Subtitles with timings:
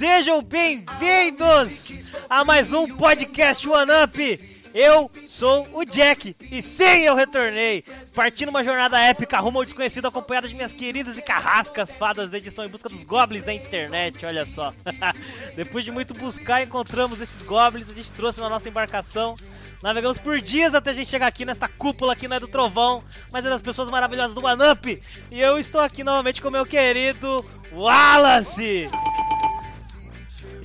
[0.00, 4.60] Sejam bem-vindos a mais um podcast One Up.
[4.72, 7.84] Eu sou o Jack e sim, eu retornei,
[8.14, 12.38] partindo uma jornada épica rumo ao desconhecido acompanhado de minhas queridas e carrascas fadas da
[12.38, 14.72] edição em busca dos goblins da internet, olha só.
[15.54, 19.36] Depois de muito buscar, encontramos esses goblins, a gente trouxe na nossa embarcação.
[19.82, 23.04] Navegamos por dias até a gente chegar aqui nesta cúpula que não é do trovão,
[23.30, 25.02] mas é das pessoas maravilhosas do One Up.
[25.30, 27.44] E eu estou aqui novamente com meu querido
[27.74, 28.88] Wallace.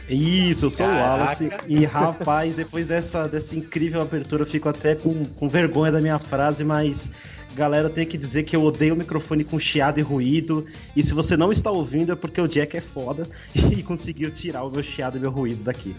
[0.09, 1.03] Isso, eu sou Caraca.
[1.03, 1.49] o Wallace.
[1.67, 6.19] E rapaz, depois dessa, dessa incrível abertura, eu fico até com, com vergonha da minha
[6.19, 7.09] frase, mas.
[7.55, 10.67] Galera, eu tenho que dizer que eu odeio o microfone com chiado e ruído.
[10.93, 14.63] E se você não está ouvindo é porque o Jack é foda e conseguiu tirar
[14.63, 15.95] o meu chiado e meu ruído daqui.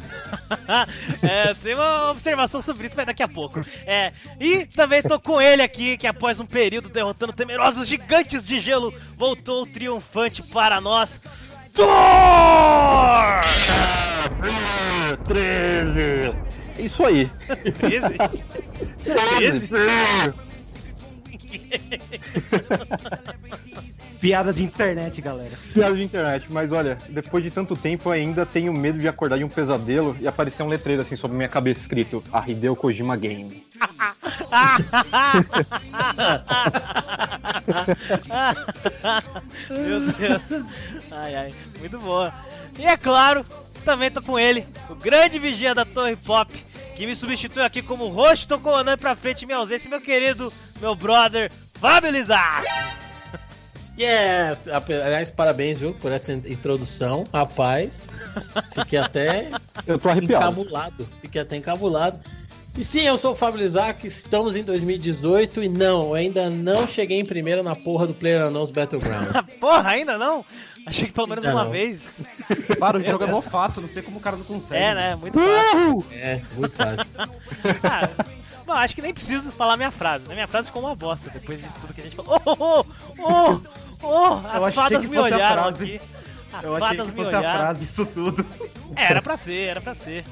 [1.22, 3.64] é, tem uma observação sobre isso, mas daqui a pouco.
[3.86, 8.60] É, e também tô com ele aqui, que após um período derrotando temerosos gigantes de
[8.60, 11.18] gelo, voltou triunfante para nós.
[11.76, 11.86] Thor!
[15.26, 16.34] 13!
[16.78, 17.30] Isso aí.
[17.78, 18.16] 13?
[19.04, 20.34] 13?
[24.20, 25.50] Piada de internet, galera.
[25.72, 29.44] Piada de internet, mas olha, depois de tanto tempo ainda tenho medo de acordar de
[29.44, 33.66] um pesadelo e aparecer um letreiro assim sobre minha cabeça escrito A Hideo Kojima Game.
[39.70, 40.42] Meu Deus.
[41.10, 41.54] Ai, ai.
[41.78, 42.32] Muito boa.
[42.78, 43.44] E é claro,
[43.84, 46.52] também tô com ele, o grande vigia da Torre Pop,
[46.94, 50.94] que me substitui aqui como rosto, tocou andando pra frente minha ausência, meu querido, meu
[50.94, 52.62] brother, Fábio Lizar.
[53.98, 54.68] Yes!
[54.68, 58.08] Aliás, parabéns, viu, por essa introdução, rapaz.
[58.74, 59.48] Fiquei até
[59.86, 60.44] Eu tô arrepiado.
[60.44, 61.08] encabulado.
[61.22, 62.20] Fiquei até encabulado.
[62.76, 66.86] E sim, eu sou o Fábio Lizac, estamos em 2018 e não, eu ainda não
[66.86, 69.28] cheguei em primeiro na porra do PlayerUnknown's Battleground.
[69.58, 70.44] porra, ainda não?
[70.84, 72.20] Achei que pelo menos uma vez.
[72.78, 74.82] Para, o jogo é mó fácil, não sei como o cara não consegue.
[74.82, 75.16] É, né?
[75.16, 76.06] Muito fácil.
[76.12, 77.20] É, muito fácil.
[77.82, 78.08] ah,
[78.66, 80.34] bom, acho que nem preciso falar minha frase, né?
[80.34, 82.42] Minha frase ficou uma bosta depois disso tudo que a gente falou.
[82.44, 82.84] Oh,
[83.18, 83.60] oh,
[84.02, 86.00] oh, oh, as fadas me olharam aqui.
[86.52, 87.48] As eu fadas me olharam.
[87.48, 88.44] a frase, isso tudo.
[88.94, 90.24] Era pra ser, era pra ser.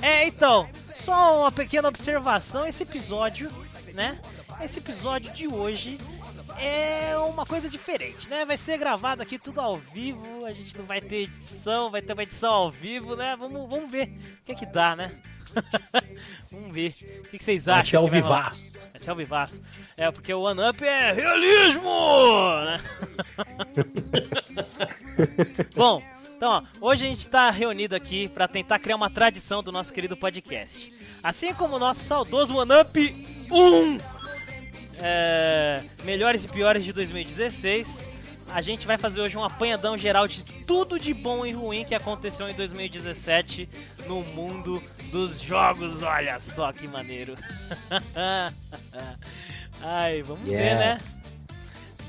[0.00, 3.50] É, então, só uma pequena observação, esse episódio,
[3.92, 4.18] né?
[4.62, 5.98] Esse episódio de hoje
[6.58, 8.44] é uma coisa diferente, né?
[8.44, 12.12] Vai ser gravado aqui tudo ao vivo, a gente não vai ter edição, vai ter
[12.12, 13.36] uma edição ao vivo, né?
[13.36, 14.08] Vamos, vamos ver
[14.42, 15.12] o que é que dá, né?
[16.52, 16.92] Vamos ver.
[17.18, 17.74] O que, que vocês acham?
[17.74, 18.88] Vai ser ao vivaço.
[18.92, 19.62] Vai ser ao vivaço.
[19.96, 21.90] É, porque o One Up é realismo!
[22.64, 22.80] Né?
[25.74, 26.02] Bom,
[26.36, 26.50] então,
[26.80, 30.16] ó, hoje a gente está reunido aqui para tentar criar uma tradição do nosso querido
[30.16, 30.90] podcast.
[31.22, 33.98] Assim como o nosso saudoso One Up 1,
[35.02, 38.09] é, melhores e piores de 2016,
[38.52, 41.94] a gente vai fazer hoje um apanhadão geral de tudo de bom e ruim que
[41.94, 43.68] aconteceu em 2017
[44.06, 46.02] no mundo dos jogos.
[46.02, 47.34] Olha só que maneiro.
[49.82, 50.68] Ai, vamos yeah.
[50.68, 50.98] ver, né?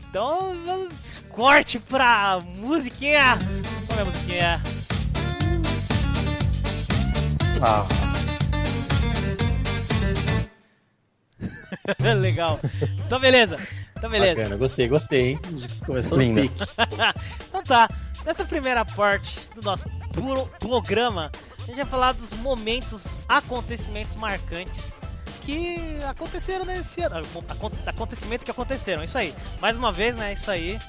[0.10, 3.38] Então, vamos corte pra musiquinha.
[3.88, 4.62] Qual é a musiquinha?
[7.62, 7.86] Ah.
[12.16, 12.60] Legal.
[13.06, 13.58] Então, beleza.
[14.02, 14.36] Então, beleza.
[14.36, 15.40] Bacana, gostei, gostei, hein?
[15.86, 16.64] Começou no pique.
[17.48, 17.88] então tá.
[18.26, 19.86] Nessa primeira parte do nosso
[20.60, 24.96] programa, a gente vai falar dos momentos, acontecimentos marcantes
[25.44, 27.28] que aconteceram nesse ano.
[27.86, 29.36] Acontecimentos que aconteceram, isso aí.
[29.60, 30.34] Mais uma vez, né?
[30.34, 30.80] Isso aí.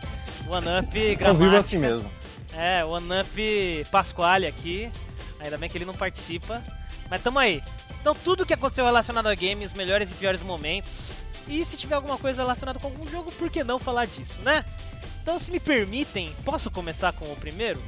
[0.48, 1.60] One Up gramática.
[1.60, 2.10] assim mesmo.
[2.54, 4.90] É, One Up Pasquale aqui.
[5.38, 6.62] Ainda bem que ele não participa.
[7.10, 7.62] Mas tamo aí.
[8.00, 11.22] Então tudo que aconteceu relacionado a games, melhores e piores momentos.
[11.48, 14.64] E se tiver alguma coisa relacionada com algum jogo, por que não falar disso, né?
[15.22, 17.80] Então se me permitem, posso começar com o primeiro?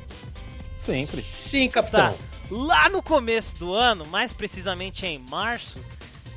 [0.84, 1.20] Sempre.
[1.22, 2.12] Sim, capitão.
[2.12, 2.18] Tá.
[2.50, 5.78] Lá no começo do ano, mais precisamente em março,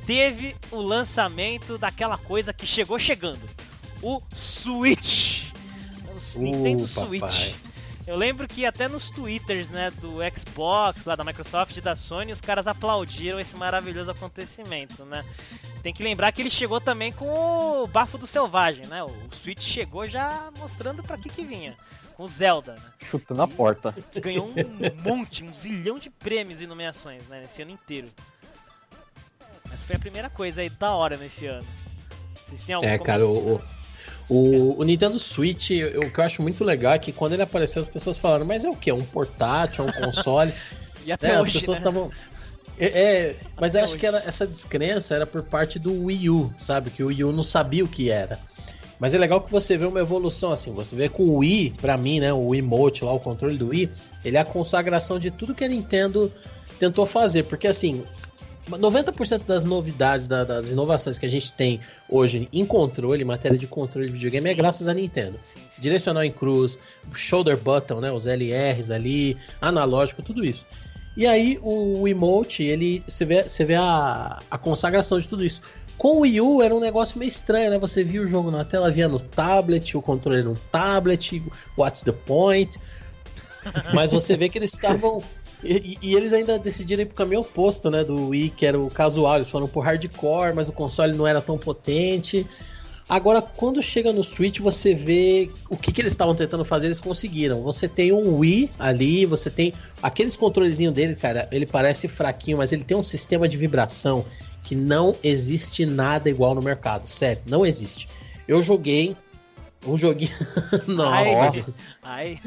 [0.06, 3.42] teve o lançamento daquela coisa que chegou chegando.
[4.02, 5.50] O Switch.
[6.34, 7.54] O Nintendo uh, Switch.
[8.08, 12.32] Eu lembro que até nos twitters, né, do Xbox, lá da Microsoft e da Sony,
[12.32, 15.22] os caras aplaudiram esse maravilhoso acontecimento, né?
[15.82, 19.04] Tem que lembrar que ele chegou também com o bafo do selvagem, né?
[19.04, 19.12] O
[19.42, 21.76] Switch chegou já mostrando para que que vinha.
[22.16, 22.92] Com o Zelda, né?
[23.10, 23.94] Chutando a porta.
[24.10, 24.54] Que ganhou um
[25.06, 28.08] monte, um zilhão de prêmios e nomeações, né, nesse ano inteiro.
[29.66, 31.66] Essa foi a primeira coisa aí da hora nesse ano.
[32.34, 33.60] Vocês têm algum É, cara, o,
[34.28, 37.42] o, o, Nintendo Switch, eu, o que eu acho muito legal é que quando ele
[37.42, 38.92] apareceu, as pessoas falaram, mas é o que?
[38.92, 40.52] Um portátil, um console?
[41.04, 42.08] e até é, hoje, as pessoas estavam.
[42.08, 42.14] Né?
[42.78, 46.52] É, é, mas eu acho que era, essa descrença era por parte do Wii U,
[46.58, 46.90] sabe?
[46.90, 48.38] Que o Wii U não sabia o que era.
[49.00, 50.72] Mas é legal que você vê uma evolução assim.
[50.72, 52.32] Você vê com o Wii, pra mim, né?
[52.32, 53.90] O emote lá, o controle do Wii,
[54.24, 56.32] ele é a consagração de tudo que a Nintendo
[56.78, 57.44] tentou fazer.
[57.44, 58.04] Porque assim,
[58.70, 63.58] 90% das novidades, da, das inovações que a gente tem hoje em controle, em matéria
[63.58, 64.54] de controle de videogame, é sim.
[64.54, 65.38] é graças à Nintendo.
[65.42, 65.80] Sim, sim.
[65.80, 66.78] Direcional em cruz,
[67.14, 68.12] shoulder button, né?
[68.12, 70.66] Os LRs ali, analógico, tudo isso.
[71.16, 75.60] E aí o emote, ele você vê, você vê a, a consagração de tudo isso.
[75.96, 77.78] Com o Wii U era um negócio meio estranho, né?
[77.78, 81.42] Você via o jogo na tela, via no tablet, o controle no tablet,
[81.76, 82.78] what's the point?
[83.92, 85.22] Mas você vê que eles estavam.
[85.62, 88.04] E, e, eles ainda decidiram ir pro caminho oposto, né?
[88.04, 89.36] Do Wii, que era o casual.
[89.36, 92.46] Eles foram pro hardcore, mas o console não era tão potente.
[93.08, 97.00] Agora, quando chega no Switch, você vê o que, que eles estavam tentando fazer, eles
[97.00, 97.62] conseguiram.
[97.62, 99.72] Você tem um Wii ali, você tem
[100.02, 104.26] aqueles controlezinhos dele, cara, ele parece fraquinho, mas ele tem um sistema de vibração
[104.62, 107.08] que não existe nada igual no mercado.
[107.08, 108.06] Sério, não existe.
[108.46, 109.16] Eu joguei
[109.86, 110.30] um joguinho.
[110.86, 111.64] Nossa.
[112.02, 112.38] Ai.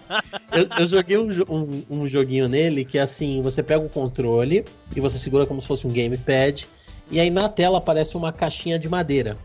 [0.52, 4.64] eu, eu, joguei um, um, um, joguinho nele que é assim: você pega o controle
[4.94, 6.66] e você segura como se fosse um gamepad,
[7.10, 9.36] e aí na tela aparece uma caixinha de madeira.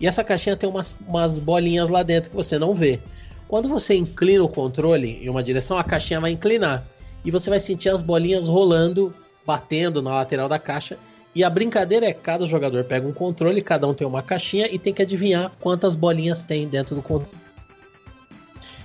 [0.00, 2.98] E essa caixinha tem umas, umas bolinhas lá dentro que você não vê.
[3.46, 6.86] Quando você inclina o controle em uma direção, a caixinha vai inclinar.
[7.22, 10.96] E você vai sentir as bolinhas rolando, batendo na lateral da caixa.
[11.40, 14.78] E a brincadeira é cada jogador pega um controle, cada um tem uma caixinha e
[14.78, 17.34] tem que adivinhar quantas bolinhas tem dentro do controle.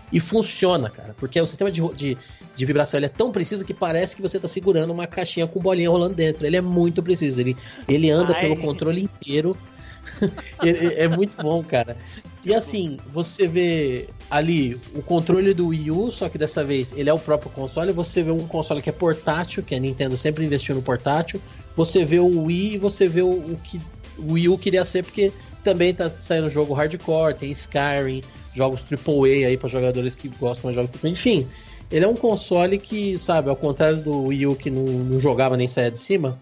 [0.10, 2.18] E funciona, cara, porque o sistema de, de,
[2.56, 5.90] de vibração é tão preciso que parece que você está segurando uma caixinha com bolinha
[5.90, 6.46] rolando dentro.
[6.46, 7.58] Ele é muito preciso, ele,
[7.90, 8.40] ele anda Ai.
[8.40, 9.58] pelo controle inteiro
[10.64, 11.98] é muito bom, cara.
[12.46, 17.10] E assim, você vê ali o controle do Wii U, só que dessa vez ele
[17.10, 17.92] é o próprio console.
[17.92, 21.42] Você vê um console que é portátil, que a Nintendo sempre investiu no portátil.
[21.76, 23.82] Você vê o Wii e você vê o, o que
[24.18, 25.32] o Wii U queria ser, porque
[25.64, 28.24] também tá saindo jogo hardcore, tem Skyrim,
[28.54, 31.12] jogos AAA aí para jogadores que gostam de jogos AAA.
[31.12, 31.48] Enfim,
[31.92, 35.58] ele é um console que, sabe, ao contrário do Wii U que não, não jogava
[35.58, 36.40] nem saia de cima,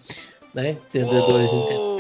[0.54, 0.78] né?
[0.90, 1.94] Entendedores entendem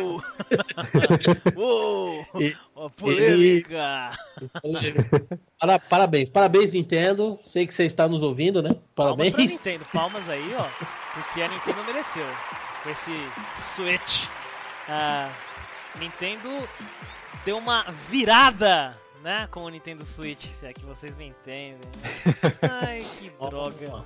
[1.55, 2.25] Uou!
[2.75, 4.11] Oh, polêmica!
[5.59, 7.39] Para, parabéns, parabéns, Nintendo.
[7.41, 8.75] Sei que você está nos ouvindo, né?
[8.93, 9.31] Parabéns.
[9.31, 10.65] Palmas Nintendo, palmas aí, ó.
[11.13, 12.25] Porque a Nintendo mereceu.
[12.83, 13.11] Com esse
[13.75, 14.27] Switch.
[14.89, 15.29] A
[15.97, 16.49] Nintendo
[17.45, 21.79] deu uma virada né, com o Nintendo Switch, se é que vocês me entendem.
[22.61, 24.03] Ai, que droga.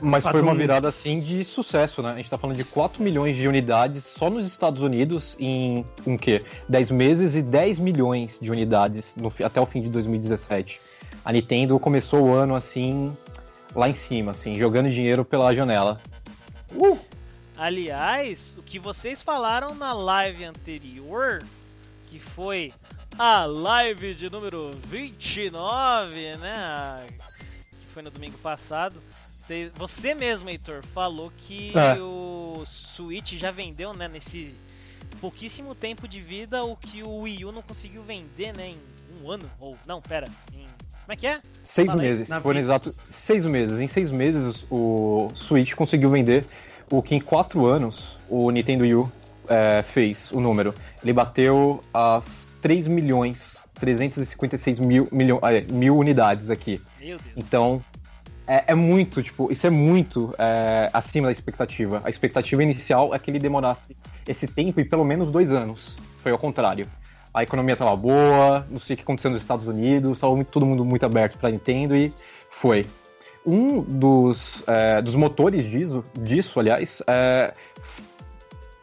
[0.00, 2.10] Mas foi uma virada assim de sucesso, né?
[2.10, 6.16] A gente tá falando de 4 milhões de unidades só nos Estados Unidos em um
[6.16, 6.42] quê?
[6.68, 10.80] 10 meses e 10 milhões de unidades no, até o fim de 2017.
[11.24, 13.14] A Nintendo começou o ano assim,
[13.74, 16.00] lá em cima, assim, jogando dinheiro pela janela.
[16.74, 16.98] Uh!
[17.60, 21.42] Aliás, o que vocês falaram na live anterior,
[22.08, 22.72] que foi
[23.18, 27.06] a live de número 29, né?
[27.80, 29.00] Que foi no domingo passado
[29.50, 32.00] você, você mesmo, Heitor, falou que é.
[32.00, 34.54] o Switch já vendeu, né, nesse
[35.20, 38.78] pouquíssimo tempo de vida o que o Wii U não conseguiu vender, né, em
[39.20, 39.50] um ano.
[39.58, 40.66] Ou, não, pera, em,
[41.02, 41.40] como é que é?
[41.64, 43.80] Seis Fala meses, foram exatos seis meses.
[43.80, 46.46] Em seis meses o Switch conseguiu vender
[46.90, 49.12] o que em quatro anos o Nintendo Wii U
[49.48, 50.74] é, fez, o número.
[51.02, 56.80] Ele bateu as 3 milhões, 356 mil, milhão, é, mil unidades aqui.
[57.00, 57.32] Meu Deus.
[57.36, 57.80] Então,
[58.46, 62.00] é, é, muito, tipo, isso é muito é, acima da expectativa.
[62.04, 65.96] A expectativa inicial é que ele demorasse esse tempo e pelo menos dois anos.
[66.22, 66.86] Foi ao contrário.
[67.32, 70.84] A economia estava boa, não sei o que aconteceu nos Estados Unidos, estava todo mundo
[70.84, 72.12] muito aberto para Nintendo e
[72.50, 72.84] foi.
[73.44, 77.54] Um dos, é, dos motores disso, disso aliás, é,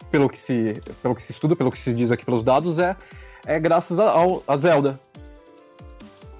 [0.09, 2.95] pelo, que se, pelo que se estuda, pelo que se diz aqui pelos dados, é,
[3.45, 4.13] é graças a,
[4.47, 4.99] a Zelda.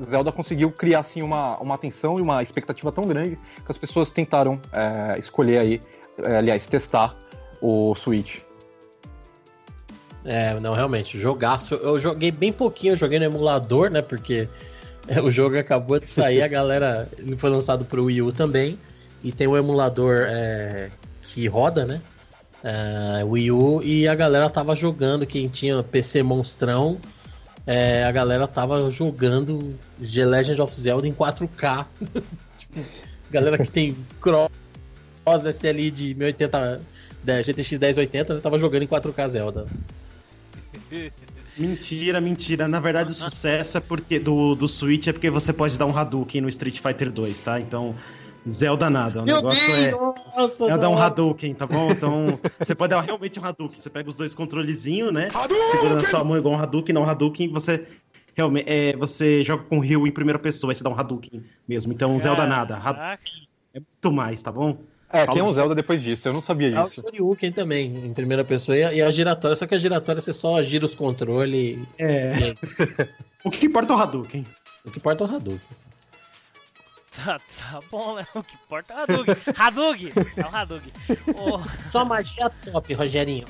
[0.03, 4.09] Zelda conseguiu criar assim uma, uma atenção e uma expectativa tão grande que as pessoas
[4.09, 5.81] tentaram é, escolher aí,
[6.19, 7.15] é, aliás, testar
[7.61, 8.39] o Switch.
[10.23, 11.75] É, não, realmente, jogaço.
[11.75, 14.01] Eu joguei bem pouquinho, eu joguei no emulador, né?
[14.01, 14.47] Porque
[15.23, 17.09] o jogo acabou de sair, a galera.
[17.37, 18.77] Foi lançado pro Wii U também.
[19.23, 22.01] E tem um emulador é, que roda, né?
[22.63, 26.99] É, Wii U, e a galera tava jogando, quem tinha PC monstrão
[27.67, 31.85] é, a galera tava jogando The Legend of Zelda em 4K.
[32.57, 32.85] tipo,
[33.29, 34.49] galera que tem Cross
[35.53, 36.81] SLI de 1080,
[37.21, 39.65] da GTX 1080, né, tava jogando em 4K Zelda.
[41.57, 42.67] Mentira, mentira.
[42.67, 45.97] Na verdade, o sucesso é porque do, do Switch é porque você pode dar um
[45.97, 47.59] Hadouken no Street Fighter 2, tá?
[47.59, 47.95] Então,
[48.49, 49.21] Zelda nada.
[49.21, 51.91] O Meu negócio Deus, é, nossa, é dar um Hadouken, tá bom?
[51.91, 53.79] Então, você pode dar realmente um Hadouken.
[53.79, 55.29] Você pega os dois controlezinhos, né?
[55.33, 55.71] Hadouken!
[55.71, 57.85] Segura na sua mão igual um Hadouken, não um Hadouken, você
[58.35, 61.43] realmente, é, você joga com o Ryu em primeira pessoa, aí você dá um Hadouken
[61.67, 61.91] mesmo.
[61.91, 62.77] Então, Zelda nada.
[62.77, 64.77] Hadouken é muito mais, tá bom?
[65.09, 67.01] É, tem um Zelda depois disso, eu não sabia É o disso.
[67.01, 68.77] Shoryuken também, em primeira pessoa.
[68.77, 71.79] E a, giratória, só que a giratória você só gira os controles.
[71.97, 72.35] É.
[72.37, 72.57] E,
[73.47, 74.45] O que importa é o Hadouken.
[74.85, 75.61] o que importa é o Hadouken.
[77.15, 78.27] Tá, tá bom, né?
[78.35, 79.35] O que importa é o Hadouken.
[79.57, 80.09] Hadouken!
[80.35, 80.91] É o Hadouken.
[81.35, 83.47] Ô, Só magia top, Rogerinho.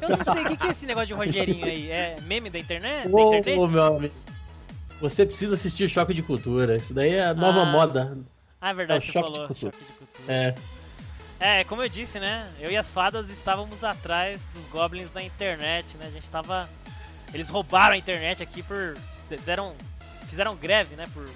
[0.00, 1.90] eu não sei, o que, que é esse negócio de Rogerinho aí?
[1.90, 3.08] É meme da internet?
[3.08, 3.58] Da Ô, internet?
[3.58, 4.14] ô, meu amigo.
[5.00, 6.76] Você precisa assistir o Choque de Cultura.
[6.76, 7.64] Isso daí é a nova Ah.
[7.66, 8.18] moda.
[8.62, 9.46] Ah, é verdade, É o você de falou.
[9.48, 9.72] cultura.
[9.72, 10.32] Choque de cultura.
[10.32, 10.54] É.
[11.40, 12.48] É, como eu disse, né?
[12.60, 16.06] Eu e as fadas estávamos atrás dos goblins da internet, né?
[16.06, 16.68] A gente tava.
[17.34, 18.96] Eles roubaram a internet aqui por.
[19.44, 19.74] deram.
[20.30, 21.06] fizeram greve, né?
[21.12, 21.28] Por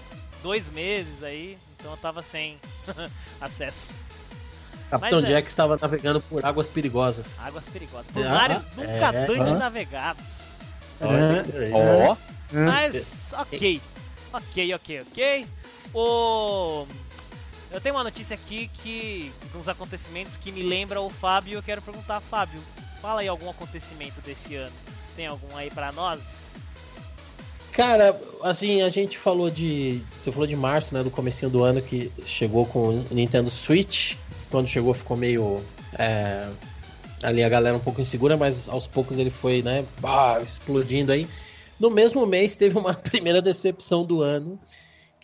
[0.43, 1.59] dois meses aí.
[1.77, 2.59] Então eu tava sem
[3.41, 3.93] acesso.
[4.89, 5.35] Capitão Mas é.
[5.35, 7.45] Jack estava navegando por águas perigosas.
[7.45, 8.07] Águas perigosas.
[8.07, 9.27] Por Ah, mares nunca é.
[9.41, 9.59] antes Ah.
[9.59, 10.27] navegados.
[11.01, 11.71] É.
[11.73, 12.17] Ó,
[12.53, 13.83] Mas, ok.
[14.33, 15.47] Ok, ok, ok.
[15.93, 16.87] O...
[17.71, 19.33] Eu tenho uma notícia aqui que.
[19.55, 21.59] uns acontecimentos que me lembra o Fábio.
[21.59, 22.61] Eu quero perguntar, Fábio,
[23.01, 24.75] fala aí algum acontecimento desse ano.
[25.15, 26.21] Tem algum aí pra nós?
[27.73, 30.01] Cara, assim, a gente falou de.
[30.17, 31.03] Você falou de março, né?
[31.03, 34.15] Do comecinho do ano que chegou com o Nintendo Switch.
[34.51, 35.63] Quando chegou ficou meio.
[35.99, 36.49] é,
[37.23, 39.85] ali a galera um pouco insegura, mas aos poucos ele foi, né?
[40.01, 41.29] bah, explodindo aí.
[41.79, 44.59] No mesmo mês teve uma primeira decepção do ano,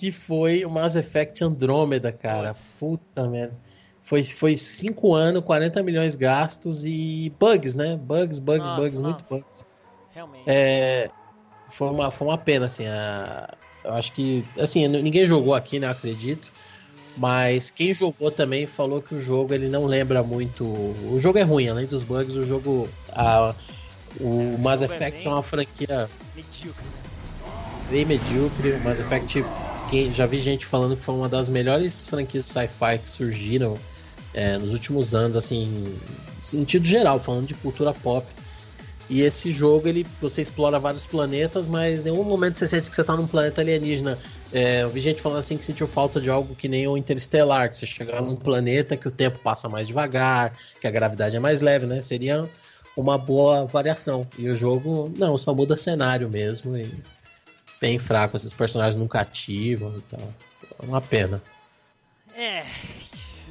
[0.02, 2.56] que foi o Mass Effect Andromeda, cara.
[2.80, 3.56] Puta merda.
[4.02, 7.96] Foi, foi cinco anos, 40 milhões gastos e bugs, né?
[7.96, 9.34] Bugs, bugs, Nossa, bugs, muito nossa.
[9.36, 9.66] bugs.
[10.12, 10.42] Realmente.
[10.44, 11.08] É,
[11.70, 12.84] foi, uma, foi uma pena, assim.
[12.84, 13.48] a-
[13.84, 14.44] eu acho que.
[14.58, 15.86] Assim, ninguém jogou aqui, né?
[15.86, 16.50] eu Acredito.
[17.16, 20.64] Mas quem jogou também falou que o jogo ele não lembra muito.
[20.64, 22.88] O jogo é ruim, além dos bugs, o jogo.
[23.12, 23.54] a-
[24.18, 27.02] o Mass jogo é Effect é, bem- uma franquia Medíocre, né?
[27.88, 28.72] bem medíocre.
[28.72, 29.44] O Mass Effect,
[30.12, 33.78] já vi gente falando que foi uma das melhores franquias sci-fi que surgiram
[34.32, 35.84] é, nos últimos anos, assim,
[36.40, 38.26] sentido geral, falando de cultura pop.
[39.10, 42.96] E esse jogo, ele, você explora vários planetas, mas em nenhum momento você sente que
[42.96, 44.18] você tá num planeta alienígena.
[44.50, 47.68] É, eu vi gente falando assim que sentiu falta de algo que nem o Interestelar,
[47.68, 51.40] que você chegar num planeta que o tempo passa mais devagar, que a gravidade é
[51.40, 52.00] mais leve, né?
[52.00, 52.48] Seria
[52.96, 54.26] uma boa variação.
[54.38, 56.76] E o jogo, não, só muda cenário mesmo.
[56.76, 56.90] E
[57.82, 60.34] bem fraco, esses personagens não cativam e tal.
[60.80, 61.42] É uma pena.
[62.36, 62.64] É,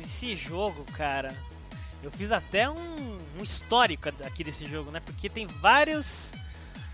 [0.02, 1.36] esse jogo, cara.
[2.02, 5.02] Eu fiz até um, um histórico aqui desse jogo, né?
[5.02, 6.32] Porque tem vários,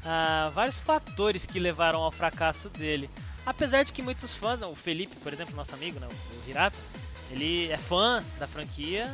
[0.03, 3.07] ah, vários fatores que levaram ao fracasso dele.
[3.45, 6.75] Apesar de que muitos fãs, o Felipe, por exemplo, nosso amigo, né, o Hirata,
[7.31, 9.09] ele é fã da franquia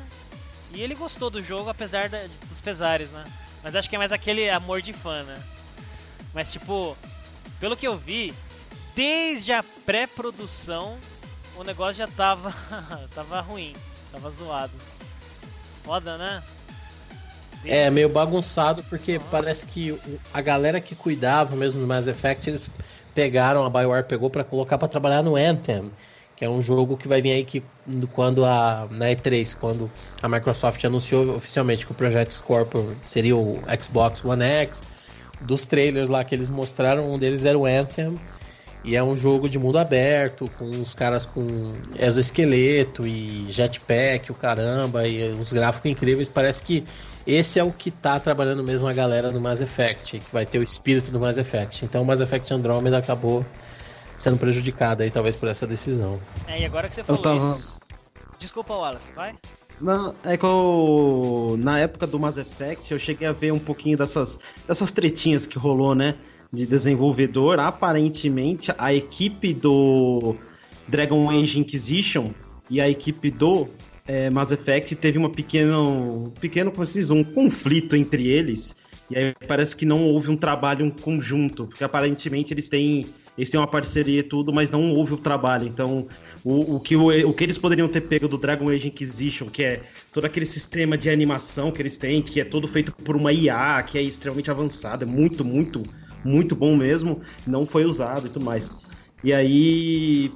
[0.74, 3.26] e ele gostou do jogo, apesar dos pesares, né?
[3.62, 5.40] Mas acho que é mais aquele amor de fã, né?
[6.34, 6.98] Mas, tipo,
[7.64, 8.34] pelo que eu vi,
[8.94, 10.98] desde a pré-produção
[11.56, 12.54] o negócio já tava,
[13.16, 13.74] tava ruim,
[14.12, 14.74] tava zoado.
[15.82, 16.44] Foda, né?
[17.64, 19.98] É meio bagunçado porque parece que
[20.34, 22.70] a galera que cuidava mesmo do Mass Effect, eles
[23.16, 25.90] pegaram, a BioWare pegou pra colocar pra trabalhar no Anthem,
[26.36, 27.64] que é um jogo que vai vir aí que
[28.12, 29.90] quando a na E3, quando
[30.22, 34.84] a Microsoft anunciou oficialmente que o Project Scorpio seria o Xbox One X,
[35.44, 38.20] dos trailers lá que eles mostraram, um deles era o Anthem.
[38.86, 44.36] E é um jogo de mundo aberto, com os caras com exoesqueleto e jetpack, o
[44.36, 46.28] caramba, e uns gráficos incríveis.
[46.28, 46.84] Parece que
[47.26, 50.60] esse é o que tá trabalhando mesmo a galera do Mass Effect, que vai ter
[50.60, 51.86] o espírito do Mass Effect.
[51.86, 53.46] Então o Mass Effect Andromeda acabou
[54.18, 56.20] sendo prejudicado aí, talvez, por essa decisão.
[56.46, 57.80] É, e agora que você falou tava- isso.
[58.38, 59.34] Desculpa, Wallace, vai?
[59.84, 63.98] Não, é que eu, na época do Mass Effect eu cheguei a ver um pouquinho
[63.98, 66.16] dessas, dessas tretinhas que rolou, né?
[66.54, 67.60] De desenvolvedor.
[67.60, 70.38] Aparentemente, a equipe do
[70.88, 72.30] Dragon Age Inquisition
[72.70, 73.68] e a equipe do
[74.08, 78.78] é, Mass Effect teve uma pequena, um pequeno, como se diz, um conflito entre eles.
[79.12, 83.06] E aí parece que não houve um trabalho em conjunto, porque aparentemente eles têm,
[83.38, 85.68] eles têm uma parceria e tudo, mas não houve o trabalho.
[85.68, 86.08] Então,
[86.44, 89.64] o, o, que, o, o que eles poderiam ter pego do Dragon Age Inquisition, que
[89.64, 93.32] é todo aquele sistema de animação que eles têm, que é todo feito por uma
[93.32, 95.84] IA, que é extremamente avançado, é muito, muito,
[96.24, 98.70] muito bom mesmo, não foi usado e tudo mais.
[99.24, 100.32] E aí.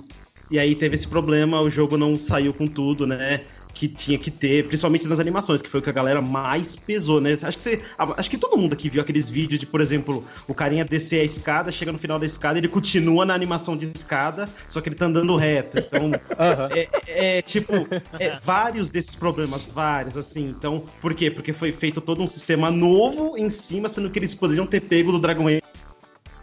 [0.50, 3.42] E aí teve esse problema, o jogo não saiu com tudo, né?
[3.78, 7.22] Que tinha que ter, principalmente nas animações, que foi o que a galera mais pesou,
[7.22, 7.34] né?
[7.34, 7.82] Acho que você.
[8.18, 11.24] Acho que todo mundo aqui viu aqueles vídeos de, por exemplo, o carinha descer a
[11.24, 14.96] escada, chega no final da escada, ele continua na animação de escada, só que ele
[14.96, 15.78] tá andando reto.
[15.78, 16.10] Então,
[16.76, 17.72] é, é, tipo,
[18.20, 20.50] é, vários desses problemas, vários, assim.
[20.50, 21.30] Então, por quê?
[21.30, 25.12] Porque foi feito todo um sistema novo em cima, sendo que eles poderiam ter pego
[25.12, 25.62] do Dragon Age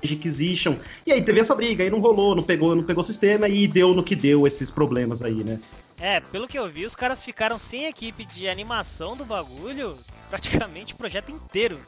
[0.04, 0.76] Inquisition.
[1.04, 3.66] E aí teve essa briga, aí não rolou, não pegou, não pegou o sistema e
[3.66, 5.58] deu no que deu esses problemas aí, né?
[5.98, 9.98] É, pelo que eu vi, os caras ficaram sem equipe de animação do bagulho
[10.28, 11.80] praticamente o projeto inteiro.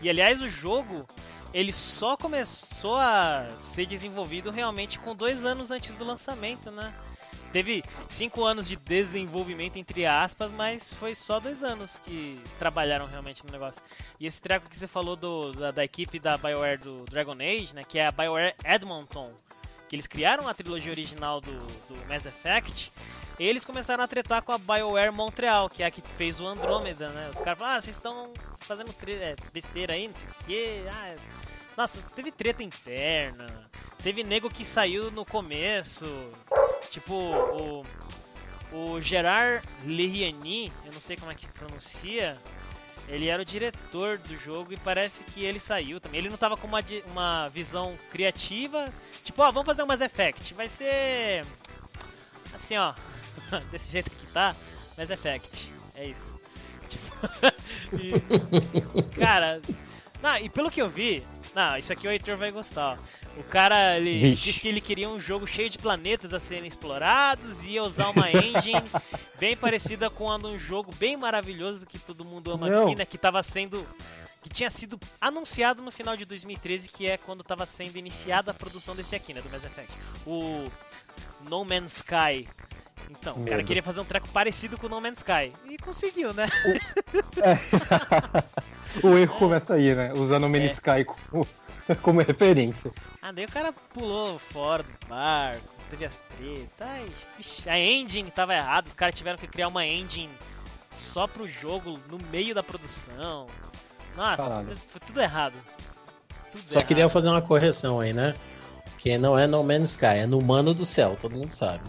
[0.00, 1.06] E aliás, o jogo
[1.52, 6.92] ele só começou a ser desenvolvido realmente com dois anos antes do lançamento, né?
[7.52, 13.46] Teve cinco anos de desenvolvimento, entre aspas, mas foi só dois anos que trabalharam realmente
[13.46, 13.80] no negócio.
[14.18, 17.72] E esse treco que você falou do, da, da, equipe da BioWare do Dragon Age,
[17.72, 19.32] né, que é a BioWare Edmonton,
[19.88, 22.90] que eles criaram a trilogia original do, do Mass Effect,
[23.38, 27.08] eles começaram a tretar com a BioWare Montreal, que é a que fez o Andromeda,
[27.08, 27.30] né?
[27.32, 30.82] Os caras falaram, ah, vocês estão fazendo é, besteira aí, não sei o quê.
[30.92, 31.14] Ah,
[31.76, 33.68] nossa, teve treta interna,
[34.02, 36.06] teve nego que saiu no começo,
[36.94, 37.84] Tipo, o,
[38.72, 42.38] o Gerard Leriani, eu não sei como é que pronuncia,
[43.08, 46.20] ele era o diretor do jogo e parece que ele saiu também.
[46.20, 46.78] Ele não tava com uma,
[47.10, 48.92] uma visão criativa,
[49.24, 50.54] tipo, ó, vamos fazer um Mass Effect.
[50.54, 51.44] Vai ser
[52.54, 52.94] assim, ó,
[53.70, 54.54] desse jeito que tá,
[54.96, 55.72] Mass Effect.
[55.94, 56.34] É isso.
[56.84, 57.26] Tipo,
[57.98, 59.60] e, cara,
[60.22, 61.24] não, e pelo que eu vi,
[61.54, 63.40] não, isso aqui o Heitor vai gostar, ó.
[63.40, 64.44] O cara, ele Vixe.
[64.44, 68.10] disse que ele queria um jogo cheio de planetas a serem explorados e ia usar
[68.10, 68.88] uma engine
[69.40, 72.86] bem parecida com a de um jogo bem maravilhoso que todo mundo ama Não.
[72.86, 73.04] aqui, né?
[73.04, 73.84] Que tava sendo...
[74.40, 78.54] Que tinha sido anunciado no final de 2013, que é quando estava sendo iniciada a
[78.54, 79.40] produção desse aqui, né?
[79.40, 79.92] Do Mass Effect.
[80.26, 80.70] O
[81.48, 82.46] No Man's Sky.
[83.10, 83.46] Então, Medo.
[83.46, 85.52] o cara queria fazer um treco parecido com o No Man's Sky.
[85.68, 86.46] E conseguiu, né?
[86.64, 87.60] O, é.
[89.06, 90.12] o erro começa aí, né?
[90.14, 90.72] Usando o Man's é.
[90.72, 91.46] Sky como
[92.02, 92.90] como referência.
[93.20, 97.66] Ah, daí o cara pulou fora do barco, teve as tretas.
[97.66, 100.30] a engine tava errada, os caras tiveram que criar uma engine
[100.96, 103.46] só pro jogo no meio da produção.
[104.16, 104.76] Nossa, Caralho.
[104.90, 105.54] foi tudo errado.
[106.52, 106.86] Tudo só errado.
[106.86, 108.34] queria fazer uma correção aí, né?
[108.98, 111.82] Que não é No Man's Sky, é no Mano do Céu, todo mundo sabe.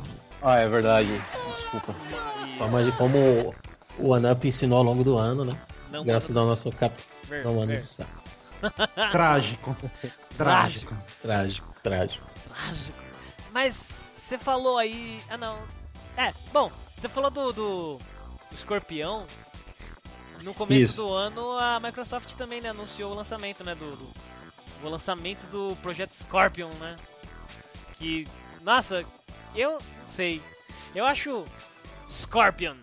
[0.46, 1.10] Ah, é verdade.
[1.58, 1.96] Desculpa.
[2.72, 3.55] Mas como
[3.98, 5.60] o Anup ensinou ao longo do ano, né?
[5.90, 6.94] Não Graças ao nosso cap...
[7.24, 8.05] Ver, no Mano do Céu.
[9.12, 9.75] Trágico.
[10.38, 10.96] Trágico.
[11.24, 11.75] Trágico.
[11.81, 12.24] Trágico.
[12.48, 12.98] Trágico.
[13.51, 15.20] Mas você falou aí.
[15.29, 15.58] Ah, não.
[16.16, 19.25] É, bom, você falou do, do, do Escorpião.
[20.44, 21.01] No começo Isso.
[21.01, 23.74] do ano, a Microsoft também né, anunciou o lançamento, né?
[23.74, 24.14] Do, do,
[24.84, 26.96] o lançamento do projeto Scorpion, né?
[27.98, 28.27] Que,
[28.62, 29.03] nossa,
[29.55, 30.41] eu não sei.
[30.94, 31.46] Eu acho
[32.09, 32.75] Scorpion.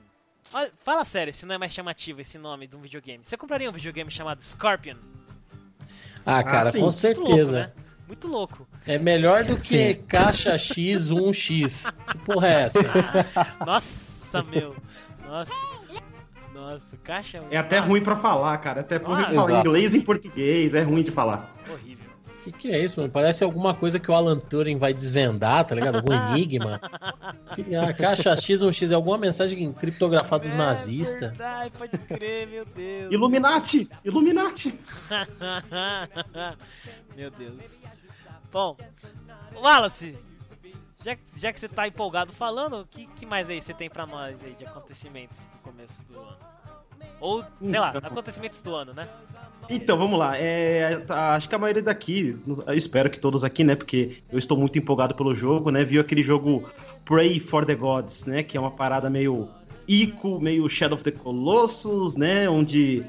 [0.85, 3.25] Fala sério, se não é mais chamativo esse nome de um videogame.
[3.25, 4.97] Você compraria um videogame chamado Scorpion?
[6.27, 7.23] Ah, cara, ah, com certeza.
[7.27, 7.73] Muito louco, né?
[8.07, 8.69] Muito louco.
[8.87, 11.93] É melhor do que caixa X 1X.
[12.11, 12.81] Que porra é essa?
[13.65, 14.77] Nossa, meu.
[15.27, 15.53] Nossa.
[16.53, 17.43] Nossa, caixa.
[17.51, 17.83] É até ah.
[17.83, 18.83] ruim para falar, cara.
[18.83, 21.51] Até ruim ah, falar inglês em português, é ruim de falar.
[21.71, 22.02] Horrível.
[22.43, 23.13] O que, que é isso, mano?
[23.13, 25.97] Parece alguma coisa que o Alan Turing vai desvendar, tá ligado?
[25.97, 26.81] Algum enigma.
[27.89, 31.31] a caixa X ou X é alguma mensagem criptografada dos é nazistas.
[31.31, 33.13] Verdade, pode crer, meu Deus.
[33.13, 33.89] Illuminati!
[34.05, 34.77] Illuminati!
[37.15, 37.81] meu Deus.
[38.51, 38.77] Bom,
[39.55, 40.19] Wallace,
[41.01, 44.05] já, já que você tá empolgado falando, o que, que mais aí você tem pra
[44.05, 46.39] nós aí de acontecimentos do começo do ano?
[47.21, 48.11] Ou, sei lá, então.
[48.11, 49.09] acontecimentos do ano, né?
[49.69, 50.37] Então, vamos lá.
[50.37, 52.39] É, acho que a maioria daqui,
[52.75, 53.75] espero que todos aqui, né?
[53.75, 55.85] Porque eu estou muito empolgado pelo jogo, né?
[55.85, 56.69] Viu aquele jogo
[57.05, 58.43] Pray for the Gods, né?
[58.43, 59.49] Que é uma parada meio
[59.87, 62.49] Ico, meio Shadow of the Colossus, né?
[62.49, 63.03] Onde,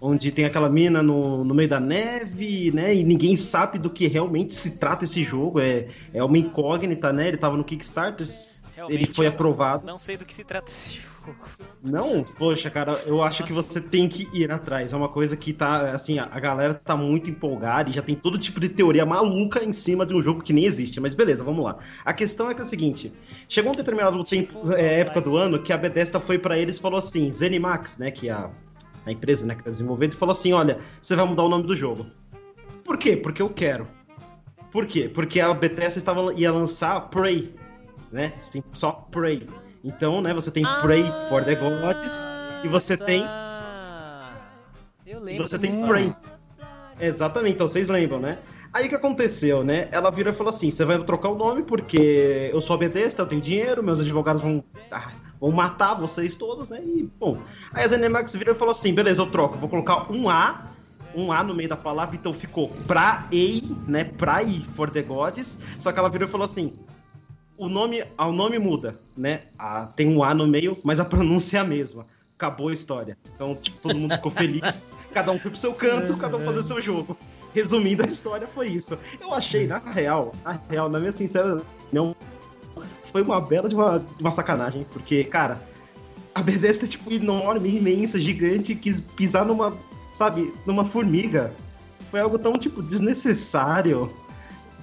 [0.00, 2.94] onde tem aquela mina no, no meio da neve, né?
[2.94, 5.60] E ninguém sabe do que realmente se trata esse jogo.
[5.60, 7.28] É, é uma incógnita, né?
[7.28, 8.26] Ele estava no Kickstarter,
[8.74, 9.86] Realmente, ele foi aprovado.
[9.86, 11.36] Não sei do que se trata esse jogo.
[11.82, 13.44] Não, poxa, cara, eu acho Nossa.
[13.44, 14.92] que você tem que ir atrás.
[14.92, 18.38] É uma coisa que tá, assim, a galera tá muito empolgada e já tem todo
[18.38, 20.98] tipo de teoria maluca em cima de um jogo que nem existe.
[20.98, 21.78] Mas beleza, vamos lá.
[22.04, 23.12] A questão é que é o seguinte:
[23.48, 26.76] chegou um determinado tipo, tempo, é, época do ano que a Bethesda foi para eles
[26.76, 28.50] e falou assim: Zenimax, né, que é a,
[29.06, 31.74] a empresa né, que tá desenvolvendo, falou assim: olha, você vai mudar o nome do
[31.74, 32.06] jogo.
[32.84, 33.16] Por quê?
[33.16, 33.86] Porque eu quero.
[34.70, 35.08] Por quê?
[35.08, 37.54] Porque a Bethesda estava, ia lançar Prey,
[38.14, 38.32] né?
[38.72, 39.44] Só Prey.
[39.82, 42.28] Então, né, você tem ah, Pray for the Gods
[42.62, 43.04] e você tá.
[43.04, 43.26] tem.
[45.04, 45.46] Eu lembro.
[45.46, 46.14] Você tem Pray.
[47.00, 48.38] Exatamente, então vocês lembram, né?
[48.72, 49.88] Aí o que aconteceu, né?
[49.90, 53.26] Ela virou e falou assim: você vai trocar o nome porque eu sou obedesta, eu
[53.26, 56.80] tenho dinheiro, meus advogados vão, ah, vão matar vocês todos, né?
[56.82, 57.36] E, bom.
[57.72, 60.70] Aí a ZeniMax virou e falou assim: beleza, eu troco, vou colocar um A
[61.16, 64.04] um A no meio da palavra, então ficou pra Ei, né?
[64.04, 65.58] Pray for the Gods.
[65.78, 66.72] Só que ela virou e falou assim:
[67.56, 69.42] o nome, o nome muda, né?
[69.58, 72.06] A, tem um A no meio, mas a pronúncia é a mesma.
[72.36, 73.16] Acabou a história.
[73.34, 74.84] Então, tipo, todo mundo ficou feliz.
[75.12, 77.16] cada um foi pro seu canto, cada um fazer o seu jogo.
[77.54, 78.98] resumindo a história, foi isso.
[79.20, 82.14] Eu achei, na real, na real, na minha sincera opinião,
[83.12, 85.62] foi uma bela de uma, de uma sacanagem, porque, cara,
[86.34, 89.72] a Bethesda é tipo enorme, imensa, gigante, quis pisar numa,
[90.12, 91.52] sabe, numa formiga.
[92.10, 94.10] Foi algo tão, tipo, desnecessário.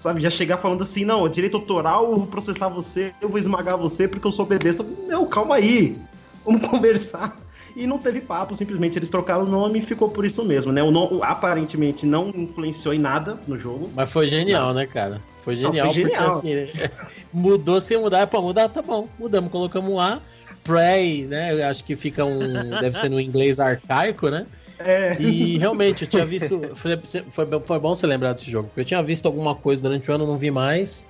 [0.02, 3.78] Sabe, já chegar falando assim, não, direito autoral, eu vou processar você, eu vou esmagar
[3.78, 4.84] você porque eu sou Bethesda.
[5.08, 5.96] Não, calma aí.
[6.44, 7.40] Vamos conversar.
[7.76, 10.82] E não teve papo, simplesmente eles trocaram o nome e ficou por isso mesmo, né?
[10.82, 13.92] O nome aparentemente não influenciou em nada no jogo.
[13.94, 14.74] Mas foi genial, não.
[14.74, 15.22] né, cara?
[15.44, 16.32] Foi genial, não, foi genial.
[16.32, 16.90] porque assim,
[17.32, 19.08] mudou sem mudar, é pra mudar, tá bom.
[19.20, 20.20] Mudamos, colocamos um A,
[20.64, 21.54] Prey, né?
[21.54, 22.72] Eu acho que fica um.
[22.82, 24.48] deve ser no inglês arcaico, né?
[24.86, 25.18] É.
[25.20, 26.60] E realmente, eu tinha visto.
[26.76, 30.10] Foi, foi, foi bom você lembrar desse jogo, porque eu tinha visto alguma coisa durante
[30.10, 31.08] o ano, não vi mais.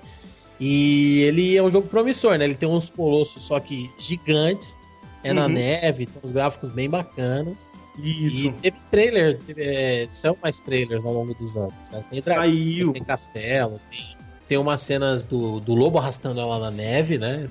[0.60, 2.46] E ele é um jogo promissor, né?
[2.46, 4.78] Ele tem uns colossos só que gigantes
[5.24, 5.36] é uhum.
[5.36, 7.66] na neve, tem uns gráficos bem bacanas.
[7.98, 8.48] Isso.
[8.48, 11.74] E teve trailer, teve, é, são mais trailers ao longo dos anos.
[11.92, 12.06] Né?
[12.10, 12.94] Tem, Saiu.
[12.94, 14.00] tem castelo, tem,
[14.48, 17.50] tem umas cenas do, do lobo arrastando ela na neve, né?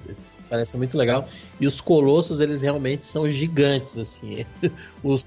[0.49, 1.27] Parece muito legal.
[1.61, 4.45] E os colossos, eles realmente são gigantes, assim.
[5.03, 5.27] os,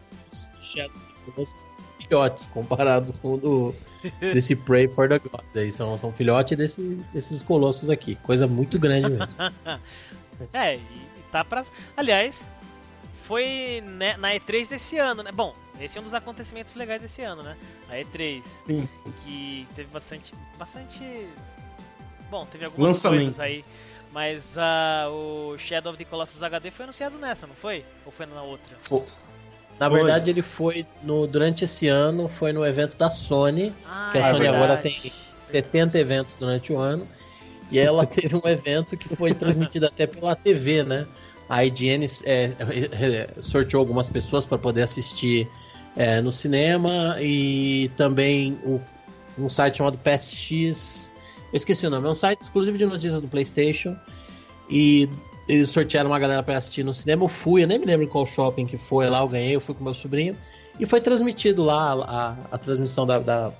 [1.37, 1.55] os
[1.99, 3.75] filhotes comparados com o do,
[4.19, 5.41] desse Prey for the God.
[5.55, 6.81] Aí são, são filhotes desse,
[7.13, 8.15] desses colossos aqui.
[8.15, 9.27] Coisa muito grande mesmo.
[10.53, 10.81] é, e
[11.31, 11.65] tá pra.
[11.95, 12.51] Aliás,
[13.23, 15.31] foi né, na E3 desse ano, né?
[15.31, 17.57] Bom, esse é um dos acontecimentos legais desse ano, né?
[17.89, 18.43] A E3.
[18.67, 18.87] Sim.
[19.23, 20.33] Que teve bastante.
[20.57, 21.27] Bastante.
[22.29, 23.63] Bom, teve algumas coisas aí.
[24.11, 27.83] Mas uh, o Shadow of the Colossus HD foi anunciado nessa, não foi?
[28.05, 28.75] Ou foi na outra?
[28.77, 29.03] Foi.
[29.79, 29.99] Na foi.
[29.99, 33.73] verdade, ele foi no, durante esse ano, foi no evento da Sony.
[33.85, 34.63] Ah, que a é Sony verdade.
[34.63, 37.07] agora tem 70 eventos durante o ano.
[37.71, 41.07] E ela teve um evento que foi transmitido até pela TV, né?
[41.49, 45.47] A IGN é, sorteou algumas pessoas para poder assistir
[45.95, 48.81] é, no cinema e também o,
[49.37, 51.11] um site chamado PSX.
[51.51, 53.95] Eu esqueci o nome, é um site exclusivo de notícias do PlayStation.
[54.69, 55.09] E
[55.47, 57.23] eles sortearam uma galera para assistir no cinema.
[57.23, 59.61] Eu fui, eu nem me lembro em qual shopping que foi lá, eu ganhei, eu
[59.61, 60.37] fui com meu sobrinho.
[60.79, 63.51] E foi transmitido lá a, a transmissão da, da,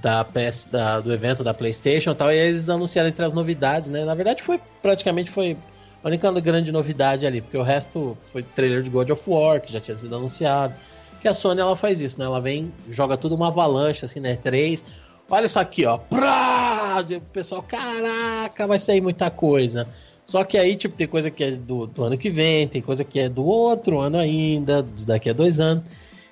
[0.00, 3.90] da PS da, do evento da PlayStation e tal, e eles anunciaram entre as novidades,
[3.90, 4.04] né?
[4.04, 5.56] Na verdade, foi praticamente foi
[6.02, 9.72] a única grande novidade ali, porque o resto foi trailer de God of War, que
[9.72, 10.74] já tinha sido anunciado.
[11.20, 12.24] Que a Sony ela faz isso, né?
[12.24, 14.36] Ela vem, joga tudo uma avalanche, assim, né?
[14.36, 14.86] Três.
[15.28, 15.98] Olha isso aqui, ó.
[15.98, 16.96] Prá!
[16.98, 19.86] O pessoal, caraca, vai sair muita coisa.
[20.30, 23.02] Só que aí, tipo, tem coisa que é do, do ano que vem, tem coisa
[23.02, 25.90] que é do outro ano ainda, daqui a dois anos.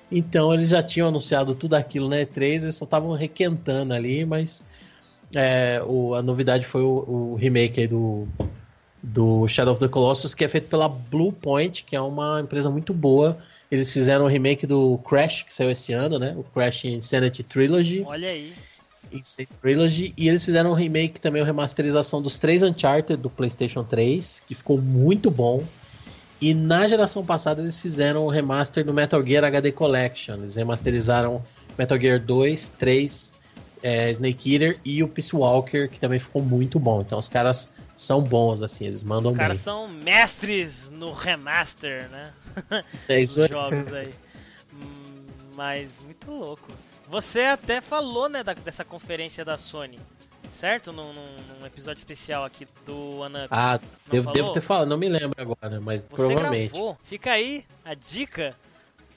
[0.09, 2.25] Então eles já tinham anunciado tudo aquilo na né?
[2.25, 4.63] E3, eles só estavam requentando ali, mas
[5.35, 8.25] é, o, a novidade foi o, o remake do,
[9.03, 12.69] do Shadow of the Colossus, que é feito pela Blue Point, que é uma empresa
[12.69, 13.37] muito boa.
[13.69, 16.33] Eles fizeram o remake do Crash, que saiu esse ano, né?
[16.37, 18.05] O Crash Insanity Trilogy.
[18.07, 18.53] Olha aí.
[19.11, 20.13] Insanity Trilogy.
[20.17, 24.55] E eles fizeram um remake também, uma remasterização dos três Uncharted do PlayStation 3, que
[24.55, 25.63] ficou muito bom.
[26.41, 30.35] E na geração passada eles fizeram o remaster do Metal Gear HD Collection.
[30.35, 31.43] Eles remasterizaram
[31.77, 33.33] Metal Gear 2, 3,
[33.83, 37.01] é, Snake Eater e o Peace Walker, que também ficou muito bom.
[37.01, 39.41] Então os caras são bons, assim, eles mandam bem.
[39.41, 39.63] Os caras bem.
[39.63, 42.33] são mestres no remaster, né?
[43.07, 43.49] É isso aí.
[43.49, 44.13] jogos aí.
[44.73, 46.69] Hum, mas muito louco.
[47.09, 49.99] Você até falou, né, da, dessa conferência da Sony
[50.51, 50.91] certo?
[50.91, 53.47] Num, num, episódio especial aqui do Ana.
[53.49, 53.79] Ah,
[54.11, 56.71] devo, devo, ter falado, não me lembro agora, mas Você provavelmente.
[56.71, 56.97] Gravou.
[57.05, 58.55] Fica aí a dica,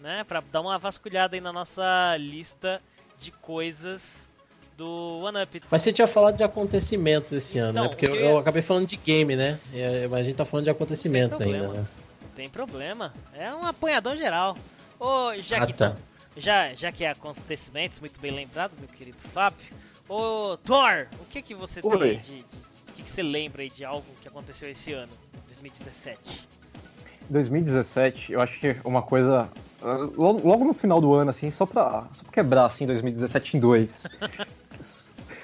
[0.00, 2.80] né, pra dar uma vasculhada aí na nossa lista
[3.18, 4.28] de coisas
[4.76, 5.62] do One Up.
[5.70, 7.88] Mas você tinha falado de acontecimentos esse então, ano, né?
[7.88, 9.58] Porque eu, eu, acabei falando de game, né?
[10.10, 11.86] Mas a gente tá falando de acontecimentos ainda, né?
[12.20, 13.12] Não tem problema.
[13.34, 14.56] É um apanhadão geral.
[14.98, 15.96] Ô, já ah, tá.
[16.36, 19.58] Já, já que é acontecimentos, muito bem lembrado, meu querido Fábio.
[20.08, 21.98] Ô, Thor, o que que você Oi.
[21.98, 25.12] tem de, de, O que, que você lembra aí de algo que aconteceu esse ano,
[25.46, 26.48] 2017?
[27.28, 29.48] 2017, eu acho que uma coisa.
[30.16, 33.60] Logo, logo no final do ano, assim, só pra, só pra quebrar, assim, 2017 em
[33.60, 34.02] dois.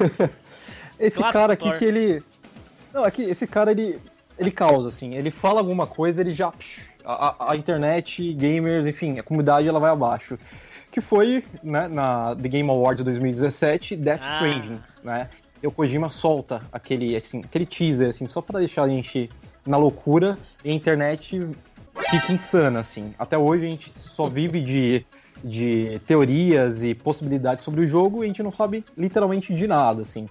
[0.99, 1.79] esse Clássico cara aqui Thor.
[1.79, 2.23] que ele.
[2.93, 4.01] Não, aqui, esse cara ele.
[4.39, 6.53] Ele causa, assim, ele fala alguma coisa, ele já.
[7.05, 10.39] A, a, internet, gamers, enfim, a comunidade ela vai abaixo
[10.91, 14.35] que foi né, na The Game Awards 2017, Death ah.
[14.35, 15.29] Stranding, né?
[15.63, 19.29] E o Kojima solta aquele, assim, aquele teaser, assim, só para deixar a gente
[19.67, 21.49] na loucura e a internet
[22.09, 23.13] fica insana, assim.
[23.19, 25.05] Até hoje a gente só vive de,
[25.43, 30.03] de teorias e possibilidades sobre o jogo e a gente não sabe literalmente de nada,
[30.03, 30.27] assim.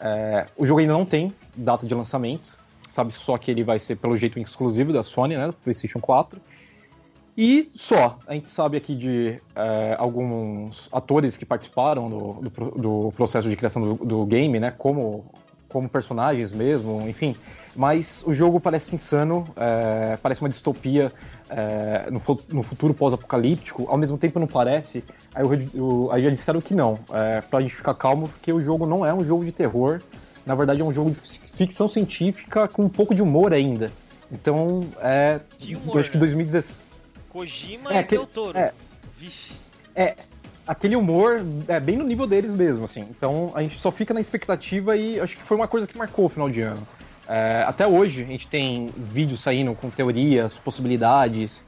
[0.00, 2.56] É, o jogo ainda não tem data de lançamento,
[2.88, 6.40] sabe só que ele vai ser, pelo jeito, exclusivo da Sony, né, do PlayStation 4.
[7.36, 13.12] E só, a gente sabe aqui de é, alguns atores que participaram do, do, do
[13.16, 14.70] processo de criação do, do, game, né?
[14.70, 15.24] Como,
[15.66, 17.34] como personagens mesmo, enfim.
[17.74, 21.10] Mas o jogo parece insano, é, parece uma distopia
[21.48, 25.02] é, no, no, futuro pós-apocalíptico, ao mesmo tempo não parece.
[25.34, 25.42] Aí,
[26.10, 29.14] aí já disseram que não, é, pra gente ficar calmo, porque o jogo não é
[29.14, 30.02] um jogo de terror,
[30.44, 31.18] na verdade é um jogo de
[31.56, 33.90] ficção científica com um pouco de humor ainda.
[34.30, 35.40] Então, é.
[35.62, 36.81] Humor, eu acho que 2016.
[37.32, 38.58] Kojima é, e Del Toro.
[38.58, 38.72] É,
[39.16, 39.54] Vixe.
[39.96, 40.16] É,
[40.66, 43.00] aquele humor é bem no nível deles mesmo, assim.
[43.00, 46.26] Então a gente só fica na expectativa e acho que foi uma coisa que marcou
[46.26, 46.86] o final de ano.
[47.26, 51.62] É, até hoje a gente tem vídeos saindo com teorias, possibilidades,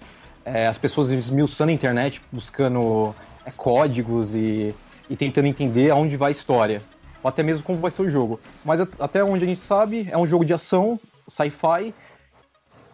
[0.44, 3.14] é, as pessoas esmiuçando a internet, buscando
[3.46, 4.74] é, códigos e,
[5.08, 6.82] e tentando entender aonde vai a história,
[7.22, 8.38] ou até mesmo como vai ser o jogo.
[8.62, 11.94] Mas até onde a gente sabe, é um jogo de ação, sci-fi,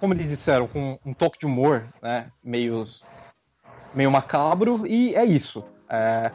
[0.01, 2.31] como eles disseram, com um toque de humor, né?
[2.43, 2.85] Meio,
[3.95, 5.63] meio macabro, e é isso.
[5.89, 6.33] É,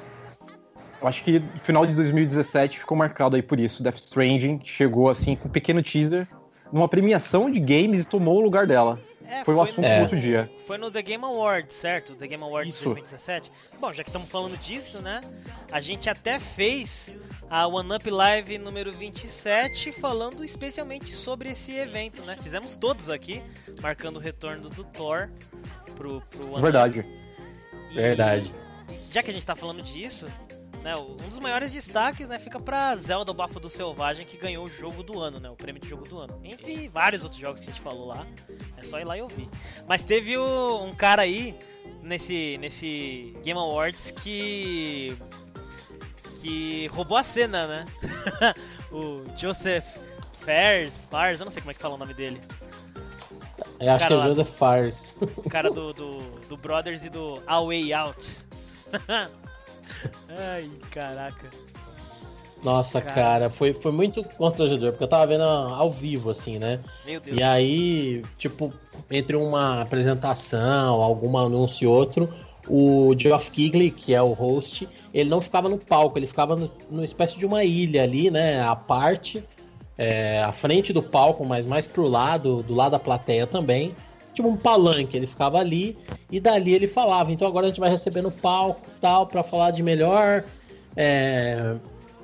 [1.02, 3.84] eu acho que no final de 2017 ficou marcado aí por isso.
[3.84, 6.28] Death Stranding chegou assim com um pequeno teaser
[6.72, 9.00] numa premiação de games e tomou o lugar dela.
[9.28, 10.50] É, foi o assunto no, do outro dia.
[10.66, 12.16] Foi no The Game Awards, certo?
[12.16, 12.86] The Game Awards Isso.
[12.86, 13.52] 2017.
[13.80, 15.22] Bom, já que estamos falando disso, né?
[15.72, 17.16] A gente até fez
[17.50, 22.38] a One Up Live número 27 falando especialmente sobre esse evento, né?
[22.42, 23.42] Fizemos todos aqui,
[23.82, 25.30] marcando o retorno do Thor
[25.96, 27.00] pro, pro One Verdade.
[27.00, 27.10] Up.
[27.92, 28.54] E, Verdade.
[29.12, 30.28] Já que a gente tá falando disso,
[30.86, 34.66] né, um dos maiores destaques né, fica para Zelda o Bafo do Selvagem, que ganhou
[34.66, 36.40] o jogo do ano, né, o prêmio de jogo do ano.
[36.44, 38.28] Entre vários outros jogos que a gente falou lá,
[38.78, 39.50] é só ir lá e ouvir.
[39.88, 41.58] Mas teve o, um cara aí
[42.04, 45.18] nesse, nesse Game Awards que
[46.40, 47.86] que roubou a cena, né?
[48.94, 49.88] o Joseph
[50.42, 52.40] Fairs, Fars, eu não sei como é que fala o nome dele.
[53.80, 55.18] Eu acho que é lá, Joseph Fars.
[55.36, 58.46] O cara do, do, do Brothers e do A Way Out.
[60.30, 61.50] Ai, caraca.
[62.64, 63.14] Nossa, cara.
[63.14, 66.80] cara, foi, foi muito constrangedor, porque eu tava vendo ao vivo, assim, né?
[67.06, 67.38] Meu Deus.
[67.38, 68.74] E aí, tipo,
[69.12, 72.28] entre uma apresentação, algum anúncio e outro,
[72.68, 76.72] o Geoff Keighley, que é o host, ele não ficava no palco, ele ficava no,
[76.90, 78.62] numa espécie de uma ilha ali, né?
[78.62, 79.44] A parte,
[79.96, 83.96] é, à frente do palco, mas mais pro lado, do lado da plateia também
[84.36, 85.98] tipo um palanque, ele ficava ali
[86.32, 87.32] e dali ele falava.
[87.32, 90.44] Então agora a gente vai receber no palco tal para falar de melhor,
[90.96, 91.76] é,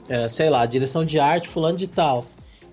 [0.07, 2.25] é, sei lá, direção de arte, fulano de tal.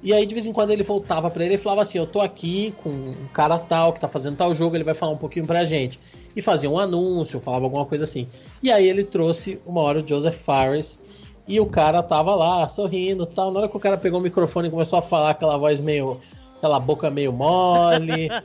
[0.03, 2.21] E aí de vez em quando ele voltava para ele e falava assim: Eu tô
[2.21, 5.47] aqui com um cara tal que tá fazendo tal jogo, ele vai falar um pouquinho
[5.47, 5.99] pra gente.
[6.37, 8.29] E fazia um anúncio, falava alguma coisa assim.
[8.63, 11.01] E aí ele trouxe uma hora o Joseph Fares
[11.49, 13.51] e o cara tava lá sorrindo tal.
[13.51, 16.21] Na hora que o cara pegou o microfone e começou a falar aquela voz meio
[16.59, 18.29] aquela boca meio mole.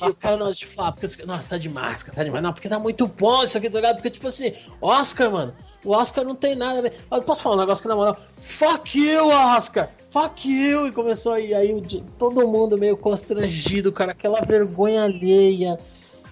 [0.00, 2.42] e o cara não eu falar, porque nossa, tá demais, cara, tá demais.
[2.42, 3.96] Não, porque tá muito bom isso aqui, tá ligado?
[3.96, 6.92] Porque, tipo assim, Oscar, mano, o Oscar não tem nada a ver.
[7.10, 9.90] Eu posso falar um negócio que na moral, fuck you, Oscar!
[10.10, 10.88] Fuck you!
[10.88, 11.82] E começou aí, aí
[12.18, 15.78] todo mundo meio constrangido, cara, aquela vergonha alheia.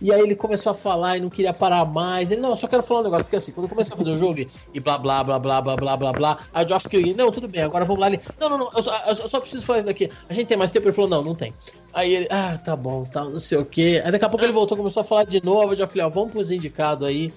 [0.03, 2.33] E aí ele começou a falar e não queria parar mais.
[2.33, 3.25] Ele, não, eu só quero falar um negócio.
[3.25, 5.77] Porque assim, quando eu comecei a fazer o jogo e blá blá blá blá blá
[5.77, 8.09] blá blá blá, aí o Geoff Keighley, não, tudo bem, agora vamos lá.
[8.09, 10.11] Ele, não, não, não, eu só, eu só preciso falar isso daqui.
[10.29, 10.89] A gente tem mais tempo?
[10.89, 11.55] Ele falou, não, não tem.
[11.95, 14.03] Aí ele, ah, tá bom, tá, não sei o quê.
[14.05, 15.73] Aí daqui a pouco ele voltou, começou a falar de novo.
[15.73, 17.33] O Geoff Keighley, vamos pros indicados aí.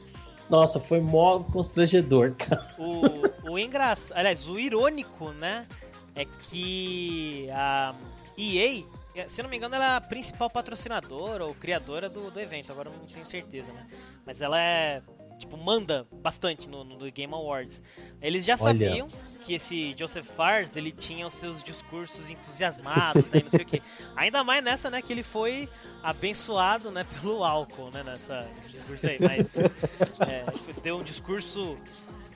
[0.49, 2.65] Nossa, foi mó constrangedor, cara.
[2.79, 5.67] O, o engraçado, aliás, o irônico, né,
[6.15, 7.93] é que a
[8.35, 8.83] EA
[9.27, 12.71] se eu não me engano, ela é a principal patrocinadora ou criadora do, do evento,
[12.71, 13.87] agora não tenho certeza, né?
[14.25, 15.01] Mas ela é.
[15.37, 17.81] Tipo, manda bastante no, no Game Awards.
[18.21, 18.63] Eles já Olha.
[18.63, 19.07] sabiam
[19.45, 23.81] que esse Joseph Fars, ele tinha os seus discursos entusiasmados, né, não sei o que.
[24.15, 25.69] Ainda mais nessa, né, que ele foi
[26.01, 29.17] abençoado, né, pelo álcool, né, nessa, nesse discurso aí.
[29.19, 30.45] Mas é,
[30.81, 31.77] deu um discurso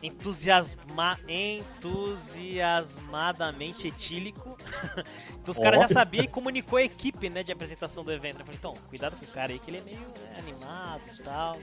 [0.02, 4.58] entusiasma, entusiasmadamente etílico.
[5.42, 5.62] então os oh.
[5.62, 8.40] caras já sabiam e comunicou a equipe né, de apresentação do evento.
[8.40, 11.22] Eu falei, então, cuidado com o cara aí, que ele é meio né, animado e
[11.22, 11.60] tal.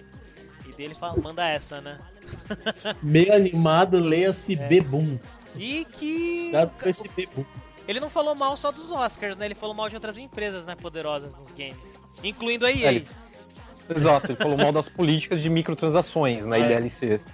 [0.66, 1.98] E dele fala, manda essa, né?
[3.02, 4.68] meio animado, leia-se é.
[4.68, 5.18] Bebum.
[5.54, 6.52] E que.
[6.84, 7.44] esse Bebum.
[7.88, 9.46] Ele não falou mal só dos Oscars, né?
[9.46, 11.98] Ele falou mal de outras empresas, né, poderosas nos games.
[12.22, 12.98] Incluindo a EA.
[12.98, 13.04] É,
[13.96, 16.80] exato, ele falou mal das políticas de microtransações na né, é.
[16.80, 17.32] DLCs.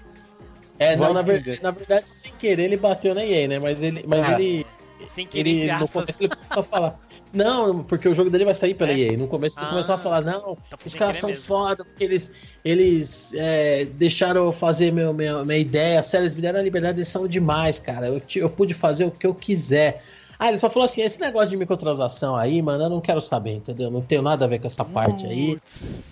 [0.82, 3.58] É, não, na verdade, na verdade, sem querer ele bateu na EA, né?
[3.58, 4.04] Mas ele.
[4.06, 4.32] Mas ah.
[4.32, 4.66] ele.
[5.08, 7.00] Sem querer, ele, no começo ele começou a falar.
[7.32, 8.98] Não, porque o jogo dele vai sair pela é?
[8.98, 9.16] EA.
[9.16, 11.44] No começo ele ah, começou a falar, não, tá os caras são mesmo.
[11.44, 12.32] foda, porque eles,
[12.64, 17.00] eles é, deixaram eu fazer meu, minha, minha ideia, sério, eles me deram a liberdade,
[17.00, 18.06] eles são demais, cara.
[18.06, 20.00] Eu, eu pude fazer o que eu quiser.
[20.42, 23.52] Ah, ele só falou assim: esse negócio de microtransação aí, mano, eu não quero saber,
[23.52, 23.92] entendeu?
[23.92, 25.56] Não tenho nada a ver com essa parte aí.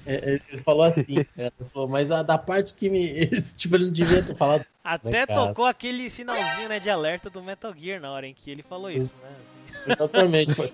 [0.06, 1.04] É, ele falou assim,
[1.36, 3.26] ele falou, mas a da parte que me.
[3.58, 4.64] tipo, ele não devia ter falado.
[4.84, 8.62] Até tocou aquele sinalzinho né, de alerta do Metal Gear na hora em que ele
[8.62, 9.30] falou isso, né?
[9.94, 10.54] Exatamente.
[10.54, 10.72] Foi,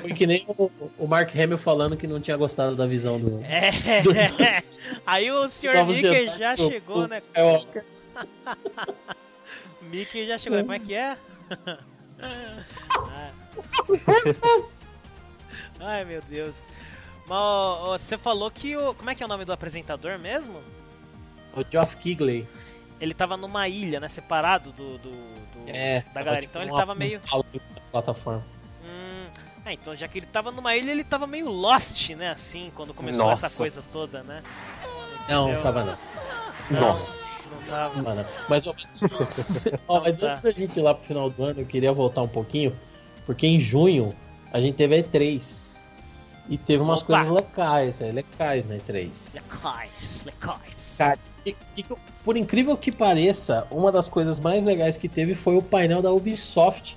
[0.00, 3.40] foi que nem o, o, Mark Hamill falando que não tinha gostado da visão do.
[3.44, 4.02] É.
[4.02, 4.10] Do...
[5.06, 5.86] Aí o Sr.
[5.86, 7.18] Mickey já chegou, né?
[9.82, 11.16] Mickey já chegou, como é que é?
[15.80, 16.62] Ai meu Deus.
[17.26, 18.94] Mas você falou que o.
[18.94, 20.60] Como é que é o nome do apresentador mesmo?
[21.54, 22.48] O Geoff Kigley.
[23.00, 24.08] Ele tava numa ilha, né?
[24.08, 24.98] Separado do.
[24.98, 26.42] do, do é, da galera.
[26.42, 27.20] Tipo então ele tava meio.
[27.90, 28.44] Plataforma.
[28.84, 29.26] Hum,
[29.64, 32.30] é, então já que ele tava numa ilha, ele tava meio lost, né?
[32.30, 33.46] Assim, quando começou Nossa.
[33.46, 34.42] essa coisa toda, né?
[35.28, 35.98] Não, não tava não.
[36.70, 36.80] não.
[36.80, 37.25] Nossa.
[37.68, 38.02] Tava.
[38.02, 38.74] Mano, mas, ó,
[40.00, 42.74] mas antes da gente ir lá pro final do ano, eu queria voltar um pouquinho,
[43.24, 44.14] porque em junho
[44.52, 45.66] a gente teve a E3.
[46.48, 47.14] E teve umas Opa.
[47.14, 49.34] coisas legais, é, legais na E3.
[49.34, 50.94] Legais, legais.
[50.96, 51.84] Cara, e, e,
[52.24, 56.12] por incrível que pareça, uma das coisas mais legais que teve foi o painel da
[56.12, 56.96] Ubisoft.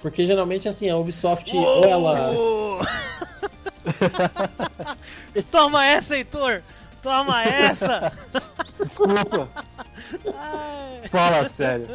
[0.00, 1.60] Porque geralmente assim, a Ubisoft oh!
[1.60, 2.32] ou ela.
[5.50, 6.62] Toma essa, Heitor!
[7.02, 8.12] Toma essa!
[8.82, 9.48] Desculpa.
[11.10, 11.86] Fala sério.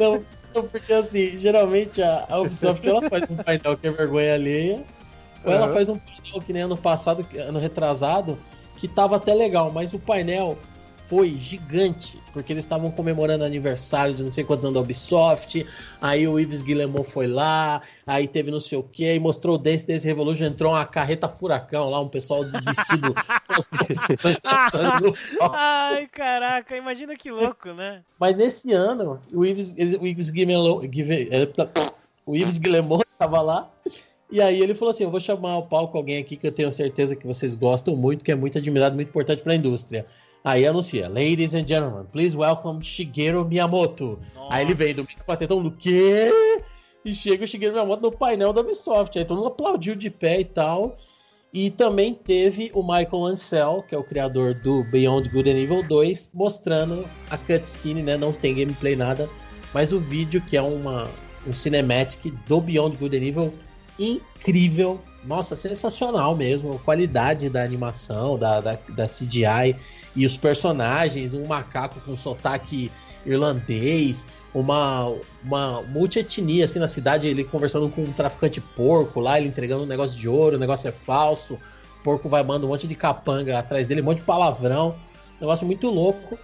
[0.00, 0.24] Não,
[0.54, 4.82] não, porque assim, geralmente a, a Ubisoft ela faz um painel que é vergonha alheia,
[5.44, 8.38] ou ela faz um painel que nem ano passado, ano retrasado,
[8.76, 10.58] que tava até legal, mas o painel
[11.12, 15.66] foi gigante, porque eles estavam comemorando aniversário de não sei quantos anos da Ubisoft,
[16.00, 19.58] aí o Yves Guillemot foi lá, aí teve não sei o que, e mostrou o
[19.58, 23.12] Dance Dance Revolution, entrou uma carreta furacão lá, um pessoal vestido...
[25.52, 28.00] Ai, caraca, imagina que louco, né?
[28.18, 30.88] Mas nesse ano, o Yves, o Yves Guillemot...
[32.24, 33.70] O Yves Guillemot tava lá,
[34.30, 36.72] e aí ele falou assim: Eu vou chamar ao palco alguém aqui que eu tenho
[36.72, 40.06] certeza que vocês gostam muito, que é muito admirado, muito importante para a indústria.
[40.44, 44.18] Aí anuncia, Ladies and gentlemen, please welcome Shigeru Miyamoto.
[44.34, 44.54] Nossa.
[44.54, 46.32] Aí ele vem do Mix Patetão do quê?
[47.04, 49.16] E chega o Shigeru Miyamoto no painel da Ubisoft.
[49.16, 50.96] Aí todo mundo aplaudiu de pé e tal.
[51.52, 55.82] E também teve o Michael Ansel, que é o criador do Beyond Good and Evil
[55.86, 58.16] 2, mostrando a cutscene, né?
[58.16, 59.28] Não tem gameplay nada,
[59.72, 61.06] mas o vídeo que é uma,
[61.46, 63.54] um cinematic do Beyond Good and Evil
[63.98, 66.74] incrível, nossa, sensacional mesmo.
[66.74, 69.76] A qualidade da animação, da, da, da CGI
[70.14, 72.90] e os personagens, um macaco com sotaque
[73.24, 79.48] irlandês, uma, uma multietnia assim na cidade, ele conversando com um traficante porco lá, ele
[79.48, 82.86] entregando um negócio de ouro, o negócio é falso, o porco vai mandando um monte
[82.86, 84.94] de capanga atrás dele, um monte de palavrão,
[85.40, 86.38] negócio muito louco.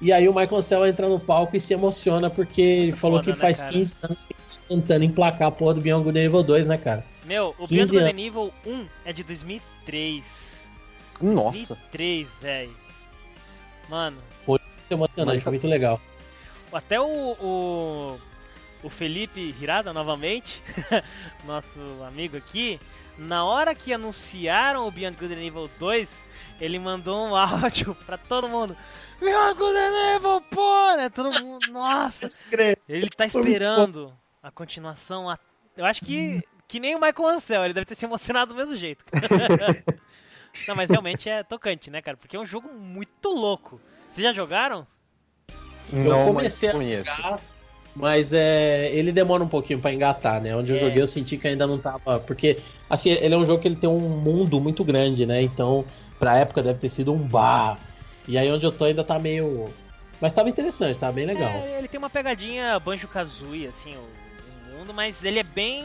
[0.00, 3.30] E aí o Michael Cell entra no palco e se emociona porque ele falou Foda,
[3.32, 3.72] que né, faz cara?
[3.72, 4.34] 15 anos que
[4.68, 7.04] tentando emplacar a porra do Beyond Good Evil 2, né, cara?
[7.24, 10.66] Meu, o Beyond Good Evil 1 é de 2003.
[11.20, 11.52] Nossa.
[11.52, 12.81] 2003, velho.
[13.92, 14.16] Mano.
[14.46, 16.00] Foi emocionante, foi muito legal.
[16.72, 18.18] Até o, o,
[18.82, 20.62] o Felipe Hirada, novamente,
[21.44, 22.80] nosso amigo aqui,
[23.18, 26.08] na hora que anunciaram o Beyond Good and Evil 2,
[26.58, 28.74] ele mandou um áudio pra todo mundo.
[29.20, 30.96] Beyond Good and Evil, pô!
[30.96, 31.10] Né?
[31.10, 32.30] Todo mundo, nossa!
[32.88, 34.10] Ele tá esperando
[34.42, 35.28] a continuação.
[35.28, 35.38] A...
[35.76, 38.74] Eu acho que, que nem o Michael Ansel, ele deve ter se emocionado do mesmo
[38.74, 39.04] jeito.
[40.66, 42.16] Não, mas realmente é tocante, né, cara?
[42.16, 43.80] Porque é um jogo muito louco.
[44.10, 44.86] Vocês já jogaram?
[45.92, 47.40] Não, eu comecei a jogar,
[47.94, 50.56] mas é, ele demora um pouquinho para engatar, né?
[50.56, 50.80] Onde eu é.
[50.80, 52.20] joguei eu senti que ainda não tava.
[52.20, 55.42] Porque, assim, ele é um jogo que ele tem um mundo muito grande, né?
[55.42, 55.84] Então,
[56.18, 57.78] pra época deve ter sido um bar.
[58.26, 59.70] E aí onde eu tô ainda tá meio.
[60.20, 61.50] Mas tava interessante, tava bem legal.
[61.50, 65.84] É, ele tem uma pegadinha Banjo Kazooie, assim, o mundo, mas ele é bem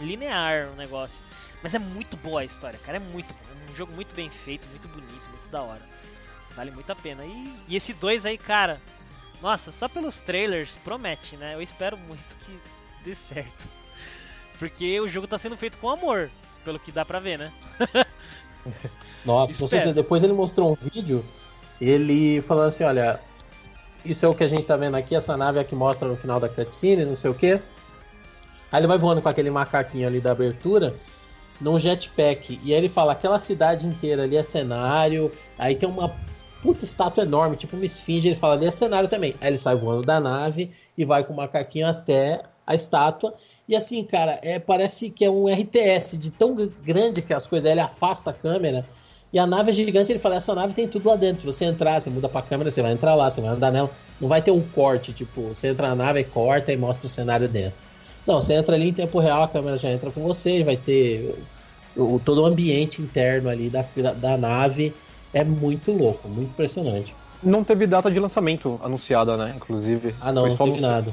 [0.00, 1.16] linear o negócio.
[1.62, 2.96] Mas é muito boa a história, cara.
[2.96, 3.43] É muito bom.
[3.74, 5.80] Um jogo muito bem feito, muito bonito, muito da hora.
[6.54, 7.24] Vale muito a pena.
[7.24, 8.80] E, e esse 2 aí, cara.
[9.42, 11.56] Nossa, só pelos trailers promete, né?
[11.56, 12.56] Eu espero muito que
[13.04, 13.68] dê certo.
[14.60, 16.30] Porque o jogo tá sendo feito com amor,
[16.64, 17.52] pelo que dá pra ver, né?
[19.26, 21.24] Nossa, você, depois ele mostrou um vídeo,
[21.80, 23.18] ele falando assim, olha,
[24.04, 26.16] isso é o que a gente tá vendo aqui, essa nave é que mostra no
[26.16, 27.54] final da cutscene, não sei o que.
[28.70, 30.94] Aí ele vai voando com aquele macaquinho ali da abertura
[31.60, 32.60] num jetpack.
[32.62, 35.30] E aí ele fala: aquela cidade inteira ali é cenário.
[35.58, 36.14] Aí tem uma
[36.62, 38.28] puta estátua enorme, tipo uma esfinge.
[38.28, 39.34] Ele fala: ali é cenário também.
[39.40, 43.34] Aí ele sai voando da nave e vai com o macaquinho até a estátua.
[43.68, 47.70] E assim, cara, é, parece que é um RTS de tão grande que as coisas.
[47.70, 48.86] Ele afasta a câmera.
[49.32, 51.40] E a nave é gigante, ele fala, essa nave tem tudo lá dentro.
[51.40, 53.90] Se você entrar, você muda pra câmera, você vai entrar lá, você vai andar nela.
[54.20, 57.48] Não vai ter um corte, tipo, você entra na nave corta e mostra o cenário
[57.48, 57.82] dentro.
[58.26, 61.34] Não, você entra ali em tempo real, a câmera já entra com você, vai ter
[61.96, 64.94] o, todo o ambiente interno ali da, da, da nave.
[65.32, 67.14] É muito louco, muito impressionante.
[67.42, 69.52] Não teve data de lançamento anunciada, né?
[69.56, 70.14] Inclusive.
[70.20, 71.12] Ah, não, não teve nada.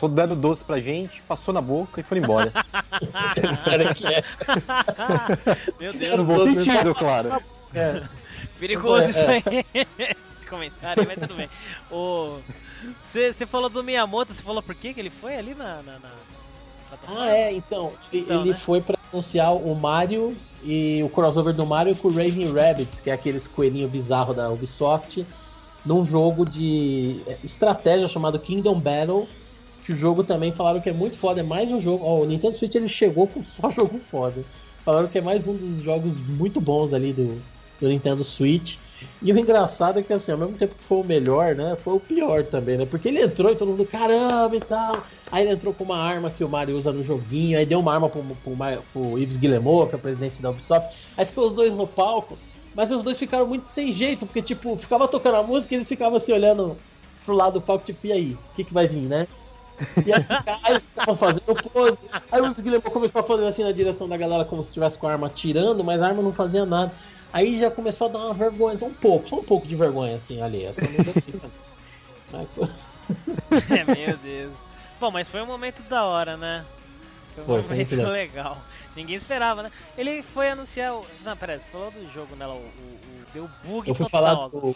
[0.00, 2.52] Só deram doce pra gente, passou na boca e foi embora.
[5.80, 7.40] Meu Deus, no bom sentido, claro.
[7.74, 8.02] É.
[8.58, 9.42] Perigoso é, isso aí.
[10.38, 11.48] Esse comentário, mas tudo bem.
[13.12, 15.82] Você falou do Miyamoto, você falou por que ele foi ali na.
[15.82, 16.10] na, na...
[17.08, 17.92] Ah, é, então.
[18.12, 18.58] então ele né?
[18.58, 23.10] foi pra anunciar o Mario e o crossover do Mario com o Raven Rabbits, que
[23.10, 25.26] é aqueles coelhinho bizarro da Ubisoft,
[25.84, 29.26] num jogo de estratégia chamado Kingdom Battle
[29.86, 32.04] que o jogo também falaram que é muito foda, é mais um jogo.
[32.04, 34.44] Ó, o Nintendo Switch ele chegou com só jogo foda.
[34.84, 37.40] Falaram que é mais um dos jogos muito bons ali do,
[37.80, 38.78] do Nintendo Switch.
[39.22, 41.76] E o engraçado é que assim, ao mesmo tempo que foi o melhor, né?
[41.76, 42.86] Foi o pior também, né?
[42.86, 45.04] Porque ele entrou e todo mundo, caramba e tal.
[45.30, 47.92] Aí ele entrou com uma arma que o Mario usa no joguinho, aí deu uma
[47.92, 48.56] arma pro, pro,
[48.92, 50.94] pro Yves Guillemot, que é o presidente da Ubisoft.
[51.16, 52.38] Aí ficou os dois no palco,
[52.74, 55.88] mas os dois ficaram muito sem jeito, porque tipo, ficava tocando a música e eles
[55.88, 56.76] ficavam assim olhando
[57.24, 58.32] pro lado do palco, tipo, e aí?
[58.32, 59.26] O que, que vai vir, né?
[60.04, 60.24] E aí,
[60.70, 62.00] eles estavam fazendo pose.
[62.30, 65.06] Aí o Guilherme começou a fazer assim na direção da galera, como se estivesse com
[65.06, 66.92] a arma tirando, mas a arma não fazia nada.
[67.36, 70.16] Aí já começou a dar uma vergonha, só um pouco, só um pouco de vergonha
[70.16, 70.66] assim ali.
[70.72, 70.80] Só
[73.74, 74.54] é, meu Deus.
[74.98, 76.64] Bom, mas foi um momento da hora, né?
[77.34, 78.56] Foi um foi, momento foi legal.
[78.96, 79.72] Ninguém esperava, né?
[79.98, 81.04] Ele foi anunciar o.
[81.22, 82.46] Não, peraí, você falou do jogo, né?
[82.46, 82.98] O, o, o...
[83.34, 84.08] Deu bug Eu fui total.
[84.08, 84.74] falar do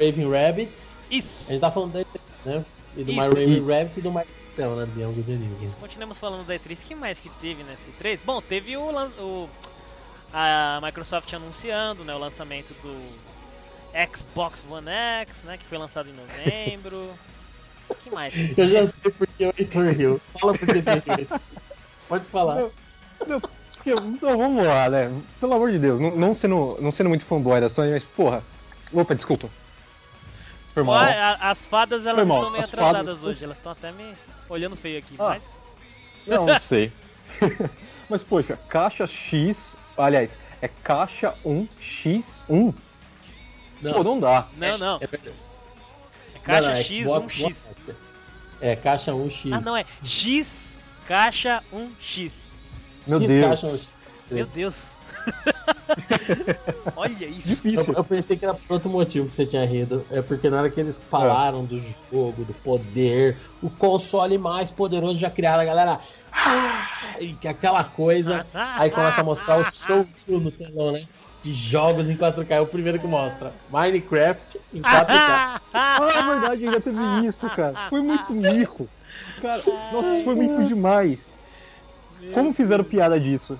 [0.00, 0.98] Raven Rabbits.
[1.08, 1.44] Isso.
[1.46, 2.06] A gente tá falando dele,
[2.44, 2.64] né?
[2.96, 4.24] E do My Raven Rabbit e do My
[4.54, 4.86] Cell, né?
[4.86, 5.24] Bianco
[5.62, 6.72] Isso, continuamos falando da E3.
[6.72, 8.18] O que mais que teve nessa E3?
[8.24, 9.48] Bom, teve o, o
[10.32, 12.96] a Microsoft anunciando né, o lançamento do
[14.14, 15.56] Xbox One X, né?
[15.56, 17.10] Que foi lançado em novembro.
[17.88, 18.58] O que mais?
[18.58, 20.20] Eu já sei porque o Heitor riu.
[20.38, 21.40] Fala porque você riu.
[22.08, 22.56] Pode falar.
[22.56, 22.72] Meu,
[23.26, 23.40] meu,
[23.86, 25.12] então, vamos lá, né?
[25.38, 28.42] Pelo amor de Deus, não, não, sendo, não sendo muito fanboy da Sony, mas porra.
[28.92, 29.48] Opa, desculpa.
[30.74, 31.00] Foi mal.
[31.40, 33.24] as fadas elas estão meio as atrasadas fadas...
[33.24, 34.14] hoje, elas estão até me
[34.48, 35.28] olhando feio aqui, ah.
[35.28, 35.42] mas.
[36.26, 36.92] Não, não sei.
[38.10, 39.75] mas poxa, caixa X.
[39.96, 40.30] Aliás,
[40.60, 42.74] é caixa 1X1?
[43.82, 43.92] Não.
[43.92, 44.46] Pô, não dá.
[44.56, 44.98] Não, não.
[45.00, 45.18] É, é,
[46.34, 47.94] é caixa não, não, X, Xbox, 1X.
[48.60, 49.52] É, caixa 1X.
[49.52, 50.76] Ah, não, é X,
[51.06, 52.32] caixa 1X.
[53.06, 53.44] Meu X, Deus.
[53.48, 53.88] Caixa 1X.
[54.30, 54.96] Meu Deus.
[56.96, 57.60] Olha isso.
[57.66, 60.04] Eu, eu, pensei que era por outro motivo que você tinha rido.
[60.10, 61.66] É porque na hora que eles falaram é.
[61.66, 66.00] do jogo, do poder, o console mais poderoso já criado, a galera.
[67.40, 68.46] Que aquela coisa.
[68.52, 71.06] Aí começa a mostrar o show no telão, né?
[71.42, 72.46] De jogos em 4K.
[72.50, 73.52] É o primeiro que mostra.
[73.70, 75.60] Minecraft em 4K.
[75.72, 77.88] ah, é verdade, ainda teve isso, cara.
[77.88, 78.88] Foi muito mico.
[79.40, 79.62] Cara,
[79.92, 81.28] nossa, foi mico demais.
[82.32, 83.58] Como fizeram piada disso?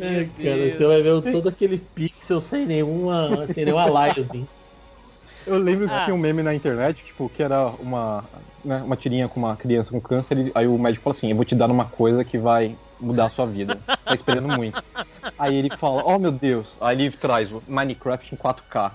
[0.00, 4.46] É, cara, você vai ver todo aquele pixel sem nenhuma, sem nenhuma light, assim.
[5.46, 6.04] Eu lembro que ah.
[6.04, 8.24] tinha um meme na internet, tipo, que era uma,
[8.64, 11.36] né, uma tirinha com uma criança com câncer, e aí o médico falou assim, eu
[11.36, 13.78] vou te dar uma coisa que vai mudar a sua vida.
[13.86, 14.82] Você tá esperando muito.
[15.38, 16.68] Aí ele fala, oh meu Deus.
[16.80, 18.92] Aí ele traz o Minecraft em 4K.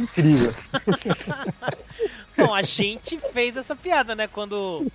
[0.00, 0.54] Incrível.
[2.36, 4.26] Bom, a gente fez essa piada, né?
[4.26, 4.86] Quando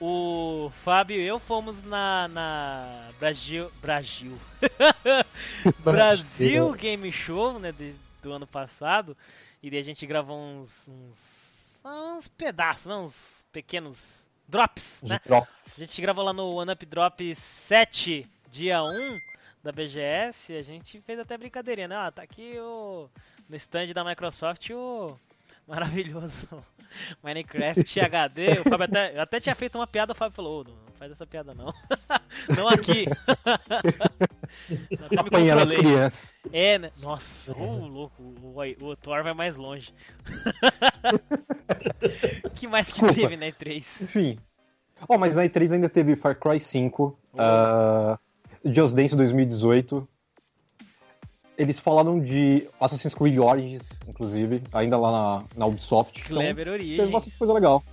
[0.00, 4.36] o Fábio e eu fomos na, na Brasil Brasil
[5.82, 9.16] Brasil Game Show né de, do ano passado
[9.62, 11.43] e daí a gente gravou uns uns,
[11.84, 15.20] uns pedaços, não, uns pequenos drops, né?
[15.24, 15.48] Drops.
[15.76, 19.18] A gente gravou lá no One Up Drop 7, dia 1
[19.62, 21.96] da BGS, e a gente fez até brincadeirinha, né?
[21.96, 23.08] Ah, tá aqui o
[23.48, 25.18] no stand da Microsoft o
[25.66, 26.48] maravilhoso
[27.22, 28.60] Minecraft HD.
[28.60, 31.12] O Fábio até, eu até tinha feito uma piada, o Fábio falou: oh, não faz
[31.12, 31.72] essa piada não.
[32.56, 33.06] não aqui.
[35.18, 36.34] Apanhando as crianças.
[36.52, 36.90] É, né?
[37.02, 39.92] Nossa, oh, louco, o, o, Thor vai mais longe.
[42.54, 43.14] que mais que Desculpa.
[43.14, 44.02] teve na E3?
[44.02, 44.38] Enfim.
[45.08, 47.36] Oh, mas na E3 ainda teve Far Cry 5, oh.
[47.36, 48.18] uh,
[48.64, 50.08] Just Dance 2018,
[51.56, 56.20] eles falaram de Assassin's Creed Origins, inclusive, ainda lá na, na Ubisoft.
[56.20, 56.96] Então, Kleber então, Origins.
[56.96, 57.84] Teve bastante coisa legal.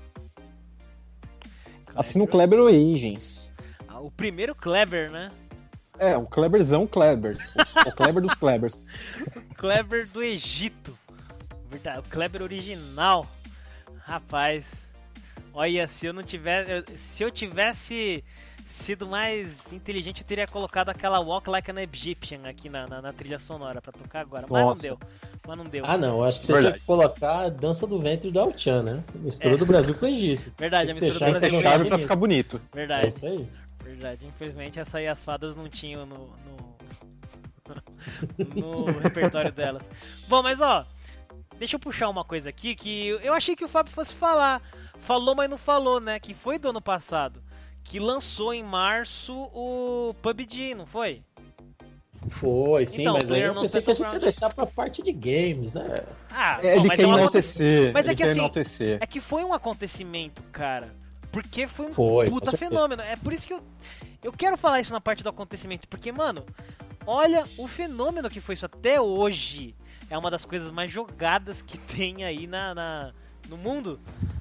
[1.85, 1.99] Kleber...
[1.99, 3.40] Assina o Kleber Origins.
[4.01, 5.31] O primeiro Kleber, né?
[5.99, 7.37] É, o Kleberzão Kleber.
[7.85, 8.85] O Kleber dos Klebers.
[9.55, 10.97] Kleber do Egito.
[11.69, 13.27] Verdade, o Kleber original.
[14.03, 14.65] Rapaz,
[15.53, 16.83] olha, se eu não tivesse.
[16.97, 18.23] Se eu tivesse
[18.65, 23.13] sido mais inteligente, eu teria colocado aquela Walk Like an Egyptian aqui na, na, na
[23.13, 24.47] trilha sonora pra tocar agora.
[24.49, 24.87] Mas Nossa.
[24.89, 25.07] não deu.
[25.47, 25.83] Mas não deu.
[25.85, 26.73] Ah, não, acho que você Verdade.
[26.73, 29.03] tinha que colocar a dança do ventre do Al-Chan, né?
[29.15, 29.57] Mistura É.
[29.57, 30.51] do Brasil com o Egito.
[30.57, 32.61] Verdade, a mistura do Brasil com o Chave pra ficar bonito.
[32.71, 33.47] É Verdade, isso aí.
[33.91, 34.27] Verdade.
[34.27, 36.75] Infelizmente essa aí as fadas não tinham no, no,
[38.93, 39.89] no repertório delas.
[40.27, 40.85] Bom, mas ó,
[41.57, 44.61] deixa eu puxar uma coisa aqui que eu achei que o Fábio fosse falar.
[44.99, 46.19] Falou, mas não falou, né?
[46.19, 47.41] Que foi do ano passado.
[47.83, 51.23] Que lançou em março o PUBG, não foi?
[52.29, 55.11] Foi, sim, Então, mas aí eu pensei que a gente ia deixar pra parte de
[55.11, 55.95] games, né?
[56.29, 57.93] Ah, É, bom, ele mas quer é um enaltecer.
[57.93, 58.97] Mas é que assim.
[58.99, 60.93] É que foi um acontecimento, cara.
[61.31, 63.01] Porque foi um Foi, puta fenômeno.
[63.01, 63.61] É por isso que eu,
[64.23, 65.87] eu quero falar isso na parte do acontecimento.
[65.87, 66.45] Porque, mano,
[67.05, 69.75] olha o fenômeno que foi isso até hoje.
[70.09, 73.11] É uma das coisas mais jogadas que tem aí na, na-
[73.47, 73.99] no mundo.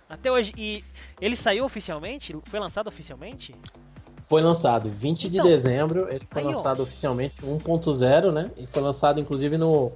[0.09, 0.53] Até hoje.
[0.57, 0.85] E
[1.21, 2.37] ele saiu oficialmente?
[2.45, 3.55] Foi lançado oficialmente?
[4.19, 6.51] Foi lançado 20 de Então, dezembro, ele foi aí, ó.
[6.51, 8.51] lançado oficialmente 1.0, né?
[8.57, 9.93] E foi lançado inclusive no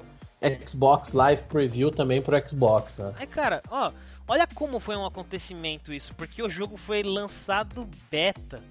[0.67, 3.13] Xbox Live Preview também pro Xbox, né?
[3.19, 3.93] Aí, cara, ó,
[4.27, 8.63] olha como foi um acontecimento isso, porque o jogo foi lançado beta.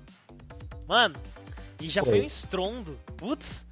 [0.88, 1.16] Mano,
[1.80, 2.22] e já foi, Foi.
[2.22, 3.00] um estrondo.
[3.18, 3.66] Putz,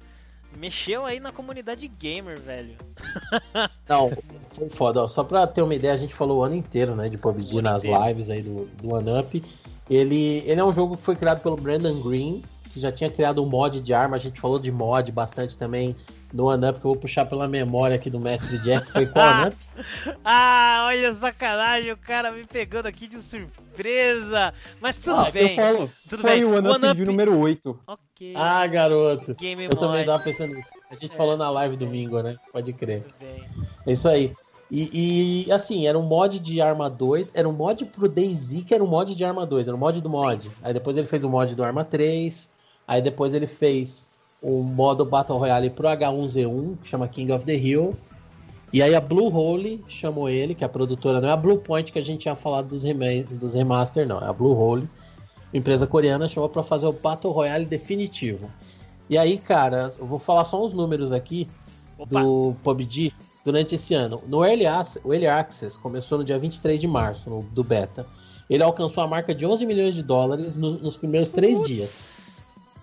[0.56, 2.76] mexeu aí na comunidade gamer, velho.
[3.88, 4.10] Não,
[4.52, 5.02] foi foda.
[5.02, 7.62] Ó, só pra ter uma ideia, a gente falou o ano inteiro, né, de PUBG
[7.62, 8.06] nas inteiro.
[8.06, 9.42] lives aí do, do OneUp.
[9.90, 12.42] Ele, ele é um jogo que foi criado pelo Brandon Green,
[12.72, 14.16] que já tinha criado um mod de arma.
[14.16, 15.94] A gente falou de mod bastante também
[16.32, 18.90] no OneUp, que eu vou puxar pela memória aqui do Mestre Jack.
[18.90, 19.54] Foi qual OneUp?
[20.24, 24.52] Ah, olha a sacanagem, o cara me pegando aqui de surpresa.
[24.80, 26.44] Mas tudo Ah, bem, Eu falo, tudo foi bem.
[26.44, 27.78] o One Up One Review número 8.
[27.86, 29.34] Ok, Ah, garoto.
[29.34, 30.68] Game Eu também tava pensando nisso.
[30.90, 31.16] A gente É.
[31.16, 32.36] falou na live domingo, né?
[32.52, 33.02] Pode crer.
[33.02, 33.44] Tudo bem.
[33.86, 34.32] É isso aí.
[34.70, 38.72] E, e, assim, era um mod de Arma 2, era um mod pro DayZ que
[38.74, 40.50] era um mod de Arma 2, era um mod do mod.
[40.62, 42.50] Aí depois ele fez o mod do Arma 3,
[42.86, 44.06] aí depois ele fez
[44.42, 47.92] um modo Battle Royale pro H1Z1, que chama King of the Hill.
[48.72, 51.58] E aí a Blue Hole chamou ele, que é a produtora, não é a Blue
[51.58, 54.88] Point que a gente tinha falado dos, rema dos remaster, não, é a Blue Hole,
[55.52, 58.50] empresa coreana, chamou pra fazer o Battle Royale definitivo.
[59.10, 61.46] E aí, cara, eu vou falar só uns números aqui
[61.98, 63.12] Opa, do PUBG
[63.44, 64.22] durante esse ano.
[64.26, 68.06] No Early Access, o Early Access começou no dia 23 de março, no- do beta.
[68.48, 72.06] Ele alcançou a marca de 11 milhões de dólares no- nos primeiros três Putz, dias.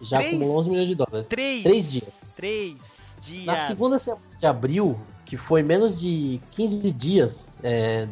[0.01, 0.33] Já Três?
[0.33, 1.27] acumulou 11 milhões de dólares.
[1.27, 1.63] Três.
[1.63, 2.21] Três dias.
[2.35, 2.75] Três
[3.21, 3.45] dias.
[3.45, 8.07] Na segunda semana de abril, que foi menos de 15 dias, é,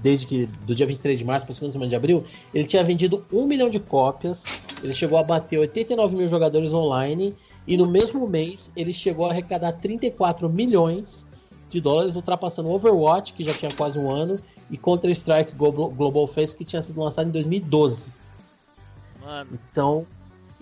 [0.00, 2.22] desde que do dia 23 de março para a segunda semana de abril,
[2.52, 4.44] ele tinha vendido um milhão de cópias.
[4.82, 7.34] Ele chegou a bater 89 mil jogadores online.
[7.66, 11.26] E no mesmo mês, ele chegou a arrecadar 34 milhões
[11.70, 14.38] de dólares, ultrapassando o Overwatch, que já tinha quase um ano,
[14.70, 18.10] e Counter-Strike Global, Global Face, que tinha sido lançado em 2012.
[19.24, 20.06] Mano, Então,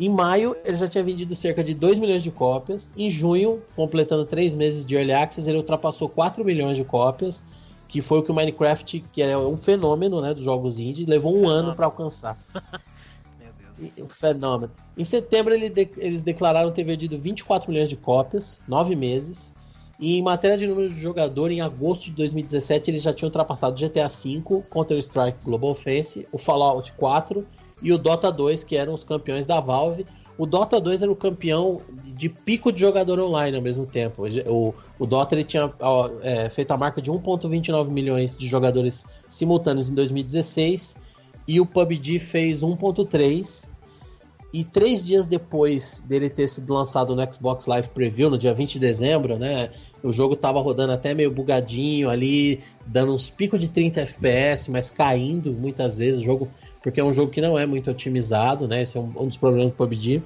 [0.00, 2.90] em maio, ele já tinha vendido cerca de 2 milhões de cópias.
[2.96, 7.44] Em junho, completando 3 meses de Early Access, ele ultrapassou 4 milhões de cópias,
[7.86, 11.36] que foi o que o Minecraft, que é um fenômeno né, dos jogos indie, levou
[11.36, 12.38] um ano para alcançar.
[13.38, 14.06] meu Deus.
[14.06, 14.72] Um fenômeno.
[14.96, 19.54] Em setembro, ele de- eles declararam ter vendido 24 milhões de cópias, 9 meses.
[19.98, 23.78] E em matéria de número de jogador, em agosto de 2017, eles já tinham ultrapassado
[23.78, 27.46] GTA V, Counter-Strike Global Offensive, o Fallout 4
[27.82, 30.06] e o Dota 2, que eram os campeões da Valve.
[30.36, 34.24] O Dota 2 era o campeão de pico de jogador online ao mesmo tempo.
[34.46, 39.04] O, o Dota ele tinha ó, é, feito a marca de 1,29 milhões de jogadores
[39.28, 40.96] simultâneos em 2016
[41.46, 43.70] e o PUBG fez 1.3
[44.52, 48.72] e três dias depois dele ter sido lançado no Xbox Live Preview, no dia 20
[48.72, 49.70] de dezembro, né?
[50.02, 54.90] O jogo tava rodando até meio bugadinho ali, dando uns picos de 30 FPS, mas
[54.90, 56.48] caindo muitas vezes o jogo,
[56.82, 58.82] porque é um jogo que não é muito otimizado, né?
[58.82, 60.22] Esse é um, um dos problemas do PUBG.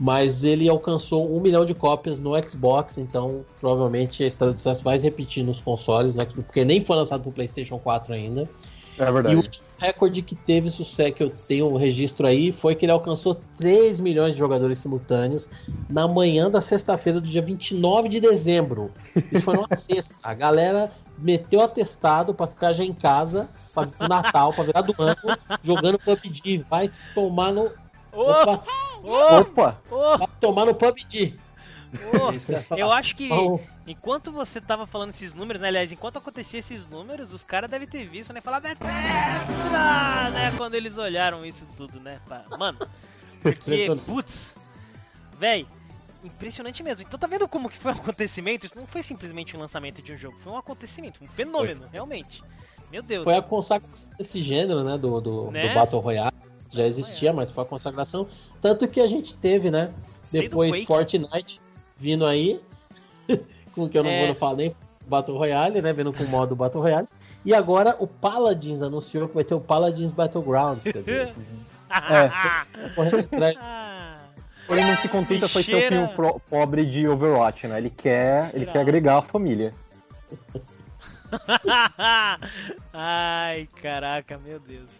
[0.00, 4.82] Mas ele alcançou um milhão de cópias no Xbox, então provavelmente a história do sucesso
[4.82, 6.26] vai se repetir nos consoles, né?
[6.34, 8.48] porque nem foi lançado pro PlayStation 4 ainda.
[8.98, 9.36] É E o verdade.
[9.36, 13.40] último recorde que teve sucesso, que eu tenho um registro aí, foi que ele alcançou
[13.58, 15.48] 3 milhões de jogadores simultâneos
[15.88, 18.90] na manhã da sexta-feira do dia 29 de dezembro.
[19.30, 20.14] Isso foi numa sexta.
[20.22, 20.90] A galera
[21.22, 25.16] meteu atestado pra ficar já em casa, pra, pro Natal, pra virar do ano,
[25.62, 26.64] jogando PUBG.
[26.68, 27.70] Vai tomar no.
[28.12, 28.64] Ô, Opa,
[29.02, 29.80] ô, Opa!
[29.90, 31.38] ô, vai tomar no PUBG.
[31.92, 33.28] É que eu acho que
[33.86, 35.68] enquanto você tava falando esses números, né?
[35.68, 38.40] Aliás, enquanto acontecia esses números, os caras devem ter visto, né?
[38.40, 38.90] Falar Bethesda,
[40.30, 40.54] né?
[40.56, 42.18] Quando eles olharam isso tudo, né?
[42.58, 42.78] Mano,
[43.42, 44.54] porque, putz,
[45.38, 45.66] véi,
[46.24, 47.02] impressionante mesmo.
[47.02, 48.66] Então tá vendo como que foi um acontecimento?
[48.66, 52.42] Isso não foi simplesmente um lançamento de um jogo, foi um acontecimento, um fenômeno, realmente.
[52.90, 53.24] Meu Deus.
[53.24, 54.98] Foi a consagração desse gênero, né?
[54.98, 55.68] Do, do, Né?
[55.68, 56.36] do Battle Royale.
[56.68, 58.26] Já existia, mas foi a consagração.
[58.60, 59.92] Tanto que a gente teve, né?
[60.30, 61.60] Depois Fortnite
[61.98, 62.60] vindo aí,
[63.74, 64.26] com que eu não é.
[64.26, 64.74] vou falar nem
[65.06, 65.92] Battle Royale, né?
[65.92, 67.08] Vindo com o modo Battle Royale.
[67.44, 70.84] E agora o Paladins anunciou que vai ter o Paladins Battlegrounds.
[70.84, 71.34] Quer dizer,
[71.90, 72.32] é.
[74.72, 77.78] Ele não se contenta só ser o filme pobre de Overwatch, né?
[77.78, 79.74] Ele quer, ele quer agregar a família.
[82.92, 84.90] Ai, caraca, meu Deus.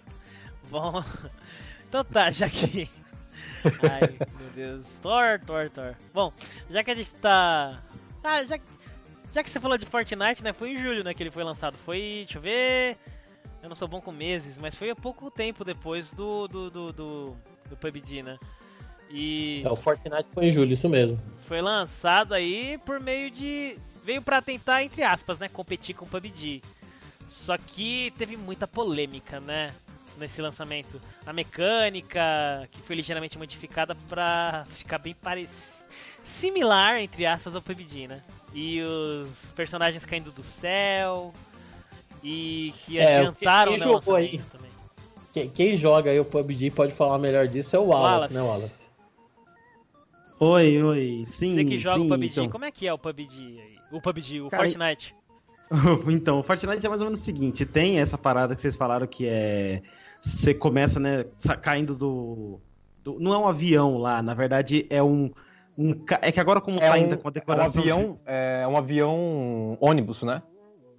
[0.70, 1.02] Bom,
[1.88, 2.88] então tá, já que.
[3.64, 4.98] Ai, meu Deus.
[5.00, 5.94] Thor, Thor, Thor.
[6.12, 6.32] Bom,
[6.70, 7.80] já que a gente tá.
[8.22, 8.58] Ah, já,
[9.32, 10.52] já que você falou de Fortnite, né?
[10.52, 11.12] Foi em julho, né?
[11.14, 11.76] Que ele foi lançado.
[11.84, 11.98] Foi.
[12.24, 12.96] Deixa eu ver.
[13.62, 16.48] Eu não sou bom com meses, mas foi há pouco tempo depois do.
[16.48, 17.36] do, do, do,
[17.68, 18.38] do PUBG, né?
[19.12, 19.62] E.
[19.64, 21.18] É, o Fortnite foi em julho, isso mesmo.
[21.46, 26.08] Foi lançado aí por meio de veio para tentar, entre aspas, né, competir com o
[26.08, 26.62] PUBG.
[27.28, 29.72] Só que teve muita polêmica, né,
[30.18, 31.00] nesse lançamento.
[31.24, 35.82] A mecânica, que foi ligeiramente modificada para ficar bem parecido
[36.24, 38.22] similar, entre aspas, ao PUBG, né?
[38.54, 41.32] E os personagens caindo do céu
[42.22, 44.70] e que é, adiantaram quem, quem jogou aí, também.
[45.32, 48.34] Quem, quem, joga aí o PUBG pode falar melhor disso é o Wallace, Wallace.
[48.34, 48.81] né, Wallace?
[50.44, 51.24] Oi, oi.
[51.28, 52.48] Sim, Você que joga sim, o PUBG, então.
[52.48, 53.76] como é que é o PUBG aí?
[53.92, 55.14] O PUBG, o Cara, Fortnite.
[56.10, 59.06] então, o Fortnite é mais ou menos o seguinte: tem essa parada que vocês falaram
[59.06, 59.82] que é.
[60.20, 61.26] Você começa, né,
[61.60, 62.58] caindo do,
[63.04, 63.20] do.
[63.20, 65.30] Não é um avião lá, na verdade é um.
[65.78, 67.80] um é que agora, como é tá ainda com a decoração.
[67.80, 70.42] É um avião, é um avião ônibus, né?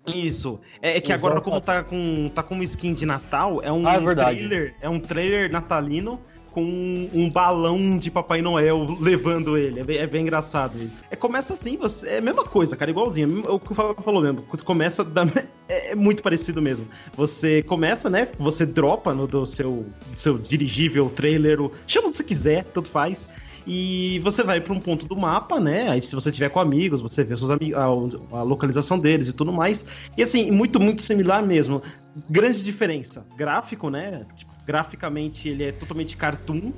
[0.07, 0.57] Isso.
[0.81, 3.85] É, é que agora, como tá com, tá com uma skin de Natal, é um
[3.85, 4.75] ah, é trailer.
[4.79, 6.21] É um trailer natalino
[6.53, 9.79] com um balão de Papai Noel levando ele.
[9.79, 11.03] É bem, é bem engraçado isso.
[11.09, 13.43] É, começa assim, você, é a mesma coisa, cara, igualzinho.
[13.47, 14.43] É o que o Fábio falou mesmo.
[14.63, 15.23] Começa da,
[15.67, 16.87] é, é, muito parecido mesmo.
[17.13, 18.27] Você começa, né?
[18.37, 19.85] Você dropa no do seu,
[20.15, 23.27] seu dirigível, trailer, chama o que você quiser, tanto faz
[23.65, 25.89] e você vai para um ponto do mapa, né?
[25.89, 27.85] Aí se você tiver com amigos, você vê seus amigos, a,
[28.37, 29.85] a, localização deles e tudo mais.
[30.17, 31.81] E assim, muito, muito similar mesmo.
[32.29, 33.25] Grande diferença.
[33.35, 34.25] Gráfico, né?
[34.35, 36.71] Tipo, graficamente ele é totalmente cartoon,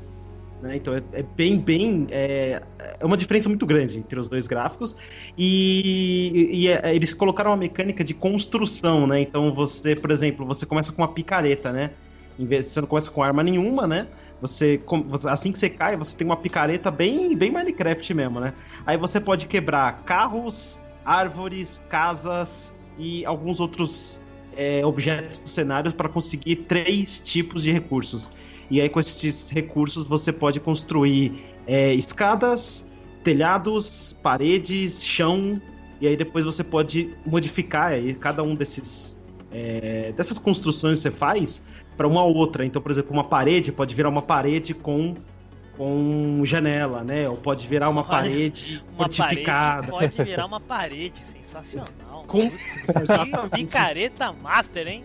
[0.61, 0.75] né?
[0.75, 2.07] Então é, é, bem, bem.
[2.09, 2.61] É,
[2.99, 4.95] é uma diferença muito grande entre os dois gráficos.
[5.37, 9.21] E, e é, eles colocaram uma mecânica de construção, né?
[9.21, 11.91] Então você, por exemplo, você começa com uma picareta, né?
[12.37, 14.07] Em vez, você não começa com arma nenhuma, né?
[14.41, 14.81] Você,
[15.29, 18.53] assim que você cai, você tem uma picareta bem, bem Minecraft mesmo, né?
[18.85, 24.19] Aí você pode quebrar carros, árvores, casas e alguns outros
[24.55, 28.29] é, objetos do cenário para conseguir três tipos de recursos.
[28.69, 32.85] E aí, com esses recursos, você pode construir é, escadas,
[33.23, 35.61] telhados, paredes, chão.
[36.01, 39.17] E aí depois você pode modificar aí, cada um desses
[39.51, 41.63] é, dessas construções que você faz
[41.95, 42.65] para uma outra.
[42.65, 45.15] Então, por exemplo, uma parede pode virar uma parede com
[45.77, 47.29] com janela, né?
[47.29, 49.91] Ou pode virar uma Olha, parede uma fortificada.
[49.91, 52.25] Parede pode virar uma parede, sensacional.
[52.27, 52.49] Com...
[53.51, 55.03] picareta master, hein?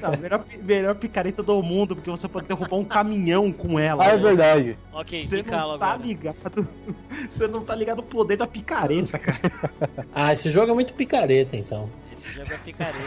[0.00, 4.02] Não, melhor, melhor picareta do mundo, porque você pode derrubar um caminhão com ela.
[4.02, 4.22] Ah, é né?
[4.22, 4.78] verdade.
[4.92, 5.96] Ok, você não tá agora.
[5.96, 6.68] ligado.
[7.30, 9.40] Você não tá ligado no poder da picareta, cara.
[10.14, 11.88] ah, esse jogo é muito picareta, então.
[12.16, 12.98] Esse jogo é picareta.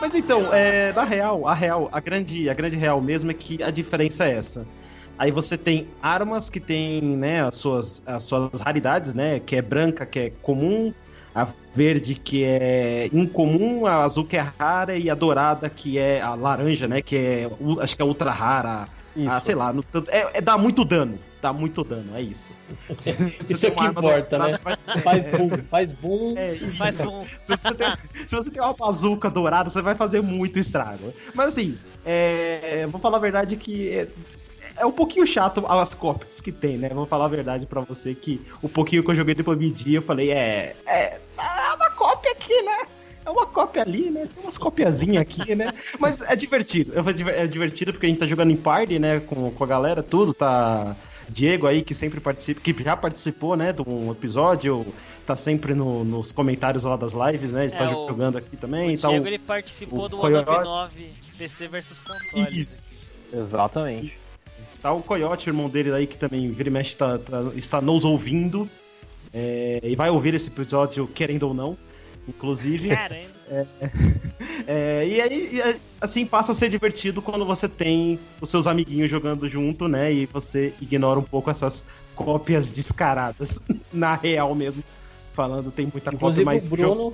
[0.00, 3.62] Mas então, é, na real, a real, a grande, a grande real mesmo é que
[3.62, 4.66] a diferença é essa.
[5.18, 9.40] Aí você tem armas que tem, né, as suas, as suas raridades, né?
[9.40, 10.92] Que é branca, que é comum,
[11.34, 16.20] a verde que é incomum, a azul que é rara e a dourada que é
[16.20, 17.02] a laranja, né?
[17.02, 17.50] Que é,
[17.80, 18.86] acho que é ultra rara.
[19.26, 21.18] A, sei lá, no, é, é dá muito dano.
[21.40, 22.52] Dá muito dano, é isso.
[23.48, 24.58] isso é o que importa, né?
[25.02, 26.34] Faz boom, faz boom.
[26.36, 27.24] É, faz boom.
[27.44, 27.96] Se você, tem,
[28.26, 31.14] se você tem uma bazuca dourada, você vai fazer muito estrago.
[31.34, 34.06] Mas assim, é, vou falar a verdade que
[34.76, 36.88] é, um pouquinho chato as cópias que tem, né?
[36.90, 40.02] Vou falar a verdade para você que o pouquinho que eu joguei depois de eu
[40.02, 41.18] falei, é, é.
[41.38, 42.86] É uma cópia aqui, né?
[43.24, 44.28] É uma cópia ali, né?
[44.32, 45.74] Tem umas copiazinhas aqui, né?
[45.98, 46.92] Mas é divertido.
[47.28, 49.20] É divertido porque a gente tá jogando em party, né?
[49.20, 50.32] Com, com a galera, tudo.
[50.32, 50.96] Tá.
[51.28, 54.86] Diego aí, que sempre participa, que já participou, né, de um episódio,
[55.26, 57.64] tá sempre no, nos comentários lá das lives, né?
[57.64, 58.94] Ele é, tá o, jogando aqui também.
[58.94, 62.60] O tá Diego, o, ele participou o do 199 PC versus console.
[62.60, 62.80] Isso.
[63.32, 64.25] Exatamente.
[64.82, 68.04] Tá o Coyote, irmão dele aí, que também vira e mexe, tá, tá, está nos
[68.04, 68.68] ouvindo.
[69.32, 71.76] É, e vai ouvir esse episódio, querendo ou não.
[72.28, 72.88] Inclusive.
[72.88, 73.36] Caramba.
[73.48, 73.66] É,
[74.66, 79.48] é, e aí, assim, passa a ser divertido quando você tem os seus amiguinhos jogando
[79.48, 80.12] junto, né?
[80.12, 83.60] E você ignora um pouco essas cópias descaradas.
[83.92, 84.82] Na real mesmo.
[85.32, 86.64] Falando, tem muita Inclusive, cópia mais.
[86.64, 87.12] O Bruno,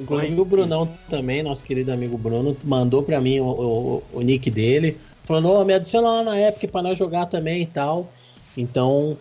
[0.00, 4.50] Inclusive o Brunão também, nosso querido amigo Bruno, mandou pra mim o, o, o nick
[4.50, 4.96] dele,
[5.28, 8.08] falando, oh, me adiciona lá na Epic pra nós jogar também e tal.
[8.56, 9.16] Então,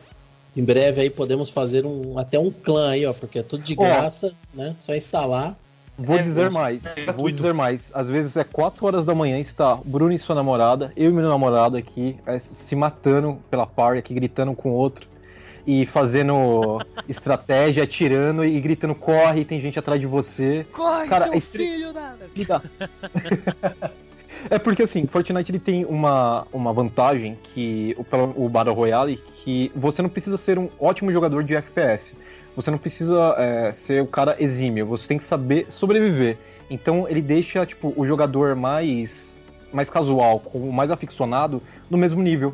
[0.56, 3.76] em breve aí podemos fazer um, até um clã aí, ó, porque é tudo de
[3.76, 4.58] graça, oh.
[4.58, 4.74] né?
[4.80, 5.54] Só instalar.
[6.00, 7.90] Vou é, dizer mais, é vou dizer mais.
[7.94, 11.28] Às vezes é 4 horas da manhã, está Bruno e sua namorada, eu e meu
[11.28, 15.08] namorado aqui, é, se matando pela party, aqui gritando com o outro
[15.66, 16.80] e fazendo
[17.10, 20.66] estratégia, atirando e gritando, corre, tem gente atrás de você.
[20.72, 21.66] Corre, Cara, seu estre...
[21.66, 22.16] filho da...
[24.50, 29.72] é porque assim, Fortnite ele tem uma, uma vantagem que o, o Battle Royale que
[29.76, 32.14] você não precisa ser um ótimo jogador de FPS.
[32.56, 36.38] Você não precisa é, ser o cara exímio, você tem que saber sobreviver.
[36.70, 39.38] Então ele deixa tipo o jogador mais
[39.72, 42.54] mais casual, com mais aficionado no mesmo nível.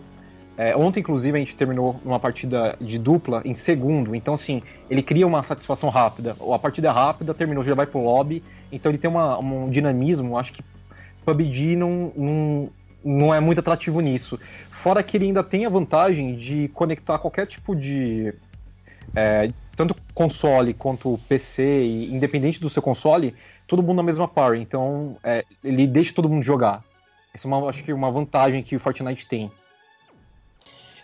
[0.56, 5.02] É, ontem, inclusive, a gente terminou uma partida de dupla em segundo, então, assim, ele
[5.02, 6.36] cria uma satisfação rápida.
[6.54, 10.38] A partida é rápida, terminou, já vai pro lobby, então ele tem uma, um dinamismo,
[10.38, 10.64] acho que
[11.26, 12.70] PUBG não, não,
[13.04, 14.40] não é muito atrativo nisso.
[14.70, 18.34] Fora que ele ainda tem a vantagem de conectar qualquer tipo de.
[19.16, 23.34] É, tanto console quanto PC, independente do seu console,
[23.68, 24.56] todo mundo na mesma par.
[24.56, 26.84] Então, é, ele deixa todo mundo jogar.
[27.34, 29.52] Essa é uma, acho que uma vantagem que o Fortnite tem.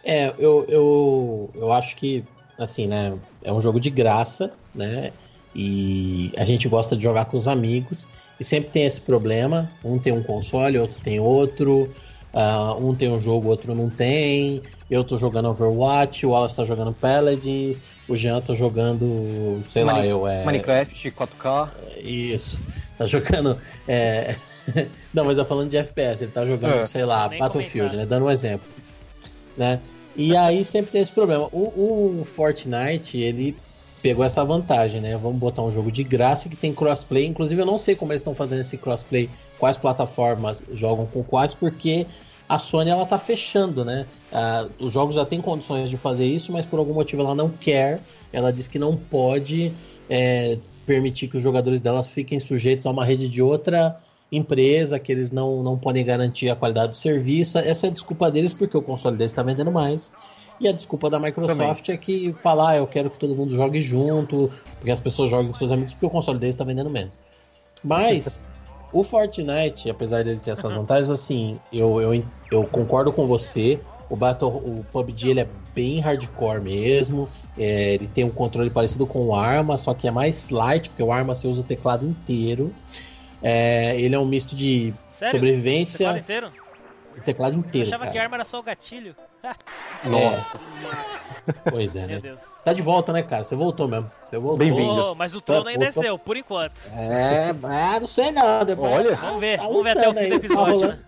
[0.04, 2.24] É, eu, eu, eu acho que,
[2.58, 3.18] assim, né?
[3.44, 5.12] É um jogo de graça, né?
[5.56, 8.08] E a gente gosta de jogar com os amigos.
[8.40, 11.92] E sempre tem esse problema: um tem um console, outro tem outro.
[12.32, 14.62] Uh, um tem um jogo, outro não tem.
[14.90, 20.00] Eu tô jogando Overwatch, o Wallace tá jogando Paladins, o Jean tá jogando, sei Mani
[20.00, 20.46] lá, eu é.
[20.46, 21.70] Minecraft 4K.
[22.04, 22.60] Isso.
[22.98, 23.58] Tá jogando.
[23.88, 24.36] É...
[25.14, 26.88] não, mas eu falando de FPS, ele tá jogando, é.
[26.88, 27.98] sei lá, Nem Battlefield, comentar.
[27.98, 28.06] né?
[28.06, 28.68] Dando um exemplo
[29.60, 29.80] né?
[30.16, 31.48] E aí sempre tem esse problema.
[31.52, 33.56] O, o, Fortnite, ele
[34.02, 35.18] pegou essa vantagem, né?
[35.18, 37.26] Vamos botar um jogo de graça que tem crossplay.
[37.26, 41.54] Inclusive, eu não sei como eles estão fazendo esse crossplay, quais plataformas jogam com quais,
[41.54, 42.08] porque
[42.48, 44.06] a Sony ela tá fechando, né?
[44.32, 47.50] Ah, os jogos já têm condições de fazer isso, mas por algum motivo ela não
[47.50, 48.00] quer.
[48.34, 49.72] Ela diz que não pode
[50.10, 54.00] é, permitir que os jogadores delas fiquem sujeitos a uma rede de outra
[54.32, 57.58] empresa, que eles não, não podem garantir a qualidade do serviço.
[57.58, 60.14] Essa é a desculpa deles, porque o console deles está vendendo mais.
[60.60, 61.96] E a desculpa da Microsoft Também.
[61.96, 65.48] é que falar, ah, eu quero que todo mundo jogue junto, porque as pessoas joguem
[65.48, 67.18] com seus amigos, porque o console deles está vendendo menos.
[67.84, 68.42] Mas
[68.92, 73.80] o Fortnite, apesar dele ter essas vantagens, assim, eu, eu, eu concordo com você.
[74.10, 77.30] O Battle, o PUBG ele é bem hardcore mesmo.
[77.58, 81.04] É, ele tem um controle parecido com o Arma, só que é mais light, porque
[81.04, 82.74] o Arma você usa o teclado inteiro.
[83.42, 85.36] É, ele é um misto de Sério?
[85.36, 85.98] sobrevivência.
[86.00, 86.69] Teclado inteiro?
[87.20, 87.86] O teclado inteiro.
[87.86, 88.12] Eu achava cara.
[88.12, 89.16] que a arma era só o gatilho.
[90.06, 90.60] Nossa.
[91.70, 92.22] Pois é, né?
[92.22, 93.44] Você tá de volta, né, cara?
[93.44, 94.10] Você voltou mesmo.
[94.24, 94.58] Você voltou.
[94.58, 95.12] Bem-vindo.
[95.12, 96.80] Oh, mas o trono ainda desceu, por enquanto.
[96.96, 98.64] É, mas não sei não.
[98.64, 99.16] Depois Olha.
[99.16, 100.30] Vamos ver, tá vamos ver até o fim aí.
[100.30, 100.66] do episódio.
[100.66, 101.04] Tá rolando, né?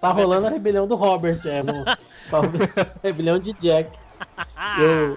[0.00, 1.60] tá rolando a rebelião do Robert, é.
[1.60, 3.90] a rebelião de Jack.
[4.78, 5.16] Eu,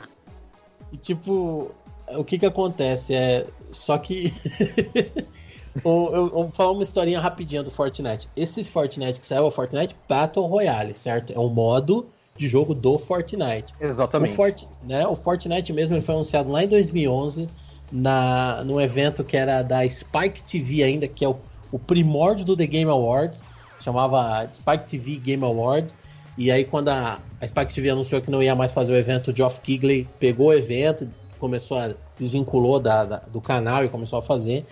[0.92, 1.70] e tipo,
[2.08, 3.14] o que que acontece?
[3.14, 4.32] É, só que
[6.14, 8.28] eu, vou falar uma historinha rapidinha do Fortnite.
[8.38, 11.34] Esse Fortnite que saiu é o Fortnite Battle Royale, certo?
[11.34, 13.74] É um modo de jogo do Fortnite.
[13.80, 14.32] Exatamente.
[14.32, 17.48] O, Fort, né, o Fortnite mesmo ele foi anunciado lá em 2011
[17.92, 21.38] na, num evento que era da Spike TV ainda, que é o,
[21.72, 23.44] o primórdio do The Game Awards.
[23.80, 25.96] Chamava Spike TV Game Awards.
[26.38, 29.32] E aí quando a, a Spike TV anunciou que não ia mais fazer o evento,
[29.32, 31.08] o Geoff Keighley pegou o evento,
[31.40, 34.66] começou a desvinculou da, da, do canal e começou a fazer.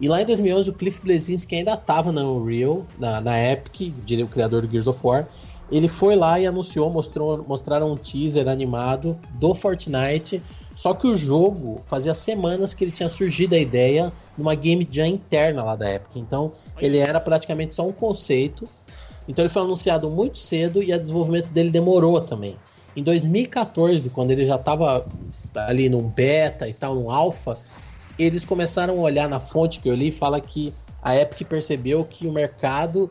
[0.00, 4.24] E lá em 2011 o Cliff Bleszinski ainda estava na Unreal, na, na Epic, diria
[4.24, 5.26] o criador do Gears of War.
[5.70, 10.42] Ele foi lá e anunciou, mostrou, mostraram um teaser animado do Fortnite.
[10.76, 15.06] Só que o jogo fazia semanas que ele tinha surgido a ideia numa game jam
[15.06, 16.16] interna lá da Epic.
[16.16, 18.68] Então ele era praticamente só um conceito.
[19.28, 22.56] Então ele foi anunciado muito cedo e o desenvolvimento dele demorou também.
[22.96, 25.06] Em 2014, quando ele já estava
[25.54, 27.56] ali num beta e tal, num alpha,
[28.18, 32.26] eles começaram a olhar na fonte que eu li, fala que a Epic percebeu que
[32.26, 33.10] o mercado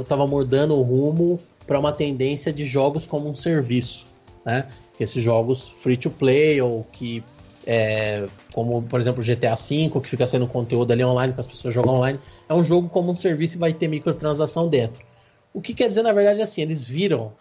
[0.00, 4.06] estava é, mordando o rumo para uma tendência de jogos como um serviço,
[4.44, 4.66] né?
[4.96, 7.22] Que esses jogos free to play ou que
[7.66, 11.74] é, como por exemplo GTA V, que fica sendo conteúdo ali online para as pessoas
[11.74, 12.18] jogar online,
[12.48, 15.04] é um jogo como um serviço e vai ter microtransação dentro.
[15.52, 17.32] O que quer dizer na verdade é assim, eles viram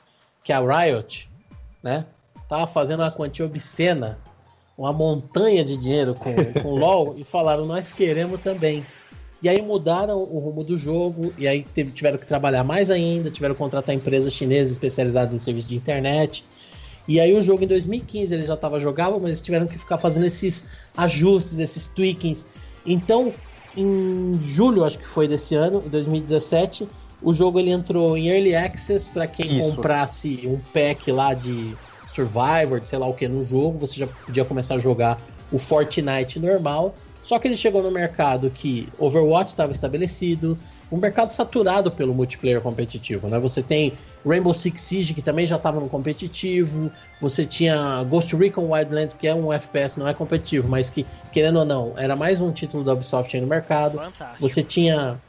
[0.43, 1.29] que a Riot,
[1.81, 2.05] né,
[2.49, 4.19] tava fazendo uma quantia obscena
[4.77, 8.85] uma montanha de dinheiro com, com o LoL e falaram, nós queremos também.
[9.41, 13.53] E aí mudaram o rumo do jogo, e aí tiveram que trabalhar mais ainda, tiveram
[13.53, 16.43] que contratar empresas chinesas especializadas em serviço de internet.
[17.07, 19.97] E aí o jogo em 2015 ele já estava jogável, mas eles tiveram que ficar
[19.97, 22.45] fazendo esses ajustes, esses tweakings.
[22.85, 23.31] Então,
[23.75, 26.87] em julho, acho que foi desse ano, 2017,
[27.21, 29.75] o jogo ele entrou em Early Access para quem Isso.
[29.75, 31.75] comprasse um pack lá de
[32.07, 35.19] Survivor, sei lá o que no jogo, você já podia começar a jogar
[35.51, 36.95] o Fortnite normal.
[37.27, 40.57] Só que ele chegou no mercado que Overwatch estava estabelecido,
[40.89, 43.37] um mercado saturado pelo multiplayer competitivo, né?
[43.37, 43.91] Você tem
[44.25, 46.89] Rainbow Six Siege, que também já estava no competitivo,
[47.19, 51.59] você tinha Ghost Recon Wildlands, que é um FPS, não é competitivo, mas que, querendo
[51.59, 53.97] ou não, era mais um título da Ubisoft aí no mercado.
[53.97, 54.39] Fantástico.
[54.39, 55.21] Você tinha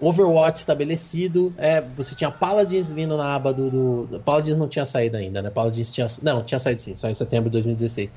[0.00, 5.16] Overwatch estabelecido, é, você tinha Paladins vindo na aba do, do, Paladins não tinha saído
[5.16, 5.50] ainda, né?
[5.50, 6.06] Paladins tinha.
[6.22, 8.12] Não, tinha saído sim, só em setembro de 2016.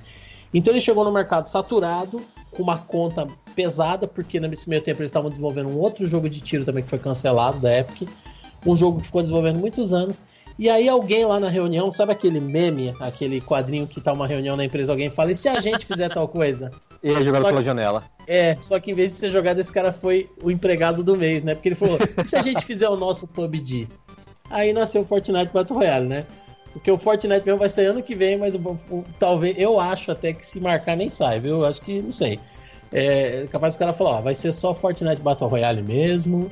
[0.54, 2.22] Então ele chegou no mercado saturado,
[2.52, 6.42] com uma conta pesada, porque nesse meio tempo eles estavam desenvolvendo um outro jogo de
[6.42, 8.10] tiro também que foi cancelado da Epic.
[8.66, 10.20] Um jogo que ficou desenvolvendo muitos anos.
[10.58, 14.58] E aí alguém lá na reunião, sabe aquele meme, aquele quadrinho que tá uma reunião
[14.58, 16.70] na empresa, alguém fala, e se a gente fizer tal coisa?
[17.02, 18.04] E é jogado pela janela.
[18.28, 21.44] É, só que em vez de ser jogado, esse cara foi o empregado do mês,
[21.44, 21.56] né?
[21.56, 23.88] Porque ele falou, e se a gente fizer o nosso PUBG?
[24.50, 26.26] Aí nasceu o Fortnite Battle Royale, né?
[26.74, 30.12] Porque o Fortnite mesmo vai sair ano que vem, mas o, o, talvez eu acho
[30.12, 31.58] até que se marcar nem sai, viu?
[31.58, 32.40] Eu acho que não sei.
[32.92, 36.52] É capaz do cara falar, ó, vai ser só Fortnite Battle Royale mesmo.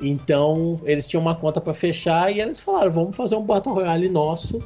[0.00, 4.08] Então, eles tinham uma conta para fechar e eles falaram, vamos fazer um Battle Royale
[4.08, 4.58] nosso.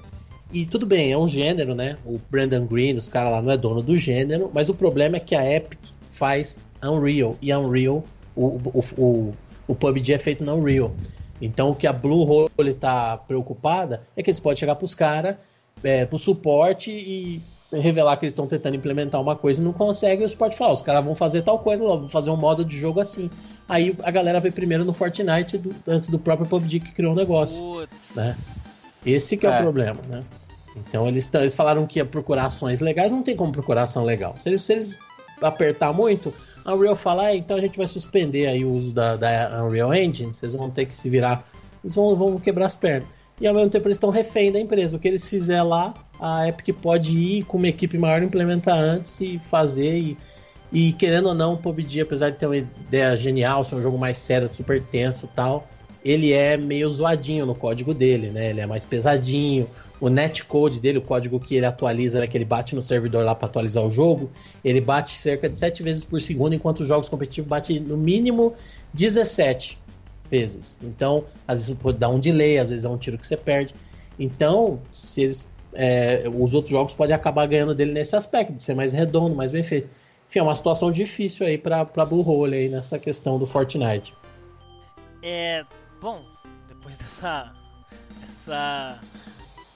[0.52, 1.98] E tudo bem, é um gênero, né?
[2.06, 5.20] O Brandon Green, os caras lá não é dono do gênero, mas o problema é
[5.20, 5.78] que a Epic
[6.10, 8.02] faz Unreal e Unreal,
[8.34, 9.34] o, o, o,
[9.68, 10.92] o PUBG é feito no Unreal.
[11.40, 14.94] Então o que a Blue Hole está preocupada é que eles podem chegar para os
[14.94, 15.36] caras,
[15.82, 19.74] é, para o suporte e revelar que eles estão tentando implementar uma coisa e não
[19.74, 22.64] conseguem, e o suporte fala, os caras vão fazer tal coisa, vão fazer um modo
[22.64, 23.30] de jogo assim.
[23.68, 27.14] Aí a galera vê primeiro no Fortnite do, antes do próprio PUBG que criou o
[27.14, 27.60] um negócio.
[27.60, 28.16] Putz.
[28.16, 28.36] Né?
[29.04, 30.24] Esse que é, é, o problema, né?
[30.76, 34.34] Então eles, eles falaram que ia procurar ações legais, não tem como procurar ação legal.
[34.38, 34.98] Se eles, se eles
[35.40, 36.32] apertar muito,
[36.64, 39.94] a Unreal fala, ah, então a gente vai suspender aí o uso da, da Unreal
[39.94, 41.44] Engine, vocês vão ter que se virar,
[41.82, 43.08] eles vão, vão quebrar as pernas.
[43.40, 44.96] E ao mesmo tempo eles estão refém da empresa.
[44.96, 49.20] O que eles fizer lá, a Epic pode ir com uma equipe maior implementar antes
[49.20, 49.96] e fazer.
[49.96, 50.18] E,
[50.72, 53.96] e querendo ou não, o PUBG, apesar de ter uma ideia genial, ser um jogo
[53.96, 55.66] mais sério, super tenso e tal,
[56.10, 58.50] ele é meio zoadinho no código dele, né?
[58.50, 59.68] Ele é mais pesadinho
[60.00, 63.34] o netcode dele, o código que ele atualiza, né, que ele bate no servidor lá
[63.34, 64.30] para atualizar o jogo,
[64.64, 68.54] ele bate cerca de 7 vezes por segundo, enquanto os jogos competitivos bate no mínimo
[68.94, 69.78] 17
[70.30, 70.78] vezes.
[70.82, 73.74] Então, às vezes pode dar um delay, às vezes é um tiro que você perde.
[74.18, 78.74] Então, se eles, é, os outros jogos podem acabar ganhando dele nesse aspecto, de ser
[78.74, 79.88] mais redondo, mais bem feito.
[80.28, 84.12] Enfim, é uma situação difícil aí para Blue Hole aí nessa questão do Fortnite.
[85.22, 85.64] É,
[86.00, 86.24] bom,
[86.68, 87.54] depois dessa
[88.28, 89.00] essa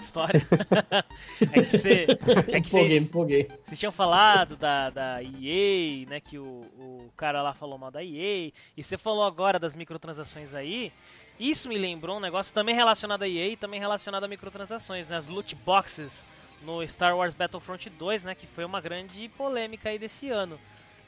[0.00, 0.46] história.
[1.40, 2.06] é que você.
[2.48, 3.50] É que empolguei, empolguei.
[3.64, 6.20] Vocês tinham falado da, da EA, né?
[6.20, 6.44] Que o,
[6.78, 8.52] o cara lá falou mal da EA.
[8.76, 10.92] E você falou agora das microtransações aí.
[11.38, 15.16] Isso me lembrou um negócio também relacionado a EA e também relacionado a microtransações, né?
[15.16, 16.24] As loot boxes
[16.62, 18.34] no Star Wars Battlefront 2, né?
[18.34, 20.58] Que foi uma grande polêmica aí desse ano.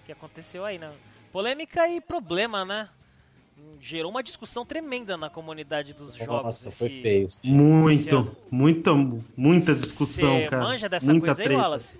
[0.04, 0.92] Que aconteceu aí, né?
[1.32, 2.88] Polêmica e problema, né?
[3.80, 6.44] Gerou uma discussão tremenda na comunidade dos Nossa, jogos.
[6.44, 7.28] Nossa, foi feio.
[7.44, 8.92] Muito, muita,
[9.36, 10.62] muita discussão, Cê cara.
[10.62, 11.50] manja dessa muita coisa treta.
[11.50, 11.98] aí, Wallace?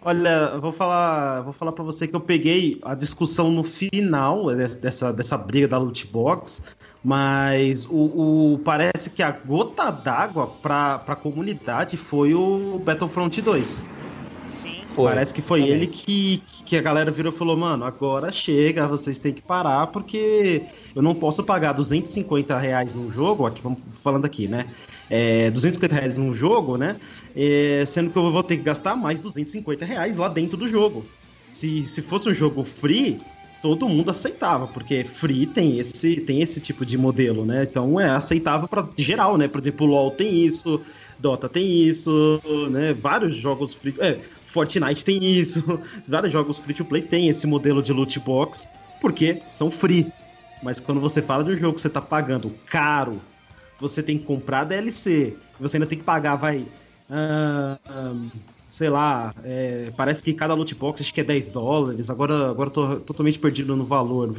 [0.00, 5.12] Olha, vou falar, vou falar para você que eu peguei a discussão no final dessa,
[5.12, 6.62] dessa briga da loot box,
[7.02, 13.82] mas o, o parece que a gota d'água para a comunidade foi o Battlefront 2.
[14.98, 15.12] Foi.
[15.12, 19.16] Parece que foi ele que, que a galera virou e falou: mano, agora chega, vocês
[19.20, 24.24] têm que parar, porque eu não posso pagar 250 reais num jogo, aqui vamos falando
[24.24, 24.66] aqui, né?
[25.08, 26.96] É, 250 reais num jogo, né?
[27.36, 31.06] É, sendo que eu vou ter que gastar mais 250 reais lá dentro do jogo.
[31.48, 33.20] Se, se fosse um jogo free,
[33.62, 37.68] todo mundo aceitava, porque free tem esse, tem esse tipo de modelo, né?
[37.70, 39.46] Então é aceitável para geral, né?
[39.46, 40.80] Por exemplo, o LoL tem isso,
[41.20, 42.40] Dota tem isso,
[42.72, 42.92] né?
[42.92, 43.94] Vários jogos free.
[44.00, 44.18] É,
[44.48, 45.80] Fortnite tem isso.
[46.08, 48.68] Vários jogos free to play tem esse modelo de loot box,
[49.00, 50.10] porque são free.
[50.62, 53.20] Mas quando você fala de um jogo que você tá pagando caro,
[53.78, 56.64] você tem que comprar DLC, você ainda tem que pagar, vai.
[57.10, 58.30] Uh,
[58.68, 62.10] sei lá, é, parece que cada loot box acho que é 10 dólares.
[62.10, 64.34] Agora, agora tô totalmente perdido no valor.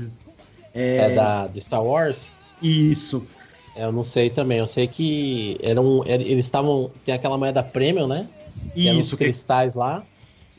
[0.73, 2.33] É, é da de Star Wars?
[2.61, 3.25] Isso.
[3.75, 4.59] É, eu não sei também.
[4.59, 6.91] Eu sei que eram, eles estavam.
[7.05, 8.27] Tem aquela moeda premium, né?
[8.75, 9.17] Isso.
[9.17, 9.25] Que...
[9.25, 10.03] cristais lá.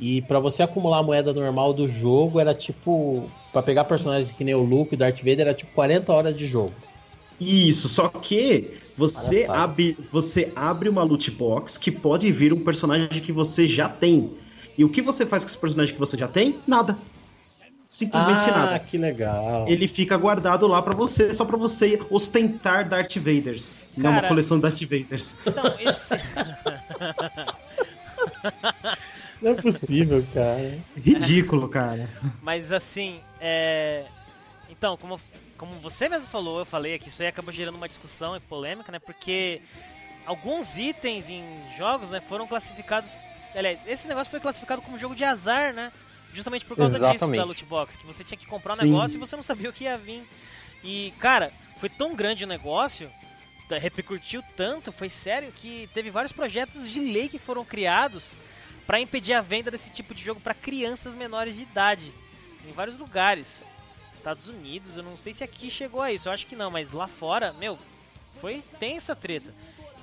[0.01, 3.31] E para você acumular a moeda normal do jogo era tipo.
[3.53, 6.35] para pegar personagens que nem o Luke e o Darth Vader era tipo 40 horas
[6.35, 6.73] de jogo.
[7.39, 13.21] Isso, só que você abre, você abre uma loot box que pode vir um personagem
[13.21, 14.31] que você já tem.
[14.77, 16.59] E o que você faz com esse personagem que você já tem?
[16.67, 16.99] Nada.
[17.89, 18.79] simplesmente ah, nada.
[18.79, 19.67] que legal.
[19.69, 23.77] Ele fica guardado lá pra você, só pra você ostentar Darth Vaders.
[23.97, 25.35] não Cara- uma coleção de Darth Vaders.
[25.47, 26.15] Então, esse...
[29.41, 30.79] Não é possível, cara.
[30.97, 32.09] Ridículo, cara.
[32.43, 34.07] Mas assim, é...
[34.69, 35.21] Então, como,
[35.57, 38.93] como você mesmo falou, eu falei aqui, isso aí acabou gerando uma discussão e polêmica,
[38.93, 38.99] né?
[38.99, 39.61] Porque
[40.27, 41.45] alguns itens em
[41.77, 43.19] jogos, né, foram classificados...
[43.55, 45.91] Aliás, esse negócio foi classificado como jogo de azar, né?
[46.33, 47.39] Justamente por causa disso Exatamente.
[47.39, 48.87] da loot box, que você tinha que comprar um Sim.
[48.87, 50.23] negócio e você não sabia o que ia vir.
[50.85, 53.11] E, cara, foi tão grande o negócio,
[53.79, 58.37] repercutiu tanto, foi sério, que teve vários projetos de lei que foram criados
[58.87, 62.13] para impedir a venda desse tipo de jogo para crianças menores de idade
[62.67, 63.65] em vários lugares.
[64.13, 66.91] Estados Unidos, eu não sei se aqui chegou a isso, eu acho que não, mas
[66.91, 67.79] lá fora, meu,
[68.41, 69.55] foi tensa a treta.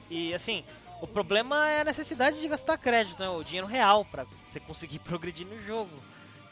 [0.10, 0.64] E assim,
[1.02, 3.30] o problema é a necessidade de gastar crédito, né?
[3.30, 5.92] O dinheiro real para você conseguir progredir no jogo.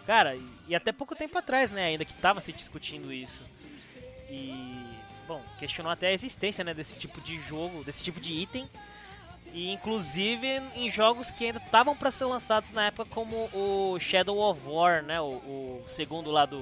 [0.05, 3.41] Cara, e, e até pouco tempo atrás, né, ainda que tava se discutindo isso.
[4.29, 4.84] E
[5.27, 8.69] bom, questionou até a existência, né, desse tipo de jogo, desse tipo de item.
[9.53, 14.37] E inclusive em jogos que ainda estavam para ser lançados na época, como o Shadow
[14.39, 15.21] of War, né?
[15.21, 16.61] O, o segundo lá do,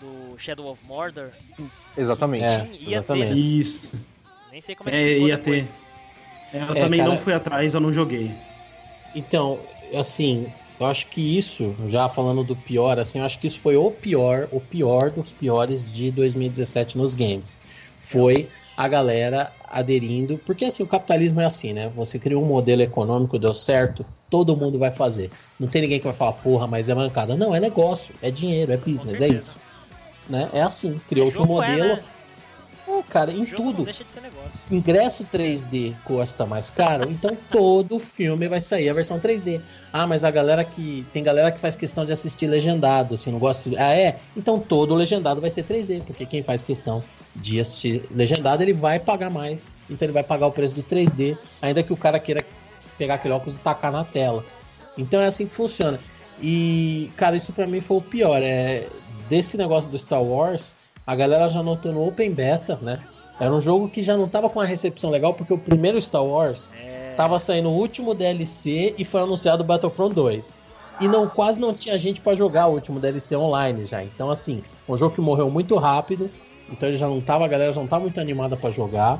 [0.00, 1.30] do Shadow of Mordor.
[1.96, 2.44] Exatamente.
[2.44, 3.34] É, ia exatamente.
[3.34, 3.38] ter.
[3.38, 4.06] Isso.
[4.50, 5.82] Nem sei como é que É, ia depois.
[6.54, 8.34] Eu É, também cara- não fui atrás, eu não joguei.
[9.14, 9.60] Então,
[9.94, 10.50] assim,
[10.80, 13.90] eu acho que isso, já falando do pior, assim, eu acho que isso foi o
[13.90, 17.58] pior, o pior dos piores de 2017 nos games.
[18.00, 21.92] Foi a galera aderindo, porque assim, o capitalismo é assim, né?
[21.94, 25.30] Você criou um modelo econômico, deu certo, todo mundo vai fazer.
[25.58, 27.36] Não tem ninguém que vai falar, porra, mas é mancada.
[27.36, 29.58] Não, é negócio, é dinheiro, é business, é isso.
[30.30, 30.48] Né?
[30.54, 31.96] É assim, criou-se um é, modelo.
[31.96, 32.02] né?
[33.00, 33.86] É, cara, em tudo
[34.70, 39.60] ingresso 3D custa mais caro, então todo filme vai sair a versão 3D.
[39.92, 41.06] Ah, mas a galera que.
[41.12, 43.78] Tem galera que faz questão de assistir legendado, assim, não gosta de.
[43.78, 44.18] Ah, é?
[44.36, 47.02] Então todo legendado vai ser 3D, porque quem faz questão
[47.34, 49.70] de assistir legendado, ele vai pagar mais.
[49.88, 52.44] Então ele vai pagar o preço do 3D, ainda que o cara queira
[52.98, 54.44] pegar aquele óculos e tacar na tela.
[54.96, 55.98] Então é assim que funciona.
[56.42, 58.42] E, cara, isso pra mim foi o pior.
[58.42, 58.86] É,
[59.28, 60.76] desse negócio do Star Wars,
[61.06, 62.98] a galera já notou no Open Beta, né?
[63.38, 66.24] Era um jogo que já não tava com a recepção legal, porque o primeiro Star
[66.24, 67.14] Wars É.
[67.16, 70.54] tava saindo o último DLC e foi anunciado o Battlefront 2.
[71.00, 74.04] E não, quase não tinha gente pra jogar o último DLC online já.
[74.04, 76.30] Então, assim, um jogo que morreu muito rápido.
[76.70, 79.18] Então ele já não tava, a galera já não tava muito animada pra jogar.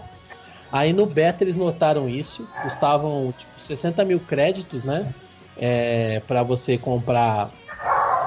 [0.70, 2.46] Aí no beta eles notaram isso.
[2.62, 5.12] Custavam tipo 60 mil créditos, né?
[5.56, 7.50] É, para você comprar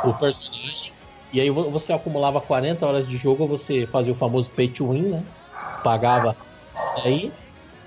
[0.03, 0.92] o personagem.
[1.33, 4.89] E aí vo- você acumulava 40 horas de jogo, você fazia o famoso pay to
[4.91, 5.25] win, né?
[5.83, 6.37] Pagava
[6.75, 7.33] isso daí.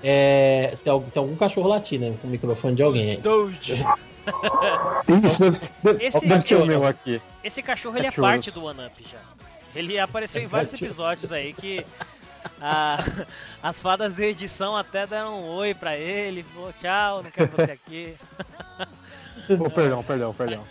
[0.03, 2.17] É, tem, tem algum cachorro latindo, né?
[2.21, 3.17] Com o microfone de alguém aí.
[5.25, 5.59] Isso, deve,
[6.05, 6.25] Esse
[6.65, 7.21] meu aqui.
[7.43, 9.17] Esse cachorro ele é parte do One Up já.
[9.73, 11.85] Ele apareceu em vários episódios aí que
[12.61, 12.97] a-
[13.63, 17.71] as fadas de edição até deram um oi pra ele, falou tchau, não quero você
[17.71, 18.13] aqui.
[19.49, 20.63] Oh, perdão, perdão, perdão.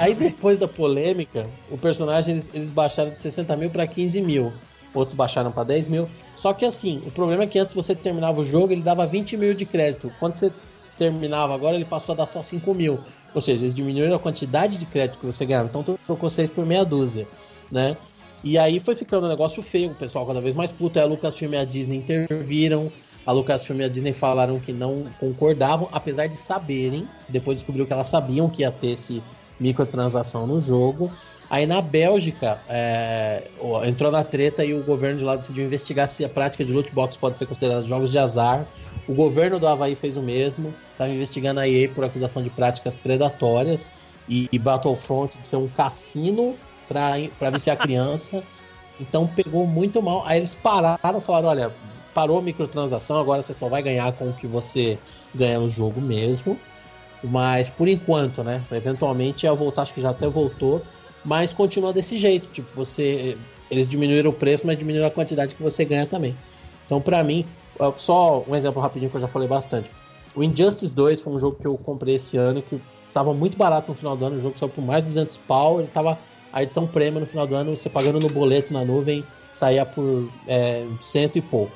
[0.00, 4.50] Aí depois da polêmica, o personagem eles, eles baixaram de 60 mil pra 15 mil.
[4.94, 6.08] Outros baixaram pra 10 mil.
[6.34, 9.36] Só que assim, o problema é que antes você terminava o jogo, ele dava 20
[9.36, 10.10] mil de crédito.
[10.18, 10.50] Quando você
[10.96, 12.98] terminava agora, ele passou a dar só 5 mil.
[13.34, 15.68] Ou seja, eles diminuíram a quantidade de crédito que você ganhava.
[15.68, 17.28] Então trocou 6 por meia dúzia,
[17.70, 17.94] né?
[18.42, 20.98] E aí foi ficando um negócio feio, o pessoal cada vez mais puto.
[20.98, 22.90] Aí a Lucasfilm e a Disney interviram.
[23.26, 27.06] A Lucasfilm e a Disney falaram que não concordavam, apesar de saberem.
[27.28, 29.22] Depois descobriu que elas sabiam que ia ter esse
[29.60, 31.12] microtransação no jogo.
[31.50, 33.48] Aí na Bélgica é,
[33.84, 36.92] entrou na treta e o governo de lá decidiu investigar se a prática de loot
[36.92, 38.66] box pode ser considerada jogos de azar.
[39.06, 42.96] O governo do Havaí fez o mesmo, estava investigando a EA por acusação de práticas
[42.96, 43.90] predatórias
[44.28, 46.56] e, e Battlefront de ser um cassino
[46.88, 48.44] para viciar criança.
[49.00, 50.22] Então pegou muito mal.
[50.26, 51.72] Aí eles pararam, falaram: olha,
[52.14, 54.98] parou a microtransação, agora você só vai ganhar com o que você
[55.34, 56.56] ganha no jogo mesmo.
[57.22, 58.62] Mas por enquanto, né?
[58.72, 60.82] Eventualmente ia voltar, acho que já até voltou.
[61.24, 62.48] Mas continua desse jeito.
[62.48, 63.36] Tipo, você.
[63.70, 66.36] Eles diminuíram o preço, mas diminuíram a quantidade que você ganha também.
[66.86, 67.46] Então, pra mim,
[67.96, 69.90] só um exemplo rapidinho que eu já falei bastante.
[70.34, 72.80] O Injustice 2 foi um jogo que eu comprei esse ano, que
[73.12, 74.36] tava muito barato no final do ano.
[74.36, 75.80] O jogo saiu por mais de 200 pau.
[75.80, 76.18] Ele tava.
[76.52, 80.28] A edição prêmio no final do ano, você pagando no boleto na nuvem, saía por
[80.48, 81.70] é, cento e pouco.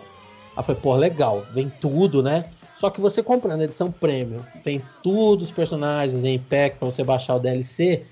[0.56, 2.46] Aí falei, pô, legal, vem tudo, né?
[2.74, 7.04] Só que você comprando a edição premium, vem todos os personagens, vem pack pra você
[7.04, 8.02] baixar o DLC,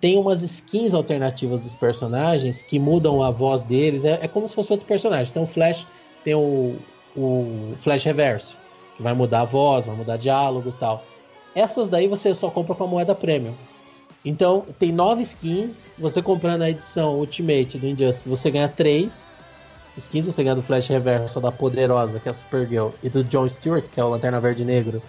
[0.00, 4.54] tem umas skins alternativas dos personagens que mudam a voz deles, é, é como se
[4.54, 5.32] fosse outro personagem.
[5.32, 5.86] Tem o Flash,
[6.24, 6.76] tem o,
[7.16, 8.56] o Flash Reverso,
[8.96, 11.04] que vai mudar a voz, vai mudar diálogo e tal.
[11.54, 13.54] Essas daí você só compra com a moeda premium.
[14.24, 15.88] Então, tem nove skins.
[15.98, 19.34] Você comprando a edição Ultimate do Injustice, você ganha três
[20.00, 20.26] skins.
[20.26, 23.88] Você ganha do Flash Reverso, da Poderosa, que é a Supergirl, e do John Stewart,
[23.88, 25.02] que é o Lanterna Verde Negro,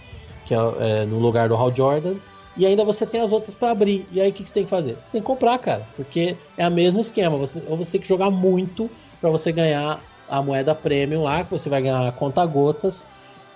[0.46, 2.16] que é, é no lugar do Hal Jordan.
[2.58, 4.06] E ainda você tem as outras para abrir.
[4.12, 4.98] E aí o que, que, você tem que fazer?
[5.02, 5.88] Você tem que comprar, cara.
[5.96, 7.38] Porque é o mesmo esquema.
[7.38, 8.90] Você, ou você tem que jogar muito
[9.20, 13.08] para você ganhar a moeda premium lá, que você vai ganhar conta-gotas,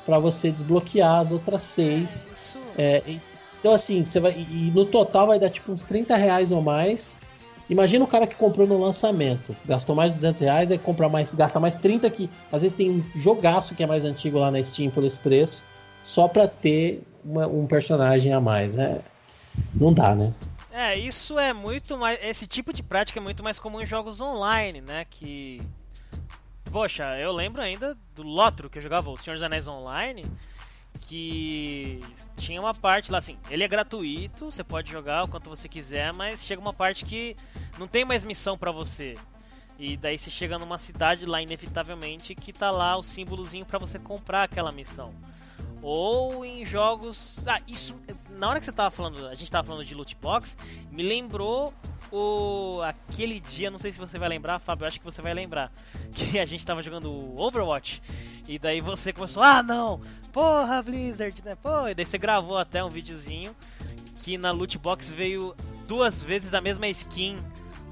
[0.05, 2.27] para você desbloquear as outras seis.
[2.77, 3.01] É,
[3.59, 4.31] então, assim, você vai.
[4.33, 7.17] E, no total vai dar tipo uns 30 reais ou mais.
[7.70, 11.34] Imagina o cara que comprou no lançamento, gastou mais de 200 reais, aí compra mais,
[11.34, 14.63] gasta mais 30 que às vezes tem um jogaço que é mais antigo lá na
[14.63, 15.63] Steam por esse preço,
[16.01, 18.78] só pra ter uma, um personagem a mais.
[18.78, 19.01] É,
[19.74, 20.32] não dá, né?
[20.72, 22.20] É, isso é muito mais.
[22.22, 25.05] Esse tipo de prática é muito mais comum em jogos online, né?
[25.09, 25.61] Que.
[26.72, 30.26] Poxa, eu lembro ainda do Lotro que eu jogava, o Senhor dos Anéis Online
[31.02, 32.00] que
[32.38, 36.14] tinha uma parte lá assim, ele é gratuito, você pode jogar o quanto você quiser,
[36.14, 37.36] mas chega uma parte que
[37.78, 39.16] não tem mais missão para você.
[39.78, 44.00] E daí você chega numa cidade lá inevitavelmente que tá lá o símbolozinho para você
[44.00, 45.14] comprar aquela missão.
[45.82, 47.39] Ou em jogos.
[47.46, 47.96] Ah, isso.
[48.32, 49.28] Na hora que você tava falando.
[49.28, 50.58] A gente tava falando de loot box,
[50.91, 51.74] me lembrou
[52.12, 52.82] o.
[52.82, 55.72] aquele dia, não sei se você vai lembrar, Fábio, acho que você vai lembrar.
[56.16, 58.02] Que a gente tava jogando Overwatch.
[58.48, 60.02] E daí você começou, ah não!
[60.36, 61.55] Porra, Blizzard, né?
[61.55, 63.55] Pô, e daí você gravou até um videozinho
[64.21, 65.55] que na loot box veio
[65.88, 67.38] duas vezes a mesma skin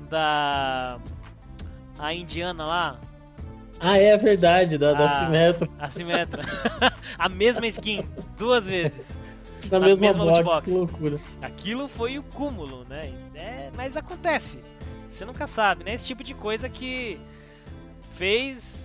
[0.09, 0.99] da.
[1.97, 2.99] A indiana lá,
[3.79, 5.69] ah, é verdade, da, a, da Simetra.
[5.79, 6.43] A Simetra.
[7.17, 8.05] a mesma skin,
[8.37, 9.07] duas vezes.
[9.71, 11.19] Na, na mesma, mesma box, box, que loucura.
[11.41, 13.13] Aquilo foi o cúmulo, né?
[13.35, 14.61] É, mas acontece.
[15.09, 15.93] Você nunca sabe, né?
[15.93, 17.17] Esse tipo de coisa que
[18.17, 18.82] fez.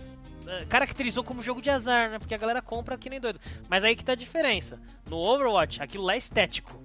[0.69, 2.19] Caracterizou como jogo de azar, né?
[2.19, 3.41] Porque a galera compra que nem doido.
[3.69, 4.81] Mas aí que tá a diferença.
[5.09, 6.81] No Overwatch, aquilo lá é estético.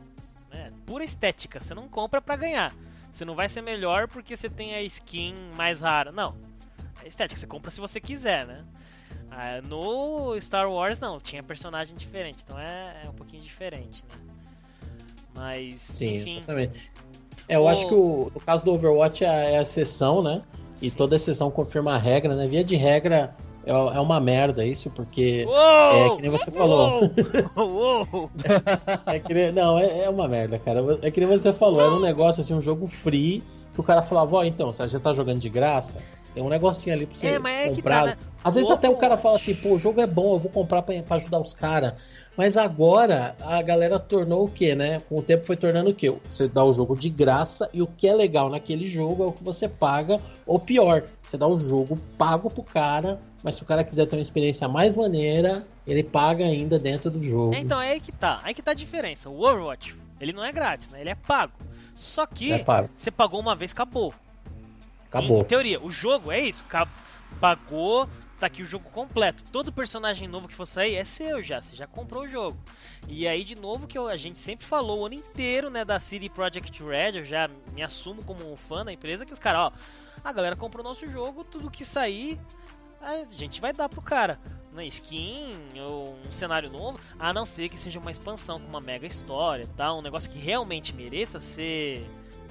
[0.51, 0.69] Né?
[0.85, 1.59] Pura estética.
[1.59, 2.73] Você não compra para ganhar.
[3.11, 6.11] Você não vai ser melhor porque você tem a skin mais rara.
[6.11, 6.35] Não
[7.03, 8.63] é estética, você compra se você quiser, né?
[9.29, 14.15] Ah, no Star Wars não, tinha personagem diferente, então é, é um pouquinho diferente, né?
[15.35, 15.81] Mas.
[15.81, 16.37] Sim, enfim.
[16.37, 16.91] exatamente.
[17.47, 17.67] É, eu o...
[17.67, 20.43] acho que o, no caso do Overwatch é, é a exceção, né?
[20.81, 20.95] E Sim.
[20.95, 22.47] toda exceção confirma a regra, né?
[22.47, 23.35] Via de regra,
[23.65, 25.55] é, é uma merda isso, porque Uou!
[25.55, 27.01] é que nem você falou.
[27.55, 28.29] Uou!
[29.07, 30.99] é que não, é, é, uma merda, cara.
[31.01, 33.43] É que nem você falou, era um negócio assim, um jogo free,
[33.73, 35.99] que o cara falava, ó, oh, então, você já tá jogando de graça,
[36.33, 38.01] tem um negocinho ali pra você é, mas é comprar.
[38.01, 38.17] Tá, né?
[38.43, 40.81] Às vezes até o cara fala assim, pô, o jogo é bom, eu vou comprar
[40.81, 41.93] pra, pra ajudar os caras.
[42.35, 45.01] Mas agora a galera tornou o que, né?
[45.07, 46.09] Com o tempo foi tornando o que?
[46.27, 49.31] Você dá o jogo de graça e o que é legal naquele jogo é o
[49.31, 50.19] que você paga.
[50.45, 54.15] Ou pior, você dá o jogo pago pro cara, mas se o cara quiser ter
[54.15, 57.53] uma experiência mais maneira, ele paga ainda dentro do jogo.
[57.53, 58.39] É, então é aí que tá.
[58.43, 59.29] Aí que tá a diferença.
[59.29, 61.01] O Overwatch, ele não é grátis, né?
[61.01, 61.53] Ele é pago.
[61.93, 62.89] Só que é pago.
[62.95, 64.13] você pagou uma vez, acabou.
[65.07, 65.41] Acabou.
[65.41, 66.65] Em teoria, o jogo é isso.
[67.39, 68.09] Pagou,
[68.43, 69.41] tá aqui o jogo completo.
[69.51, 71.61] Todo personagem novo que for sair é seu já.
[71.61, 72.57] Você já comprou o jogo.
[73.07, 76.29] E aí, de novo, que a gente sempre falou o ano inteiro, né, da CD
[76.29, 77.19] Projekt Red.
[77.19, 79.25] Eu já me assumo como um fã da empresa.
[79.25, 82.37] Que os caras, ó, a galera comprou nosso jogo, tudo que sair,
[82.99, 84.37] a gente vai dar pro cara.
[84.73, 88.81] Né, skin ou um cenário novo, a não ser que seja uma expansão com uma
[88.81, 89.93] mega história, tá?
[89.93, 92.03] Um negócio que realmente mereça ser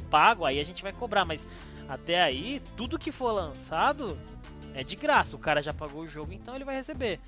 [0.09, 1.45] pago, aí a gente vai cobrar, mas
[1.89, 4.17] até aí, tudo que for lançado
[4.75, 5.37] é de graça.
[5.37, 7.21] O cara já pagou o jogo, então ele vai receber.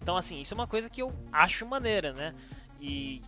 [0.00, 2.32] Então, assim, isso é uma coisa que eu acho maneira, né?
[2.80, 3.20] E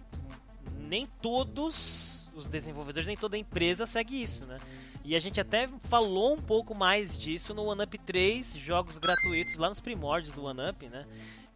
[0.78, 4.59] nem todos os desenvolvedores, nem toda empresa segue isso, né?
[5.05, 9.68] E a gente até falou um pouco mais disso no OneUp 3, jogos gratuitos lá
[9.68, 11.05] nos primórdios do OneUp, né?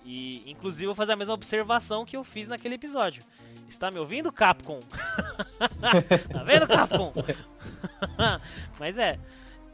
[0.05, 3.23] E inclusive vou fazer a mesma observação que eu fiz naquele episódio.
[3.69, 4.81] Está me ouvindo, Capcom?
[6.33, 7.13] tá vendo, Capcom?
[8.79, 9.19] mas é,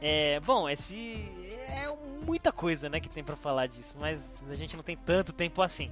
[0.05, 0.41] é.
[0.41, 1.27] Bom, esse.
[1.69, 1.93] É
[2.25, 5.63] muita coisa, né, que tem para falar disso, mas a gente não tem tanto tempo
[5.63, 5.91] assim.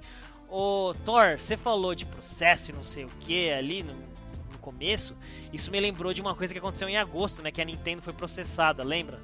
[0.49, 5.17] Ô, Thor, você falou de processo e não sei o que ali no, no começo.
[5.53, 7.51] Isso me lembrou de uma coisa que aconteceu em agosto, né?
[7.51, 9.19] Que a Nintendo foi processada, lembra?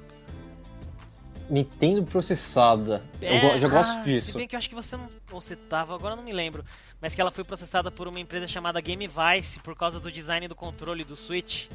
[1.49, 3.03] Nintendo processada.
[3.21, 4.31] É, eu já gosto ah, disso.
[4.31, 5.07] Se bem que eu acho que você não.
[5.31, 6.63] Ou você tava, agora eu não me lembro.
[7.01, 10.47] Mas que ela foi processada por uma empresa chamada Game Vice por causa do design
[10.47, 11.67] do controle do Switch.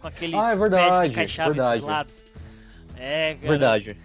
[0.00, 1.82] Com aqueles ah, é verdade, verdade.
[1.82, 2.22] lados.
[2.98, 3.96] É, cara, Verdade.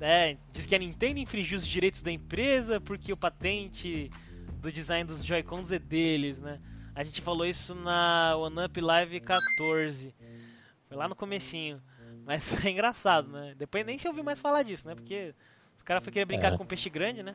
[0.00, 4.10] É, diz que a Nintendo infringiu os direitos da empresa porque o patente
[4.60, 6.58] do design dos Joy-Cons é deles, né?
[6.94, 10.14] A gente falou isso na One Up Live 14.
[10.88, 11.80] Foi lá no comecinho.
[12.24, 13.54] Mas é engraçado, né?
[13.56, 14.94] Depois nem se ouviu mais falar disso, né?
[14.94, 15.34] Porque
[15.76, 16.56] os caras foram querer brincar é.
[16.56, 17.34] com peixe grande, né?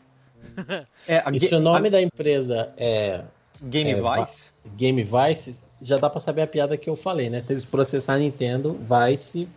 [1.08, 1.92] É, e se o nome a...
[1.92, 3.24] da empresa é
[3.62, 4.52] Game é, Vice?
[4.76, 7.42] Game Vice, já dá pra saber a piada que eu falei, né?
[7.42, 9.50] Se eles processar a Nintendo, vai se.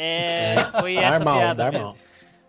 [0.00, 1.86] É, foi dar essa mal, piada dar mesmo.
[1.86, 1.96] mal.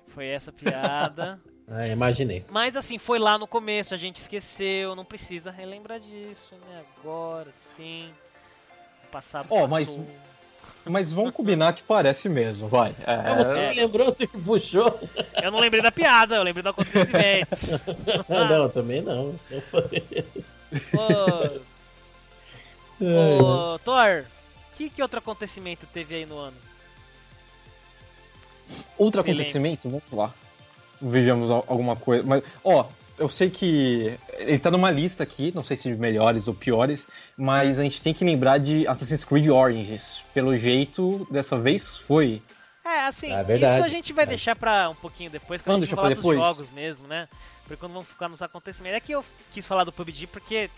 [0.10, 1.40] Foi essa piada.
[1.68, 2.46] Ah, imaginei.
[2.50, 6.84] Mas assim, foi lá no começo, a gente esqueceu, não precisa relembrar disso, né?
[7.00, 8.12] Agora sim.
[9.06, 9.68] O passado Ó, passou.
[9.70, 10.00] mas-
[10.86, 12.96] Mas vamos combinar que parece mesmo, vai.
[13.06, 13.70] É você É.
[13.74, 15.00] que lembrou, você que puxou.
[15.42, 17.50] Eu não lembrei da piada, eu lembrei do acontecimento.
[18.30, 19.36] Ah, não, também não.
[19.72, 20.04] Falei.
[20.94, 21.60] Ô,
[23.04, 23.42] É.
[23.42, 24.26] ô, Thor,
[24.76, 26.58] que, que outro acontecimento teve aí no ano?
[28.98, 30.34] Outro acontecimento, vamos lá.
[31.02, 32.26] Vejamos al- alguma coisa.
[32.28, 32.86] Mas, ó,
[33.18, 37.80] eu sei que ele tá numa lista aqui, não sei se melhores ou piores, mas
[37.80, 40.22] a gente tem que lembrar de Assassin's Creed Origins.
[40.34, 42.42] Pelo jeito, dessa vez foi.
[42.84, 43.76] É, assim, É verdade.
[43.78, 44.28] isso a gente vai É.
[44.28, 46.38] deixar pra um pouquinho depois, quando Vamos a gente falar depois?
[46.38, 47.28] dos jogos mesmo, né?
[47.64, 48.98] Porque quando vamos ficar nos acontecimentos.
[48.98, 49.24] É que eu
[49.54, 50.70] quis falar do PUBG porque.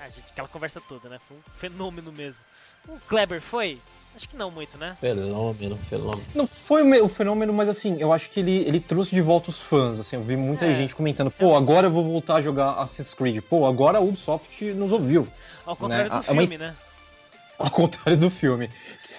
[0.00, 1.20] A gente, aquela conversa toda, né?
[1.28, 2.40] Foi um fenômeno mesmo.
[2.88, 3.78] O Kleber foi?
[4.14, 4.96] Acho que não muito, né?
[5.00, 6.22] Fenômeno, fenômeno.
[6.34, 9.22] Não foi o me- o fenômeno, mas assim, eu acho que ele, ele trouxe de
[9.22, 9.98] volta os fãs.
[9.98, 10.74] Assim, eu vi muita É.
[10.74, 13.42] gente comentando, pô, agora eu vou voltar a jogar Assassin's Creed.
[13.48, 15.26] Pô, agora a Ubisoft nos ouviu.
[15.64, 16.20] Ao contrário Né?
[16.20, 16.74] do É uma- filme, né?
[17.58, 18.68] Ao contrário do filme.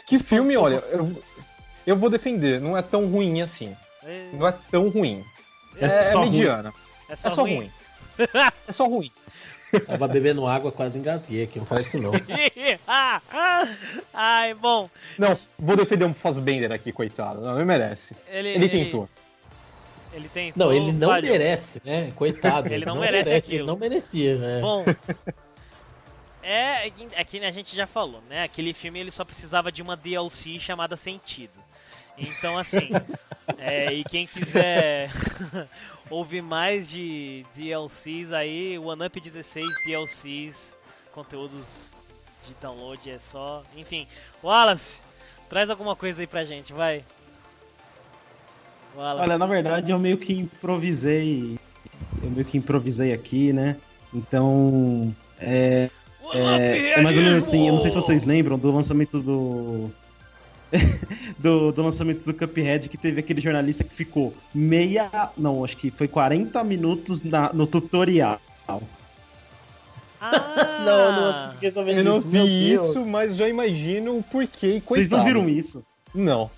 [0.06, 1.24] Que filme, olha, eu,
[1.88, 3.76] eu vou defender, não é tão ruim assim.
[4.06, 5.24] É, Não é tão ruim.
[5.78, 6.30] É É, só ruim.
[6.30, 6.74] mediana.
[7.10, 7.56] é só, É só ruim.
[7.56, 7.72] ruim.
[8.68, 9.12] É só ruim.
[9.80, 11.60] Tava bebendo água, quase engasguei aqui.
[11.60, 12.12] Não faz isso não.
[14.14, 14.90] Ai, bom.
[15.18, 17.42] Não, vou defender um Fassbender aqui, coitado.
[17.42, 18.16] Não, ele merece.
[18.30, 19.10] Ele, Ele tentou.
[20.14, 20.68] Ele tentou.
[20.68, 21.32] Não, ele não falhou.
[21.32, 22.12] merece, né?
[22.16, 22.68] Coitado.
[22.72, 23.56] Ele não merece aquilo.
[23.56, 24.62] Ele não merecia, né?
[24.62, 24.86] Bom.
[26.44, 28.44] É, é que a gente já falou, né?
[28.44, 31.58] Aquele filme ele só precisava de uma DLC chamada Sentido.
[32.18, 32.90] Então, assim,
[33.58, 35.10] é, e quem quiser
[36.10, 40.76] ouvir mais de DLCs aí, o OneUp 16 DLCs,
[41.12, 41.90] conteúdos
[42.48, 43.64] de download é só.
[43.76, 44.08] Enfim,
[44.44, 45.00] Wallace,
[45.50, 47.04] traz alguma coisa aí pra gente, vai.
[48.96, 49.22] Wallace.
[49.22, 51.58] Olha, na verdade eu meio que improvisei.
[52.22, 53.78] Eu meio que improvisei aqui, né?
[54.14, 55.14] Então.
[55.40, 55.90] É,
[56.34, 59.92] é, é mais ou menos assim, eu não sei se vocês lembram do lançamento do.
[61.38, 65.10] do, do lançamento do Cuphead que teve aquele jornalista que ficou meia.
[65.38, 68.40] Não, acho que foi 40 minutos na, no tutorial.
[68.68, 68.80] Ah,
[70.86, 74.96] Não, não fiquei sabendo Eu não vi isso, mas já imagino o porquê e coitado.
[74.96, 75.84] Vocês não viram isso?
[76.14, 76.50] Não.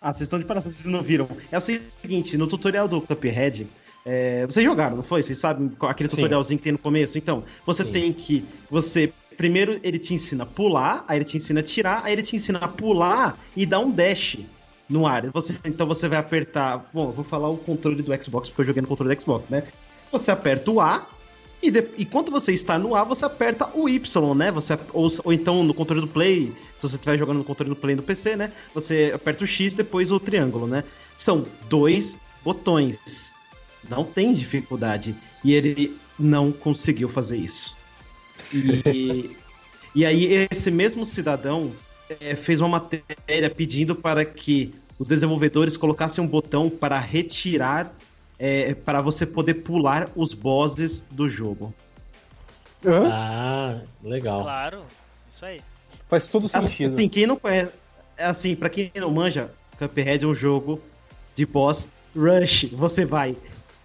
[0.00, 1.28] Ah, vocês estão de palhaçada, vocês não viram.
[1.52, 3.66] É o seguinte, no tutorial do Cuphead,
[4.04, 5.22] é, vocês jogaram, não foi?
[5.22, 6.16] Vocês sabem aquele Sim.
[6.16, 7.18] tutorialzinho que tem no começo?
[7.18, 7.92] Então, você Sim.
[7.92, 8.44] tem que.
[8.70, 9.12] Você.
[9.40, 12.36] Primeiro ele te ensina a pular, aí ele te ensina a tirar, aí ele te
[12.36, 14.36] ensina a pular e dar um dash
[14.86, 15.30] no ar.
[15.30, 16.86] Você, então você vai apertar.
[16.92, 19.48] Bom, eu vou falar o controle do Xbox, porque eu joguei no controle do Xbox,
[19.48, 19.62] né?
[20.12, 21.06] Você aperta o A.
[21.62, 24.50] E, de, e quando você está no A, você aperta o Y, né?
[24.50, 27.76] Você, ou, ou então no controle do Play, se você estiver jogando no controle do
[27.76, 28.52] Play no PC, né?
[28.74, 30.84] Você aperta o X depois o triângulo, né?
[31.16, 33.32] São dois botões.
[33.88, 35.14] Não tem dificuldade.
[35.42, 37.79] E ele não conseguiu fazer isso.
[38.52, 39.36] E,
[39.94, 41.70] e aí esse mesmo cidadão
[42.20, 47.92] eh, fez uma matéria pedindo para que os desenvolvedores colocassem um botão para retirar,
[48.38, 51.74] eh, para você poder pular os bosses do jogo.
[52.84, 53.08] Hã?
[53.10, 54.42] Ah, legal.
[54.42, 54.82] Claro,
[55.30, 55.60] isso aí.
[56.08, 56.94] Faz todo sentido.
[56.94, 57.72] Assim, quem não conhece,
[58.16, 60.80] é assim, para quem não manja, Cuphead é um jogo
[61.34, 62.64] de boss rush.
[62.72, 63.36] Você vai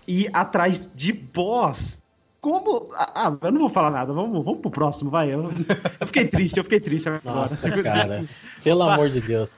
[0.08, 2.00] ir atrás de boss.
[2.46, 2.92] Como?
[2.94, 4.14] Ah, ah, eu não vou falar nada.
[4.14, 5.34] Vamos, vamos pro próximo, vai.
[5.34, 5.52] Eu,
[6.00, 7.40] eu fiquei triste, eu fiquei triste agora.
[7.40, 8.24] Nossa, cara.
[8.64, 9.58] Pelo amor de Deus.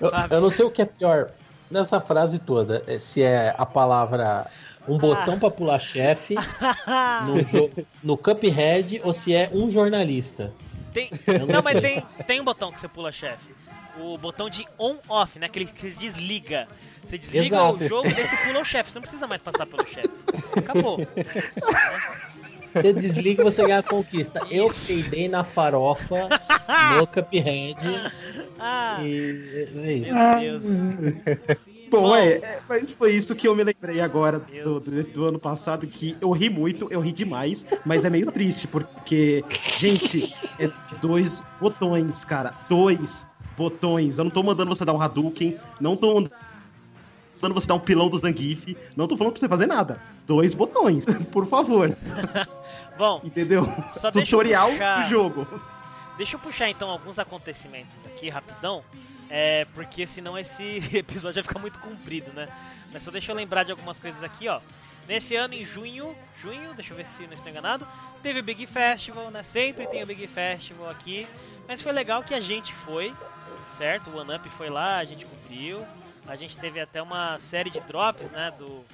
[0.00, 1.32] Eu, eu não sei o que é pior
[1.68, 2.80] nessa frase toda.
[2.86, 4.48] é Se é a palavra
[4.86, 6.36] um botão pra pular chefe
[7.26, 10.54] no, no Cuphead ou se é um jornalista.
[10.94, 11.10] Tem...
[11.26, 13.52] Não Não, mas tem, tem um botão que você pula, chefe.
[14.00, 15.46] O botão de on-off, né?
[15.46, 16.68] Aquele que você desliga.
[17.04, 17.84] Você desliga Exato.
[17.84, 18.90] o jogo e daí você pula o chefe.
[18.90, 20.08] Você não precisa mais passar pelo chefe.
[20.56, 20.98] Acabou.
[22.74, 24.46] Você desliga e você ganha a conquista.
[24.50, 26.28] Eu peidei na farofa
[26.98, 28.12] no Cuphead
[28.58, 30.14] Ah, e é isso.
[30.14, 30.64] meu Deus.
[31.90, 32.16] Bom, Bom.
[32.16, 35.86] é, é, mas foi isso que eu me lembrei agora do, do, do ano passado,
[35.86, 39.42] que eu ri muito, eu ri demais, mas é meio triste, porque,
[39.78, 40.68] gente, é
[41.00, 43.26] dois botões, cara, dois
[43.56, 44.18] botões.
[44.18, 46.30] Eu não tô mandando você dar um Hadouken, não tô mandando
[47.54, 50.00] você dar um pilão do Zangief, não tô falando pra você fazer nada.
[50.26, 51.96] Dois botões, por favor,
[52.98, 53.64] Bom, entendeu?
[53.90, 55.02] Só deixa eu Tutorial puxar.
[55.04, 55.46] do jogo.
[56.16, 58.82] deixa eu puxar então alguns acontecimentos aqui rapidão.
[59.28, 62.48] É, porque senão esse episódio vai ficar muito comprido, né?
[62.92, 64.60] Mas só deixa eu lembrar de algumas coisas aqui, ó.
[65.06, 67.86] Nesse ano, em junho, junho, deixa eu ver se não estou enganado,
[68.22, 69.42] teve o Big Festival, né?
[69.42, 71.26] Sempre tem o Big Festival aqui.
[71.68, 73.12] Mas foi legal que a gente foi,
[73.68, 74.10] certo?
[74.10, 75.84] O One Up foi lá, a gente cobriu.
[76.26, 78.52] A gente teve até uma série de drops, né?
[78.58, 78.84] Do...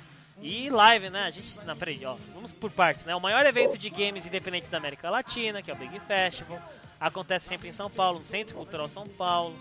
[0.41, 1.25] E live, né?
[1.25, 1.59] A gente.
[1.65, 2.17] Não, peraí, ó.
[2.35, 3.15] Vamos por partes, né?
[3.15, 6.61] O maior evento de games independentes da América Latina, que é o Big Festival.
[7.01, 9.57] Acontece sempre em São Paulo, no Centro Cultural São Paulo.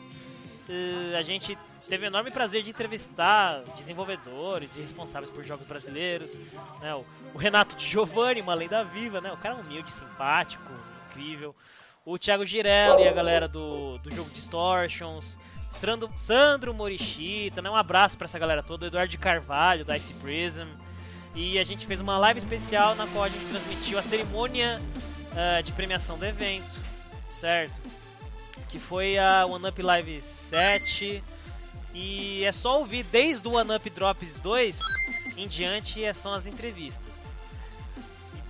[0.69, 1.57] Uh, a gente
[1.89, 6.39] teve o enorme prazer de entrevistar desenvolvedores e responsáveis por jogos brasileiros.
[6.79, 6.93] Né?
[7.33, 9.31] O, Renato Giovanni, uma lenda viva, né?
[9.31, 10.71] O cara humilde, simpático,
[11.09, 11.55] incrível.
[12.03, 15.37] O Thiago Girelli, a galera do, do jogo Distortions.
[15.69, 17.69] Sandro, Sandro Morishita, né?
[17.69, 18.87] Um abraço para essa galera toda.
[18.87, 20.67] Eduardo Carvalho, da Ice Prism.
[21.35, 24.81] E a gente fez uma live especial na qual a gente transmitiu a cerimônia
[25.31, 26.75] uh, de premiação do evento,
[27.29, 27.79] certo?
[28.67, 31.23] Que foi a One Up Live 7.
[31.93, 34.79] E é só ouvir desde o One Up Drops 2
[35.37, 37.35] em diante são as entrevistas.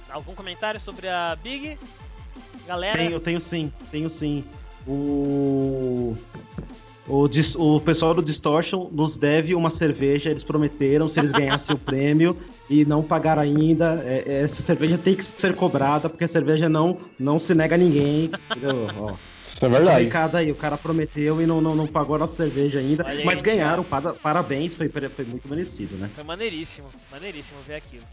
[0.09, 1.77] Algum comentário sobre a Big?
[2.67, 2.97] Galera?
[2.97, 4.43] Tenho, tenho sim, tenho sim.
[4.87, 6.15] O.
[7.07, 11.79] O, o pessoal do Distortion nos deve uma cerveja, eles prometeram se eles ganhassem o
[11.79, 12.37] prêmio
[12.69, 14.01] e não pagaram ainda.
[14.05, 17.75] É, é, essa cerveja tem que ser cobrada, porque a cerveja não, não se nega
[17.75, 18.29] a ninguém.
[18.97, 19.13] Ó.
[19.43, 20.07] Isso é verdade.
[20.07, 23.05] Cada aí, o cara prometeu e não, não, não pagou a nossa cerveja ainda.
[23.05, 24.13] Olha mas aí, ganharam, cara.
[24.13, 26.09] parabéns, foi, foi muito merecido, né?
[26.15, 28.03] Foi maneiríssimo, maneiríssimo ver aquilo.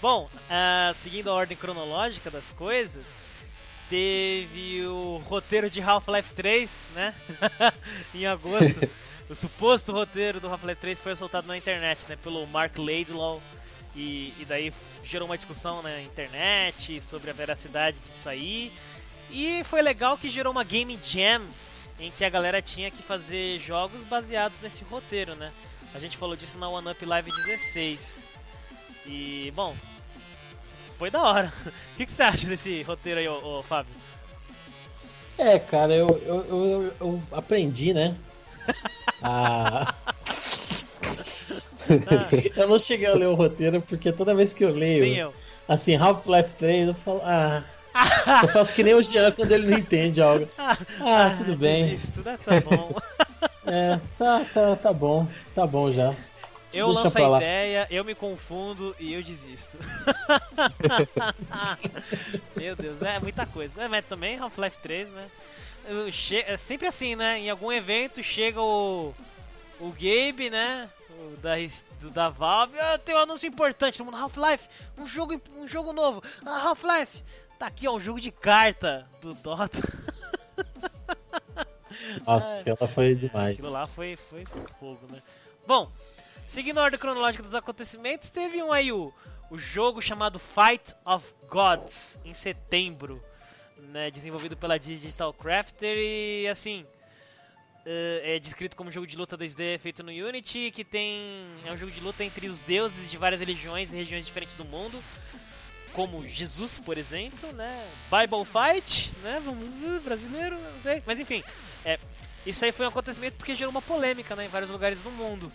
[0.00, 3.02] Bom, uh, seguindo a ordem cronológica das coisas,
[3.92, 7.14] teve o roteiro de Half-Life 3, né?
[8.14, 8.88] em agosto.
[9.28, 12.16] o suposto roteiro do Half-Life 3 foi soltado na internet, né?
[12.16, 13.38] Pelo Mark Laidlaw.
[13.94, 14.72] E, e daí
[15.04, 18.72] gerou uma discussão na internet sobre a veracidade disso aí.
[19.30, 21.42] E foi legal que gerou uma Game Jam
[22.00, 25.52] em que a galera tinha que fazer jogos baseados nesse roteiro, né?
[25.94, 28.22] A gente falou disso na One Up Live 16.
[29.04, 29.76] E, bom,
[31.02, 31.52] foi da hora.
[31.92, 33.92] O que, que você acha desse roteiro aí, ô, ô Fábio?
[35.36, 38.16] É, cara, eu, eu, eu, eu aprendi, né?
[39.22, 39.94] ah.
[42.56, 45.32] eu não cheguei a ler o roteiro porque toda vez que eu leio,
[45.68, 47.62] assim, Half-Life 3, eu falo, ah.
[48.42, 50.48] eu faço que nem o Jean quando ele não entende algo.
[50.56, 51.88] Ah, ah tudo bem.
[51.88, 52.38] Desisto, né?
[52.42, 52.94] Tá bom.
[53.66, 55.26] é, tá, tá, tá bom.
[55.54, 56.14] Tá bom já.
[56.74, 59.76] Eu Deixa lanço a ideia, eu me confundo e eu desisto.
[62.56, 63.82] Meu Deus, é muita coisa.
[63.82, 65.28] É, mas também Half-Life 3, né?
[66.46, 67.38] É sempre assim, né?
[67.40, 69.14] Em algum evento chega o,
[69.80, 70.88] o Gabe, né?
[71.10, 71.56] O da,
[72.00, 72.78] do, da Valve.
[72.78, 74.66] Ah, tem um anúncio importante no mundo Half-Life.
[74.98, 76.22] Um jogo, um jogo novo.
[76.46, 77.22] Ah, Half-Life.
[77.58, 79.78] Tá aqui, ó, um jogo de carta do Dota.
[82.26, 83.52] Nossa, aquela foi demais.
[83.52, 84.44] Aquilo lá foi, foi
[84.78, 85.20] fogo, né?
[85.66, 85.90] Bom,
[86.46, 89.12] Seguindo a ordem cronológica dos acontecimentos, teve um aí o,
[89.50, 93.22] o jogo chamado Fight of Gods, em setembro,
[93.76, 99.78] né, desenvolvido pela Digital Crafter e assim, uh, é descrito como jogo de luta 2D
[99.78, 103.40] feito no Unity, que tem é um jogo de luta entre os deuses de várias
[103.40, 105.02] religiões e regiões diferentes do mundo,
[105.92, 111.42] como Jesus, por exemplo, né, Bible Fight, né, vamos brasileiro, não sei, mas enfim,
[111.84, 111.98] é,
[112.46, 115.52] isso aí foi um acontecimento porque gerou uma polêmica, né, em vários lugares do mundo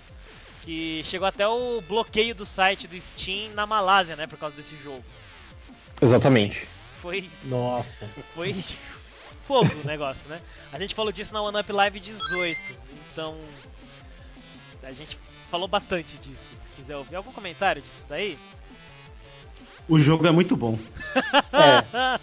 [0.67, 4.75] que chegou até o bloqueio do site do Steam na Malásia, né, por causa desse
[4.83, 5.01] jogo.
[6.01, 6.67] Exatamente.
[7.01, 7.29] Foi.
[7.45, 8.05] Nossa.
[8.35, 8.53] Foi
[9.47, 10.41] fogo o negócio, né?
[10.73, 12.59] A gente falou disso na One Up Live 18,
[13.13, 13.37] então
[14.83, 15.17] a gente
[15.49, 16.49] falou bastante disso.
[16.61, 18.37] Se quiser ouvir algum comentário disso daí.
[19.87, 20.77] O jogo é muito bom.
[21.53, 22.19] é.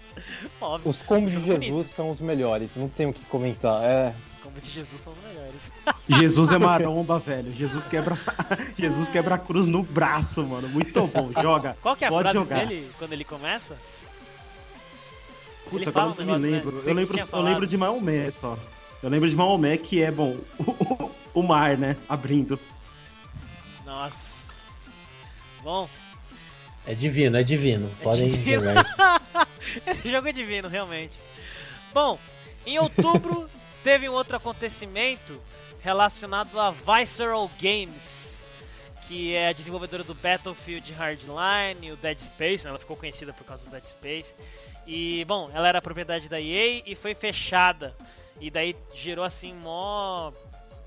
[0.58, 0.90] Óbvio.
[0.90, 1.94] Os combos de Jesus bonito.
[1.94, 3.82] são os melhores, não tenho o que comentar.
[3.82, 5.70] É combos de Jesus são os melhores.
[6.08, 7.54] Jesus é maromba, velho.
[7.54, 8.16] Jesus quebra,
[8.76, 10.68] Jesus quebra a cruz no braço, mano.
[10.68, 11.30] Muito bom.
[11.40, 11.76] Joga.
[11.80, 12.66] Qual que é a Pode frase jogar.
[12.66, 13.76] dele quando ele começa?
[15.70, 16.72] Putz, agora um negócio, me lembro.
[16.72, 16.82] Né?
[16.84, 18.58] Eu, lembro eu lembro de Maomé só.
[19.02, 21.10] Eu lembro de Maomé que é, bom, o,
[21.40, 21.96] o mar, né?
[22.08, 22.58] Abrindo.
[23.86, 24.70] Nossa.
[25.62, 25.88] Bom.
[26.86, 27.88] É divino, é divino.
[28.00, 28.64] É Podem divino.
[29.86, 31.16] Esse jogo é divino, realmente.
[31.94, 32.18] Bom,
[32.66, 33.48] em outubro
[33.82, 35.42] Teve um outro acontecimento
[35.80, 38.42] relacionado a Visceral Games,
[39.08, 42.70] que é a desenvolvedora do Battlefield Hardline, o Dead Space, né?
[42.70, 44.34] ela ficou conhecida por causa do Dead Space.
[44.86, 47.96] E, bom, ela era propriedade da EA e foi fechada.
[48.40, 50.32] E daí gerou assim mó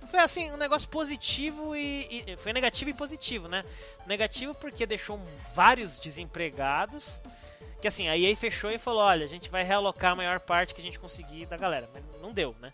[0.06, 3.66] foi assim, um negócio positivo e, e, foi negativo e positivo, né?
[4.06, 5.20] Negativo porque deixou
[5.56, 7.22] vários desempregados
[7.82, 10.74] que assim, a EA fechou e falou: olha, a gente vai realocar a maior parte
[10.74, 11.90] que a gente conseguir da galera.
[11.94, 12.74] Mas não deu, né?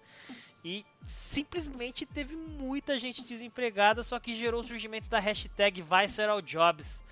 [0.63, 7.03] E simplesmente teve muita gente desempregada, só que gerou o surgimento da hashtag VisceralJobs,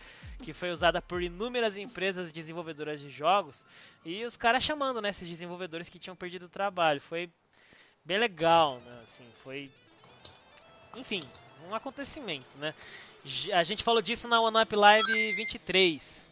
[0.43, 3.65] que foi usada por inúmeras empresas desenvolvedoras de jogos,
[4.05, 7.01] e os caras chamando né, esses desenvolvedores que tinham perdido o trabalho.
[7.01, 7.29] Foi
[8.05, 8.99] bem legal, né?
[9.03, 9.71] Assim, foi.
[10.95, 11.21] Enfim,
[11.67, 12.73] um acontecimento, né?
[13.53, 16.28] A gente falou disso na One Up Live 23.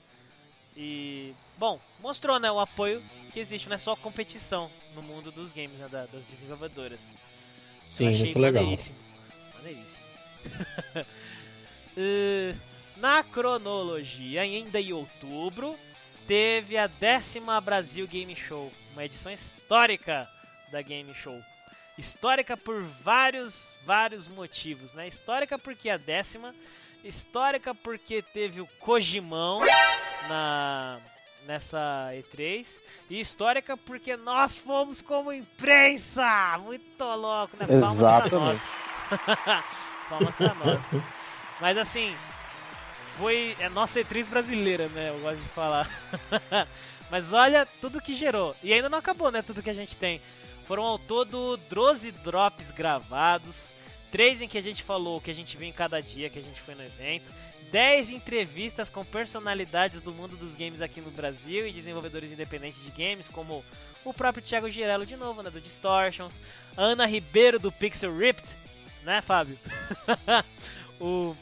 [0.78, 3.02] E, bom, mostrou né, o apoio
[3.34, 7.12] que existe, não é só competição no mundo dos games, né, das desenvolvedoras.
[7.90, 8.64] Sim, muito legal.
[8.64, 8.95] Maneiríssimo.
[9.56, 10.04] maneiríssimo.
[11.98, 12.56] uh,
[12.98, 15.76] na cronologia, ainda em outubro,
[16.28, 20.30] teve a décima Brasil Game Show, uma edição histórica
[20.72, 21.41] da Game Show.
[21.98, 25.08] Histórica por vários, vários motivos, né?
[25.08, 26.54] Histórica porque a décima,
[27.03, 29.61] histórica porque teve o Kojimão
[30.28, 30.99] na
[31.45, 32.78] nessa E3
[33.10, 37.65] e histórica porque nós fomos como imprensa, muito louco, né?
[37.65, 38.30] Palmas Exatamente.
[38.30, 39.64] pra nós.
[40.10, 41.03] Palmas pra nós.
[41.61, 42.14] Mas assim,
[43.18, 45.10] foi é nossa E3 brasileira, né?
[45.10, 45.90] Eu gosto de falar.
[47.10, 48.53] Mas olha tudo que gerou.
[48.61, 49.41] E ainda não acabou, né?
[49.41, 50.22] Tudo que a gente tem.
[50.65, 53.74] Foram ao todo 12 drops gravados,
[54.12, 56.40] três em que a gente falou o que a gente viu em cada dia que
[56.40, 57.32] a gente foi no evento,
[57.72, 62.92] 10 entrevistas com personalidades do mundo dos games aqui no Brasil e desenvolvedores independentes de
[62.92, 63.64] games, como
[64.06, 66.40] o próprio Thiago Girello de novo, né, do Distortions,
[66.76, 68.56] Ana Ribeiro do Pixel Ripped,
[69.04, 69.58] né, Fábio?
[71.00, 71.36] o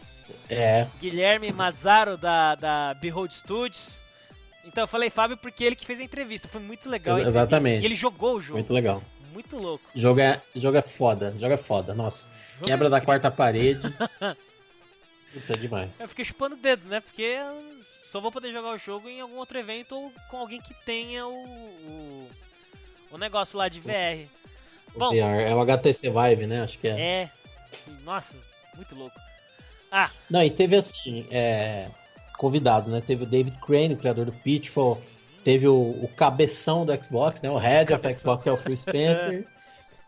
[0.49, 0.87] é.
[0.99, 4.03] Guilherme Mazzaro da, da Behold Studios.
[4.65, 7.19] Então eu falei Fábio porque ele que fez a entrevista, foi muito legal.
[7.19, 7.83] Exatamente.
[7.83, 8.57] E ele jogou o jogo.
[8.57, 9.03] Muito legal.
[9.35, 9.83] Muito louco.
[9.93, 12.31] Jogo é, jogo é foda, jogo é foda, nossa.
[12.53, 13.93] Jogo Quebra é da quarta parede.
[15.33, 15.99] Puta demais.
[15.99, 17.01] Eu fiquei chupando o dedo, né?
[17.01, 17.35] Porque
[17.83, 21.27] só vou poder jogar o jogo em algum outro evento ou com alguém que tenha
[21.27, 22.29] o, o,
[23.11, 24.25] o negócio lá de VR.
[24.95, 25.41] O Bom, VR.
[25.41, 26.61] É o HTC Vive, né?
[26.61, 27.01] Acho que é.
[27.01, 27.31] É.
[28.05, 28.37] Nossa,
[28.73, 29.19] muito louco.
[29.91, 30.09] Ah.
[30.29, 31.89] Não, e teve assim, é,
[32.37, 33.01] convidados, né?
[33.01, 34.95] Teve o David Crane, o criador do Pitfall.
[34.95, 35.14] Sim.
[35.45, 37.51] Teve o, o, cabeção do Xbox, né?
[37.51, 38.11] O head cabeção.
[38.11, 39.45] of Xbox, que é o Phil Spencer.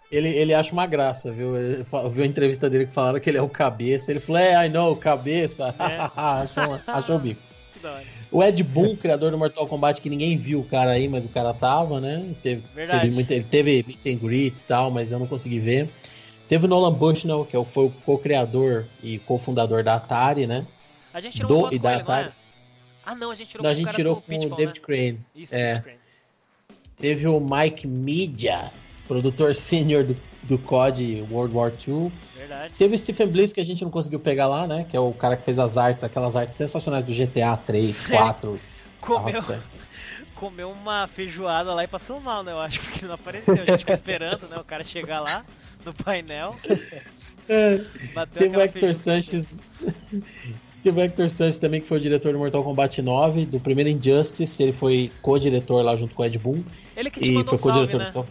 [0.10, 1.58] Ele, ele acha uma graça, viu?
[1.58, 4.10] Ele, viu a entrevista dele que falaram que ele é o cabeça.
[4.10, 5.76] Ele falou, é, I know, cabeça.
[5.78, 6.00] É.
[6.16, 7.42] achou, achou o bico.
[8.32, 11.28] O Ed Boon, criador do Mortal Kombat, que ninguém viu o cara aí, mas o
[11.28, 12.26] cara tava, né?
[12.42, 13.02] Teve, Verdade.
[13.02, 15.90] Teve muito, ele teve meet and greets e tal, mas eu não consegui ver.
[16.48, 20.66] Teve o Nolan Bushnell, que é foi o co-criador e co-fundador da Atari, né?
[21.14, 22.24] A gente tirou do, e da ele, Atari.
[22.24, 22.37] Não é?
[23.08, 24.86] Ah, não, a gente tirou não, a gente tirou com o David né?
[24.86, 25.20] Crane.
[25.34, 25.76] Isso, é.
[25.76, 26.00] David Crane.
[26.98, 28.70] Teve o Mike Media,
[29.08, 32.12] produtor sênior do, do COD World War II.
[32.36, 32.74] Verdade.
[32.78, 34.86] Teve o Stephen Bliss, que a gente não conseguiu pegar lá, né?
[34.90, 38.60] Que é o cara que fez as artes, aquelas artes sensacionais do GTA 3, 4.
[39.00, 39.44] comeu,
[40.36, 42.52] comeu uma feijoada lá e passou mal, né?
[42.52, 43.54] Eu acho que não apareceu.
[43.54, 44.58] A gente ficou esperando, né?
[44.58, 45.46] O cara chegar lá
[45.86, 46.58] no painel.
[47.50, 47.78] É,
[48.34, 49.58] teve o Hector Sanches.
[50.88, 53.90] Teve o Hector Sanches também, que foi o diretor do Mortal Kombat 9, do primeiro
[53.90, 54.64] Injustice.
[54.64, 56.64] Ele foi co-diretor lá junto com o Ed Boon.
[56.96, 58.00] Ele que te e foi co-diretor.
[58.00, 58.26] Né?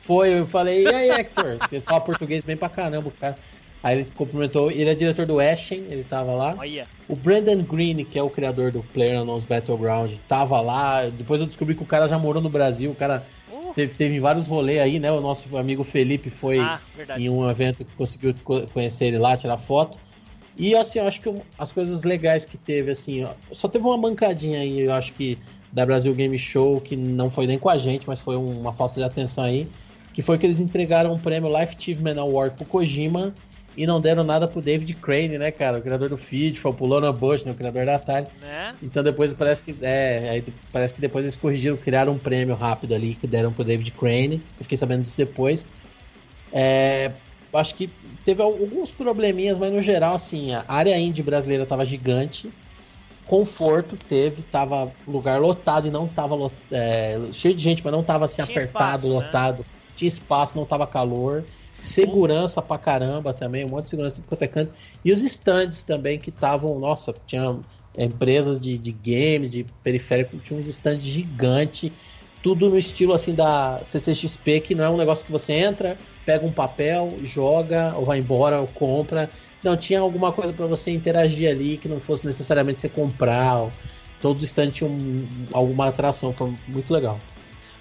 [0.00, 1.58] Foi, eu falei, e aí, Hector?
[1.70, 3.38] Ele fala português bem pra caramba, cara.
[3.84, 6.56] Aí ele cumprimentou, ele é diretor do Ashen, ele tava lá.
[6.58, 6.88] Olha.
[7.06, 11.06] O Brandon Green, que é o criador do PlayerUnknown's Battleground, tava lá.
[11.06, 13.72] Depois eu descobri que o cara já morou no Brasil, o cara uh.
[13.76, 15.12] teve, teve vários rolês aí, né?
[15.12, 16.80] O nosso amigo Felipe foi ah,
[17.16, 18.34] em um evento que conseguiu
[18.72, 20.00] conhecer ele lá, tirar foto.
[20.58, 23.98] E assim, eu acho que as coisas legais que teve, assim, ó, só teve uma
[23.98, 25.38] mancadinha aí, eu acho que
[25.70, 28.94] da Brasil Game Show, que não foi nem com a gente, mas foi uma falta
[28.94, 29.68] de atenção aí,
[30.14, 33.34] que foi que eles entregaram um prêmio Life Achievement Award pro Kojima
[33.76, 35.76] e não deram nada pro David Crane, né, cara?
[35.76, 38.26] O criador do Feed, foi pro Lona Bush, né, o criador da Atari.
[38.40, 38.74] Né?
[38.82, 39.74] Então depois parece que.
[39.82, 43.62] É, aí parece que depois eles corrigiram, criaram um prêmio rápido ali que deram pro
[43.62, 44.36] David Crane.
[44.58, 45.68] Eu fiquei sabendo disso depois.
[46.50, 47.12] É,
[47.52, 47.90] acho que
[48.26, 52.50] teve alguns probleminhas, mas no geral, assim, a área indie brasileira tava gigante.
[53.24, 58.24] Conforto teve, tava lugar lotado e não tava é, cheio de gente, mas não tava
[58.24, 59.14] assim Tinha apertado, espaço, né?
[59.14, 59.58] lotado.
[59.60, 59.64] Né?
[59.94, 61.44] Tinha espaço, não tava calor.
[61.80, 64.72] Segurança pra caramba também, um monte de segurança tudo quanto é canto.
[65.04, 67.60] E os stands também que estavam, nossa, tinha
[67.96, 71.92] empresas de, de games, de periférico, tinha uns stands gigantes
[72.46, 76.46] tudo no estilo assim da CCXP, que não é um negócio que você entra, pega
[76.46, 79.28] um papel, joga, ou vai embora, ou compra.
[79.64, 83.62] Não, tinha alguma coisa para você interagir ali que não fosse necessariamente você comprar.
[83.62, 83.72] Ou...
[84.20, 84.92] Todos os stands tinham
[85.52, 87.18] alguma atração, foi muito legal.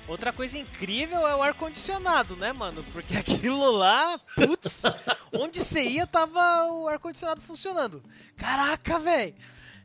[0.08, 2.84] Outra coisa incrível é o ar-condicionado, né, mano?
[2.92, 4.82] Porque aquilo lá, putz,
[5.32, 8.02] onde você ia tava o ar-condicionado funcionando.
[8.36, 9.36] Caraca, velho!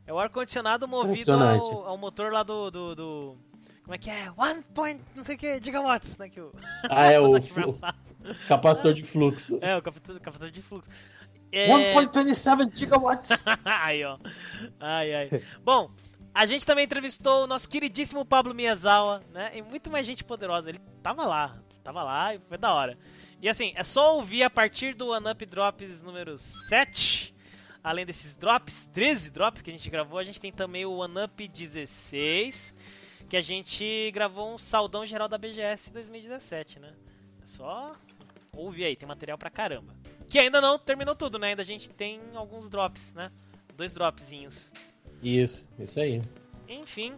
[0.07, 3.50] É o ar-condicionado movido ao, ao, motor lá do, do, do
[3.91, 4.31] como é que é?
[4.37, 6.29] One point, não sei o que, gigawatts, né?
[6.29, 6.53] Que o...
[6.89, 7.79] Ah, é o, o
[8.47, 9.59] capacitor de fluxo.
[9.61, 10.89] É, o capacitor, de fluxo.
[11.51, 11.67] É...
[11.67, 13.43] 1.27 gigawatts.
[13.65, 14.17] ai, ó.
[14.79, 15.43] Ai, ai.
[15.61, 15.91] Bom,
[16.33, 19.51] a gente também entrevistou o nosso queridíssimo Pablo Miyazawa, né?
[19.55, 20.69] E muito mais gente poderosa.
[20.69, 22.97] Ele tava lá, tava lá e foi da hora.
[23.41, 27.35] E assim, é só ouvir a partir do One Up Drops número 7.
[27.83, 31.25] Além desses drops, 13 drops que a gente gravou, a gente tem também o One
[31.25, 32.73] Up 16,
[33.31, 36.89] que a gente gravou um saldão geral da BGS 2017, né?
[37.41, 37.93] É só
[38.51, 39.95] ouvir aí, tem material pra caramba.
[40.27, 41.47] Que ainda não terminou tudo, né?
[41.47, 43.31] Ainda a gente tem alguns drops, né?
[43.77, 44.73] Dois dropzinhos.
[45.23, 46.21] Isso, isso aí.
[46.67, 47.13] Enfim.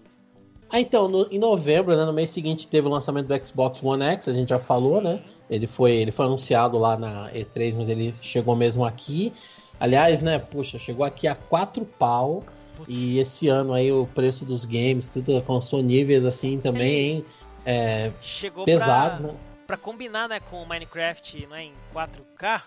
[0.69, 4.03] Ah, então, no, em novembro, né, no mês seguinte, teve o lançamento do Xbox One
[4.03, 5.05] X, a gente já falou, Sim.
[5.05, 5.23] né?
[5.49, 9.33] Ele foi, ele foi anunciado lá na E3, mas ele chegou mesmo aqui.
[9.79, 12.43] Aliás, né, puxa, chegou aqui a quatro pau.
[12.85, 12.97] Putz.
[12.97, 17.23] E esse ano aí o preço dos games, tudo alcançou níveis assim também,
[17.65, 19.27] é, chegou pesados, pra...
[19.27, 19.37] né?
[19.65, 22.61] Pra combinar, né, com o Minecraft, não é, em 4K?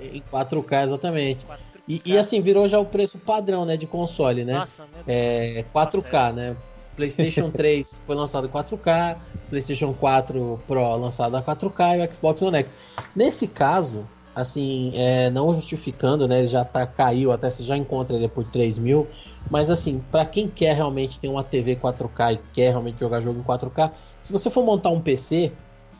[0.00, 1.44] Em 4K, exatamente.
[1.44, 1.58] 4K.
[1.86, 4.54] E, e, assim, virou já o preço padrão, né, de console, né?
[4.54, 5.04] Nossa, meu Deus.
[5.06, 6.32] É, 4K, Nossa, é.
[6.32, 6.56] né?
[6.98, 9.16] PlayStation 3 foi lançado em 4K,
[9.48, 12.70] PlayStation 4 Pro lançado a 4K e o Xbox One X.
[13.14, 14.04] Nesse caso,
[14.38, 16.38] assim, é, não justificando, né?
[16.38, 19.06] Ele já tá caiu, até você já encontra ele por 3 mil.
[19.50, 23.40] Mas assim, para quem quer realmente ter uma TV 4K e quer realmente jogar jogo
[23.40, 23.90] em 4K,
[24.20, 25.52] se você for montar um PC,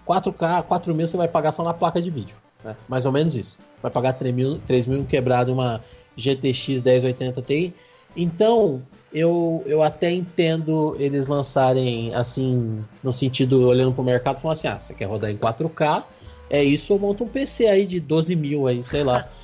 [0.06, 2.36] 4K, 4 mil você vai pagar só na placa de vídeo.
[2.62, 2.76] Né?
[2.88, 3.58] Mais ou menos isso.
[3.82, 5.82] Vai pagar 3 mil, 3 mil quebrado uma
[6.16, 7.74] GTX 1080 Ti.
[8.16, 8.82] Então,
[9.12, 14.78] eu, eu até entendo eles lançarem assim, no sentido, olhando pro mercado, falando assim: ah,
[14.78, 16.04] você quer rodar em 4K,
[16.50, 19.28] é isso, eu monto um PC aí de 12 mil aí, sei lá.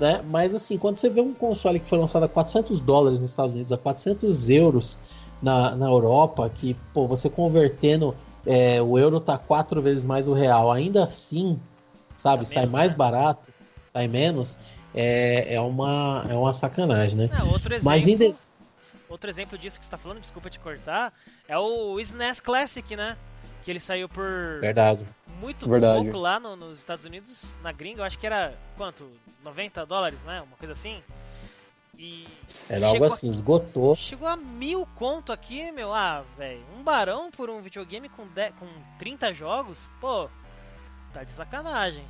[0.00, 0.22] né?
[0.28, 3.54] Mas assim, quando você vê um console que foi lançado a 400 dólares nos Estados
[3.54, 4.98] Unidos, a 400 euros
[5.40, 8.14] na, na Europa, que, pô, você convertendo,
[8.46, 11.58] é, o euro tá quatro vezes mais o real, ainda assim,
[12.16, 12.98] sabe, tá sai menos, mais né?
[12.98, 13.52] barato,
[13.92, 14.58] sai menos,
[14.94, 17.30] é, é, uma, é uma sacanagem, né?
[17.52, 18.26] Outro exemplo, Mas ainda...
[19.08, 21.12] outro exemplo disso que você tá falando, desculpa te cortar,
[21.48, 23.16] é o SNES Classic, né?
[23.64, 24.24] Que ele saiu por.
[24.60, 25.06] Verdade.
[25.40, 26.02] Muito Verdade.
[26.04, 29.08] pouco lá no, nos Estados Unidos, na gringa, eu acho que era quanto?
[29.42, 30.40] 90 dólares, né?
[30.40, 31.02] Uma coisa assim.
[31.98, 32.26] E.
[32.68, 33.94] Era algo assim, a, esgotou.
[33.96, 35.92] Chegou a mil conto aqui, meu.
[35.92, 36.62] Ah, velho.
[36.76, 38.66] Um barão por um videogame com, de, com
[38.98, 39.88] 30 jogos?
[40.00, 40.28] Pô,
[41.12, 42.04] tá de sacanagem.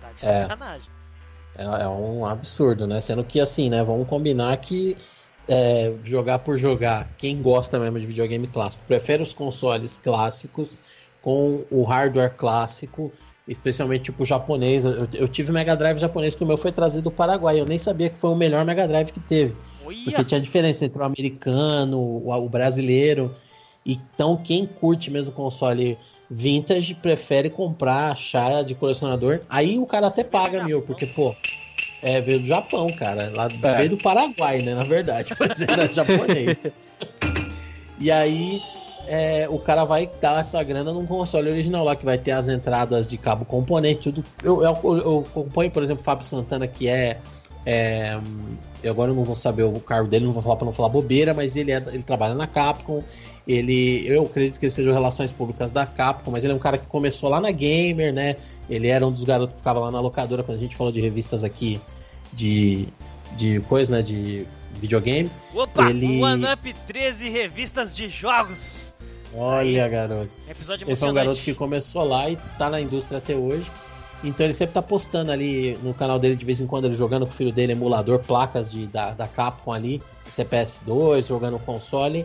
[0.00, 0.42] Tá de é.
[0.42, 0.90] sacanagem.
[1.56, 3.00] É, é, um absurdo, né?
[3.00, 3.82] Sendo que assim, né?
[3.82, 4.96] Vamos combinar que
[5.48, 10.80] é, jogar por jogar, quem gosta mesmo de videogame clássico, prefere os consoles clássicos
[11.20, 13.12] com o hardware clássico,
[13.46, 14.84] especialmente tipo japonês.
[14.84, 17.60] Eu, eu tive Mega Drive japonês que o meu foi trazido do Paraguai.
[17.60, 19.56] Eu nem sabia que foi o melhor Mega Drive que teve.
[20.04, 23.34] Porque tinha diferença entre o americano, o, o brasileiro.
[23.84, 25.98] Então, quem curte mesmo console
[26.30, 29.40] vintage prefere comprar chá de colecionador.
[29.48, 31.34] Aí o cara até paga mil, porque, pô,
[32.02, 33.32] é, veio do Japão, cara.
[33.34, 33.76] Lá, é.
[33.76, 34.74] Veio do Paraguai, né?
[34.74, 36.72] Na verdade, mas era japonês.
[37.98, 38.60] e aí
[39.06, 42.48] é, o cara vai dar essa grana num console original lá, que vai ter as
[42.48, 44.24] entradas de cabo componente, tudo.
[44.42, 47.18] Eu, eu, eu acompanho, por exemplo, o Fábio Santana, que é.
[47.64, 48.18] é
[48.82, 51.32] eu agora não vou saber o cargo dele, não vou falar pra não falar bobeira,
[51.32, 53.04] mas ele, é, ele trabalha na Capcom.
[53.46, 56.78] Ele, eu acredito que ele seja relações públicas da Capcom, mas ele é um cara
[56.78, 58.36] que começou lá na Gamer, né?
[58.70, 61.00] Ele era um dos garotos que ficava lá na locadora quando a gente falou de
[61.00, 61.80] revistas aqui
[62.32, 62.88] de,
[63.36, 64.02] de coisa, né?
[64.02, 65.30] De videogame.
[65.54, 65.90] Opa!
[65.90, 66.22] Ele...
[66.22, 68.94] One Up 13 revistas de jogos.
[69.34, 70.30] Olha, garoto.
[70.48, 73.70] Episódio Ele foi um garoto que começou lá e tá na indústria até hoje.
[74.24, 77.26] Então ele sempre tá postando ali no canal dele de vez em quando ele jogando
[77.26, 82.24] com o filho dele emulador, placas de, da, da Capcom ali, CPS2, jogando console.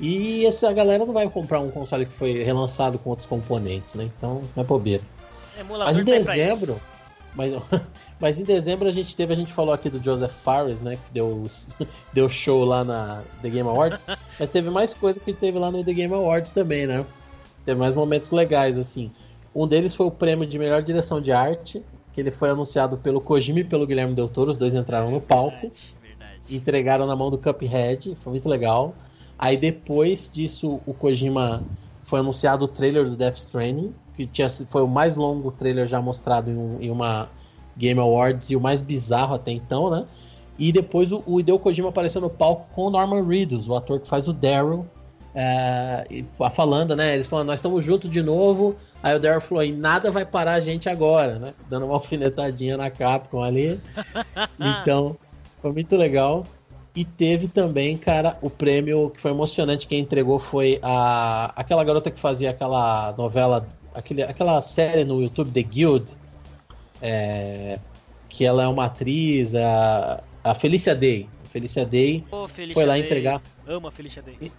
[0.00, 4.04] E essa galera não vai comprar um console que foi relançado com outros componentes, né?
[4.16, 5.02] Então não é bobeira.
[5.58, 6.80] Emulador mas em dezembro.
[7.34, 7.54] Mas,
[8.18, 10.96] mas em dezembro a gente teve, a gente falou aqui do Joseph Fares, né?
[10.96, 11.46] Que deu,
[12.14, 14.00] deu show lá na The Game Awards.
[14.40, 17.04] mas teve mais coisa que teve lá no The Game Awards também, né?
[17.64, 19.12] Teve mais momentos legais, assim.
[19.54, 23.20] Um deles foi o prêmio de melhor direção de arte, que ele foi anunciado pelo
[23.20, 25.60] Kojima e pelo Guilherme Del Toro, os dois entraram no palco.
[25.60, 26.56] Verdade, verdade.
[26.56, 28.94] Entregaram na mão do Cuphead, foi muito legal.
[29.42, 31.64] Aí depois disso, o Kojima
[32.04, 35.98] foi anunciado o trailer do Death Stranding, que tinha, foi o mais longo trailer já
[35.98, 37.30] mostrado em, um, em uma
[37.74, 40.04] Game Awards e o mais bizarro até então, né?
[40.58, 43.98] E depois o, o Hideo Kojima apareceu no palco com o Norman Reedus, o ator
[43.98, 44.84] que faz o Daryl,
[45.34, 46.04] é,
[46.54, 47.14] falando, né?
[47.14, 48.76] Eles falando, nós estamos juntos de novo.
[49.02, 51.54] Aí o Daryl falou, e nada vai parar a gente agora, né?
[51.66, 53.80] Dando uma alfinetadinha na Capcom ali.
[54.60, 55.16] então,
[55.62, 56.44] foi muito legal.
[56.94, 59.86] E teve também, cara, o prêmio que foi emocionante.
[59.86, 65.50] Quem entregou foi a aquela garota que fazia aquela novela, aquele, aquela série no YouTube,
[65.52, 66.16] The Guild.
[67.02, 67.78] É,
[68.28, 71.28] que ela é uma atriz, a, a Felícia Day.
[71.44, 73.02] Felícia Day Ô, Felicia foi lá Day.
[73.02, 73.42] entregar.
[73.66, 74.52] Amo a Felicia Day.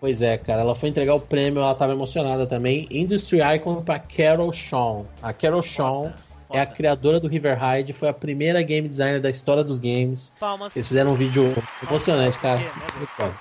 [0.00, 2.88] Pois é, cara, ela foi entregar o prêmio, ela tava emocionada também.
[2.90, 5.04] Industry Icon pra Carol Shawn.
[5.22, 6.12] A Carol Shawn
[6.52, 10.32] é a criadora do River Ride, foi a primeira game designer da história dos games.
[10.38, 10.74] Palmas.
[10.76, 12.60] Eles fizeram um vídeo emocionante, cara.
[12.60, 12.94] Meu Deus.
[12.96, 13.40] Muito foda.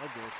[0.00, 0.34] Meu Deus.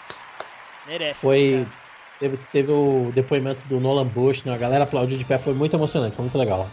[0.87, 1.21] Merece.
[1.21, 1.67] Foi.
[1.67, 1.81] cara.
[2.21, 4.53] Teve, teve o depoimento do Nolan Bush, né?
[4.53, 6.69] a galera aplaudiu de pé, foi muito emocionante, foi muito legal.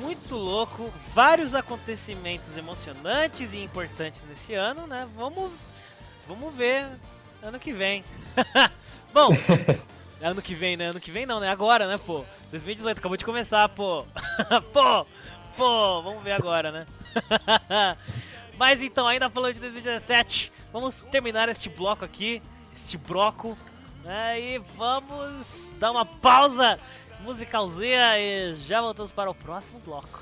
[0.00, 0.90] Muito louco.
[1.14, 5.06] Vários acontecimentos emocionantes e importantes nesse ano, né?
[5.14, 5.52] Vamos,
[6.26, 6.86] vamos ver
[7.42, 8.02] ano que vem.
[9.12, 9.36] Bom,
[10.22, 10.86] ano que vem, né?
[10.86, 11.48] Ano que vem não, né?
[11.48, 12.24] Agora, né, pô?
[12.50, 14.04] 2018 acabou de começar, pô.
[14.72, 15.06] pô,
[15.56, 16.86] pô, vamos ver agora, né?
[18.58, 22.42] Mas então, ainda falando de 2017, vamos terminar este bloco aqui,
[22.74, 23.56] este bloco,
[24.04, 24.40] né?
[24.40, 26.78] E vamos dar uma pausa
[27.20, 30.20] musicalzinha e já voltamos para o próximo bloco.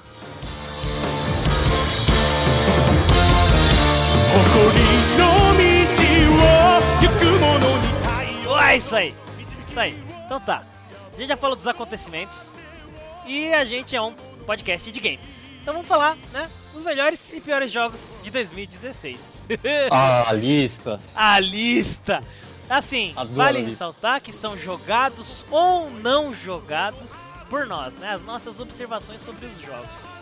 [8.68, 9.14] É isso aí,
[9.68, 9.98] isso aí.
[10.24, 10.64] Então tá,
[11.12, 12.38] a gente já falou dos acontecimentos
[13.26, 14.14] e a gente é um
[14.46, 15.46] podcast de games.
[15.62, 19.18] Então vamos falar, né, dos melhores e piores jogos de 2016.
[19.90, 21.00] A lista.
[21.14, 22.22] a lista.
[22.68, 27.12] Assim, Adoro vale ressaltar que são jogados ou não jogados
[27.48, 28.10] por nós, né?
[28.10, 30.18] As nossas observações sobre os jogos.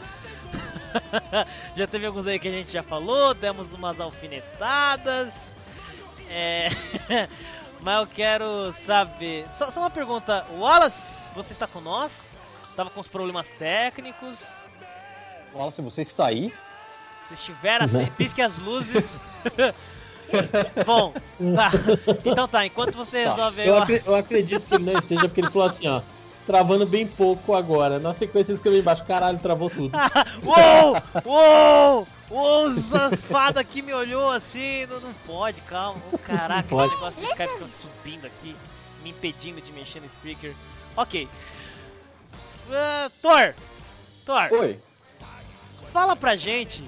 [1.76, 5.54] já teve alguns aí que a gente já falou, demos umas alfinetadas.
[6.30, 6.68] É...
[7.86, 9.46] Mas eu quero saber.
[9.52, 12.34] Só, só uma pergunta, Wallace, você está com nós?
[12.74, 14.44] Tava com os problemas técnicos.
[15.54, 16.52] Wallace, você está aí?
[17.20, 19.20] Se estiver assim, pisque as luzes.
[20.84, 21.12] Bom,
[21.54, 21.70] tá.
[22.24, 25.40] Então tá, enquanto você resolve aí Eu, acre- eu acredito que ele não esteja, porque
[25.40, 26.02] ele falou assim, ó.
[26.44, 28.00] Travando bem pouco agora.
[28.00, 29.96] Na sequência ele escreveu embaixo, caralho, travou tudo.
[30.42, 30.96] Uou!
[31.24, 32.08] Uou!
[32.30, 32.66] Uou!
[32.68, 34.86] As fadas aqui me olhou assim.
[34.86, 36.00] Não, não pode, calma.
[36.12, 36.88] Oh, caraca, pode.
[36.88, 38.56] esse negócio do Skype fica subindo aqui,
[39.02, 40.52] me impedindo de mexer no speaker.
[40.96, 41.28] Ok.
[42.70, 43.54] Ah, Thor!
[44.24, 44.78] Thor, Oi.
[45.92, 46.82] fala pra gente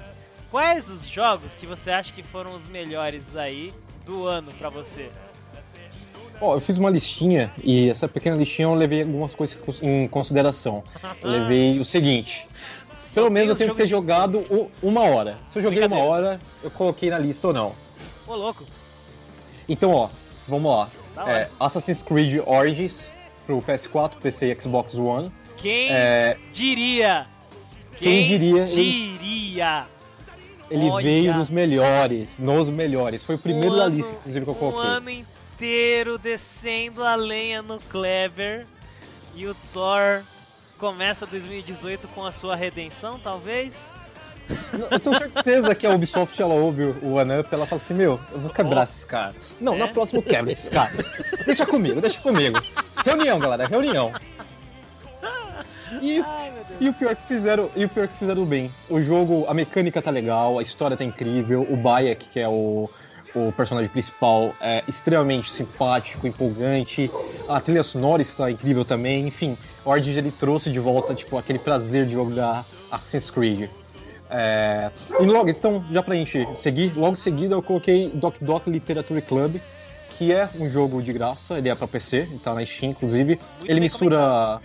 [0.51, 3.73] quais os jogos que você acha que foram os melhores aí
[4.05, 5.11] do ano pra você.
[6.41, 10.85] Ó, eu fiz uma listinha e essa pequena listinha eu levei algumas coisas em consideração.
[11.21, 12.47] Eu levei o seguinte.
[12.99, 14.45] Só Pelo menos eu tenho que ter de- jogado
[14.83, 15.39] uma hora.
[15.49, 17.75] Se eu joguei uma hora, eu coloquei na lista ou não.
[18.27, 18.65] Ô, louco.
[19.69, 20.09] Então, ó,
[20.49, 20.89] vamos lá.
[21.15, 21.49] Da É.
[21.61, 23.11] Assassin's Creed Origins
[23.47, 25.33] pro PS4, PC e Xbox One.
[25.57, 27.27] Quem É, diria?
[27.97, 29.87] Quem diria, ele- diria?
[30.71, 33.23] ele veio dos melhores, nos melhores.
[33.23, 34.91] Foi o primeiro Um da lista, inclusive, que eu Um coloquei.
[34.91, 38.67] ano inteiro descendo a lenha no Clever.
[39.35, 40.23] E o Thor
[40.79, 43.91] começa 2018 com a sua redenção, talvez?
[44.91, 48.19] Eu tenho certeza que a Ubisoft ela ouve o One Up ela fala assim: Meu,
[48.33, 48.85] eu vou quebrar Oh.
[48.85, 49.55] esses caras.
[49.61, 49.79] Não, É?
[49.79, 51.05] na próxima eu quebro esses caras.
[51.45, 52.59] deixa comigo, deixa comigo.
[53.05, 54.13] Reunião, galera, reunião.
[56.01, 58.71] E, Ai, e o pior que fizeram, e o pior que fizeram bem.
[58.89, 62.91] O jogo, a mecânica tá legal, a história tá incrível, o Bayek, que é o,
[63.35, 67.11] o personagem principal, é extremamente simpático, empolgante,
[67.49, 69.57] a trilha sonora está incrível também, enfim,
[69.89, 73.71] Origins ele trouxe de volta tipo aquele prazer de jogar Assassin's Creed.
[74.31, 78.67] É, e logo, então, já pra gente seguir, logo em seguida eu coloquei Doc Doc
[78.67, 79.57] Literature Club,
[80.11, 83.39] que é um jogo de graça, ele é pra PC, tá na Steam, inclusive.
[83.59, 84.61] Muito ele mistura.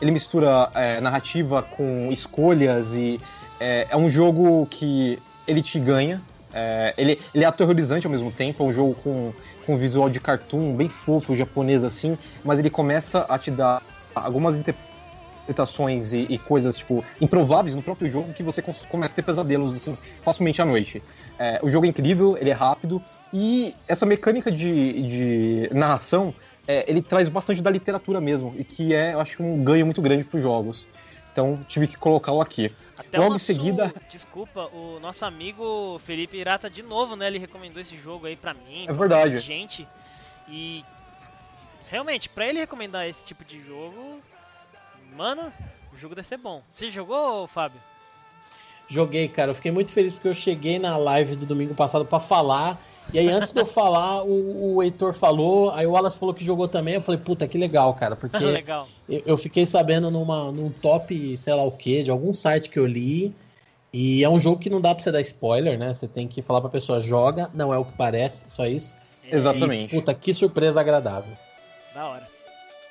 [0.00, 3.20] Ele mistura é, narrativa com escolhas e
[3.60, 6.20] é, é um jogo que ele te ganha.
[6.52, 9.32] é, ele, ele é aterrorizante ao mesmo tempo, é um jogo com,
[9.64, 13.82] com visual de cartoon, bem fofo, japonês assim, mas ele começa a te dar
[14.14, 19.22] algumas interpretações e, e coisas, tipo, improváveis no próprio jogo que você começa a ter
[19.22, 21.02] pesadelos, assim, facilmente à noite.
[21.38, 26.32] É, o jogo é incrível, ele é rápido, e essa mecânica de, de narração,
[26.66, 30.00] é, ele traz bastante da literatura mesmo, e que é, eu acho, um ganho muito
[30.00, 30.86] grande para os jogos.
[31.32, 32.70] Então, tive que colocá-lo aqui.
[32.96, 37.26] Até Logo o em nosso, seguida- Desculpa, o nosso amigo Felipe Irata, de novo, né?
[37.26, 38.86] Ele recomendou esse jogo aí pra mim.
[38.86, 39.38] É verdade.
[39.38, 39.86] Gente.
[40.48, 40.84] E.
[41.90, 44.20] Realmente, pra ele recomendar esse tipo de jogo.
[45.16, 45.52] Mano,
[45.92, 46.62] o jogo deve ser bom.
[46.70, 47.80] Você jogou, Fábio?
[48.86, 49.50] Joguei, cara.
[49.50, 52.80] Eu fiquei muito feliz porque eu cheguei na live do domingo passado pra falar.
[53.12, 55.70] E aí, antes de eu falar, o, o Heitor falou.
[55.70, 56.94] Aí o Wallace falou que jogou também.
[56.94, 58.14] Eu falei, puta, que legal, cara.
[58.14, 58.88] Porque Legal.
[59.08, 62.78] eu, eu fiquei sabendo numa, num top, sei lá o que, de algum site que
[62.78, 63.34] eu li.
[63.92, 65.94] E é um jogo que não dá pra você dar spoiler, né?
[65.94, 68.96] Você tem que falar pra pessoa, joga, não é o que parece, só isso.
[69.30, 69.94] É, Exatamente.
[69.94, 71.32] E, puta, que surpresa agradável.
[71.94, 72.26] Da hora.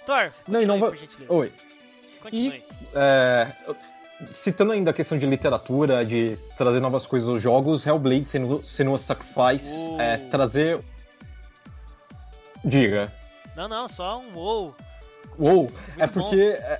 [0.05, 0.93] Thor, Não, e não vai-.
[1.29, 1.53] Oi.
[2.21, 2.63] Continue.
[2.95, 3.47] É,
[4.31, 8.97] citando ainda a questão de literatura, de trazer novas coisas aos jogos, Hellblade, Senua, Senua
[8.97, 9.99] Sacrifice, Uh.
[10.01, 10.79] é, trazer...
[12.63, 13.11] Diga.
[13.55, 14.75] Não, não, só um wow.
[15.37, 16.13] Uou, é bom.
[16.13, 16.79] porque é,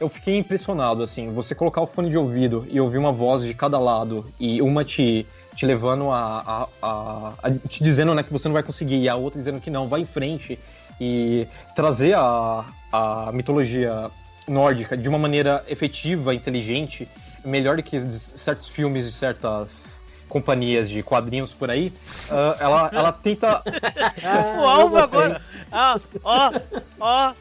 [0.00, 3.54] eu fiquei impressionado, assim, você colocar o fone de ouvido e ouvir uma voz de
[3.54, 5.24] cada lado e uma te,
[5.54, 9.08] te levando a, a, a- a- te dizendo né, que você não vai conseguir e
[9.08, 10.58] a outra dizendo que não, vai em frente
[11.00, 14.10] e trazer a, a mitologia
[14.46, 17.08] nórdica de uma maneira efetiva, inteligente,
[17.44, 17.98] melhor do que
[18.36, 19.98] certos filmes de certas
[20.28, 21.92] companhias de quadrinhos por aí,
[22.30, 23.62] ah, ela, ela tenta
[24.60, 25.42] o Alvo agora.
[25.72, 26.50] Ah, ó,
[27.00, 27.34] ó,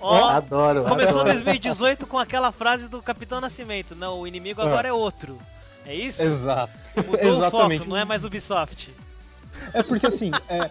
[0.00, 0.28] ó.
[0.30, 0.84] Adoro.
[0.84, 1.34] Começou adoro.
[1.34, 3.94] 2018 com aquela frase do Capitão Nascimento.
[3.94, 5.38] Não, o inimigo agora é outro.
[5.86, 6.22] É isso?
[6.22, 6.72] Exato.
[6.96, 7.76] Mudou Exatamente.
[7.76, 8.92] o foco, não é mais Ubisoft.
[9.72, 10.70] É porque assim, é,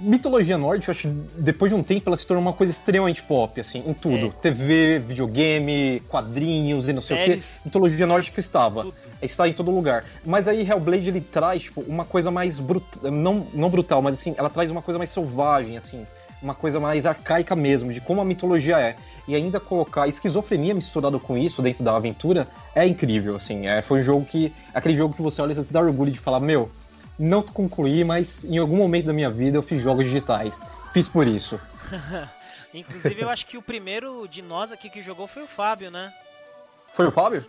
[0.00, 3.60] mitologia nórdica, acho que depois de um tempo ela se tornou uma coisa extremamente pop,
[3.60, 4.26] assim, em tudo.
[4.26, 4.30] É.
[4.30, 7.42] TV, videogame, quadrinhos e não sei o que.
[7.64, 8.82] Mitologia nórdica estava.
[8.82, 8.94] Tudo.
[9.20, 10.04] Está em todo lugar.
[10.24, 13.10] Mas aí Hellblade ele traz, tipo, uma coisa mais brutal.
[13.10, 16.04] Não, não brutal, mas assim, ela traz uma coisa mais selvagem, assim.
[16.42, 18.96] Uma coisa mais arcaica mesmo, de como a mitologia é.
[19.28, 23.66] E ainda colocar esquizofrenia misturado com isso dentro da aventura é incrível, assim.
[23.66, 24.52] É, foi um jogo que.
[24.74, 26.70] Aquele jogo que você olha e você se dá orgulho de falar, meu,
[27.18, 30.60] não concluí, mas em algum momento da minha vida eu fiz jogos digitais.
[30.92, 31.60] Fiz por isso.
[32.74, 36.12] Inclusive, eu acho que o primeiro de nós aqui que jogou foi o Fábio, né?
[36.94, 37.44] Foi o Fábio?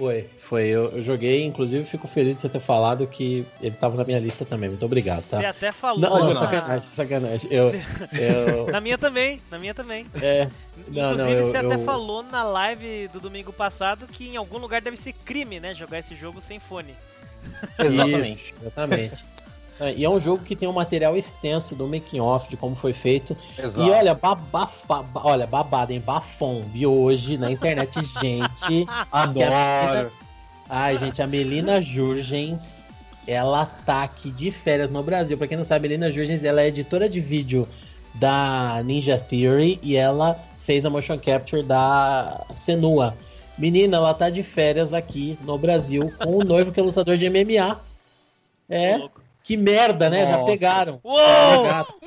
[0.00, 0.66] Foi, foi.
[0.68, 4.18] Eu, eu joguei, inclusive fico feliz de você ter falado que ele tava na minha
[4.18, 4.70] lista também.
[4.70, 5.36] Muito obrigado, tá?
[5.36, 6.00] Você até falou.
[6.00, 7.50] Não, não, na- sacanagem, sacanagem.
[7.52, 7.64] Eu,
[8.18, 10.06] eu, Na minha também, na minha também.
[10.22, 10.48] é,
[10.88, 14.56] não, Inclusive, não, eu, você até falou na live do domingo passado que em algum
[14.56, 15.74] lugar deve ser crime, né?
[15.74, 16.94] Jogar esse jogo sem fone.
[17.78, 18.30] Exatamente.
[18.30, 19.24] Isso, exatamente.
[19.80, 22.76] É, E é um jogo que tem um material extenso do making off de como
[22.76, 23.36] foi feito.
[23.58, 23.80] Exato.
[23.88, 26.00] E olha, babafa, ba- olha, babado, hein?
[26.04, 26.62] Bafom.
[26.72, 28.86] Vi hoje na internet, gente.
[29.10, 30.10] Adoro.
[30.68, 32.84] Ai, gente, a Melina Jurgens,
[33.26, 35.36] ela tá aqui de férias no Brasil.
[35.38, 37.66] Pra quem não sabe, a Melina Jurgens, ela é editora de vídeo
[38.14, 43.16] da Ninja Theory e ela fez a motion capture da Senua.
[43.58, 47.28] Menina, ela tá de férias aqui no Brasil com o noivo que é lutador de
[47.28, 47.80] MMA.
[48.68, 48.98] É.
[49.50, 50.26] que merda, né?
[50.28, 50.46] Já Nossa.
[50.52, 51.00] pegaram.
[51.02, 51.18] Uou!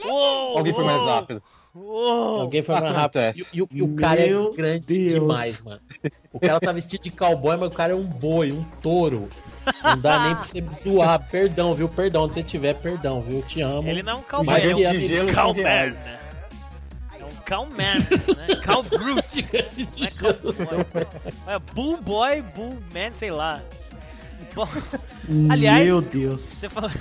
[0.06, 0.57] Uou!
[0.60, 1.44] Alguém foi mais rápido.
[1.76, 2.40] Uou!
[2.41, 3.22] Alguém foi mais rápido.
[3.36, 5.11] E, e o- e o cara é Meu grande Deus.
[5.11, 5.82] demais, mano.
[6.32, 9.28] O cara tá vestido de cowboy, mas o cara é um boi, um touro.
[9.84, 11.20] Não dá nem pra você zoar.
[11.30, 11.90] Perdão, viu?
[11.90, 13.40] Perdão, onde você tiver, perdão, viu?
[13.40, 13.90] Eu te amo.
[13.90, 14.78] Ele não é um cowboy, Mas é eu-
[15.28, 15.94] um cowman, reais.
[15.99, 16.20] né?
[17.20, 18.56] É um cowman, né?
[18.65, 19.48] Cow brute.
[19.91, 21.07] Não é cowboy.
[21.48, 23.61] É bull boy, bull man, sei lá.
[24.56, 24.68] Bom,
[25.49, 26.41] Aliás, Meu Deus.
[26.41, 26.91] você falou,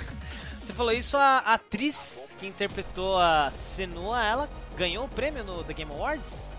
[0.63, 5.73] você falou isso, a atriz que interpretou a Senua, ela ganhou o prêmio no The
[5.73, 6.53] Game Awards?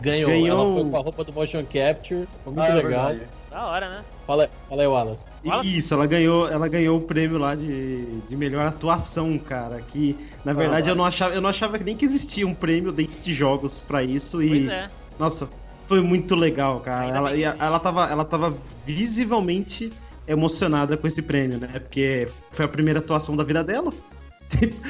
[0.00, 0.30] Ganhou.
[0.30, 0.48] Ganhou.
[0.62, 2.26] Ela foi com a roupa do motion capture.
[2.42, 3.06] Foi muito Ah, é legal.
[3.08, 3.30] verdade.
[3.50, 4.04] Da hora, né?
[4.26, 5.28] Fala, fala aí, Wallace.
[5.44, 5.78] Wallace?
[5.78, 9.80] Isso, ela ganhou, ela ganhou o prêmio lá de, de melhor atuação, cara.
[9.80, 13.20] Que na verdade eu não achava, eu não achava nem que existia um prêmio dentro
[13.20, 14.90] de jogos pra isso e Pois é.
[15.18, 15.48] nossa,
[15.86, 17.04] foi muito legal, cara.
[17.04, 17.64] Ainda Ela, bem que e a- existe.
[17.64, 19.92] ela tava, ela tava visivelmente
[20.26, 21.78] emocionada com esse prêmio, né?
[21.78, 23.92] Porque foi a primeira atuação da vida dela.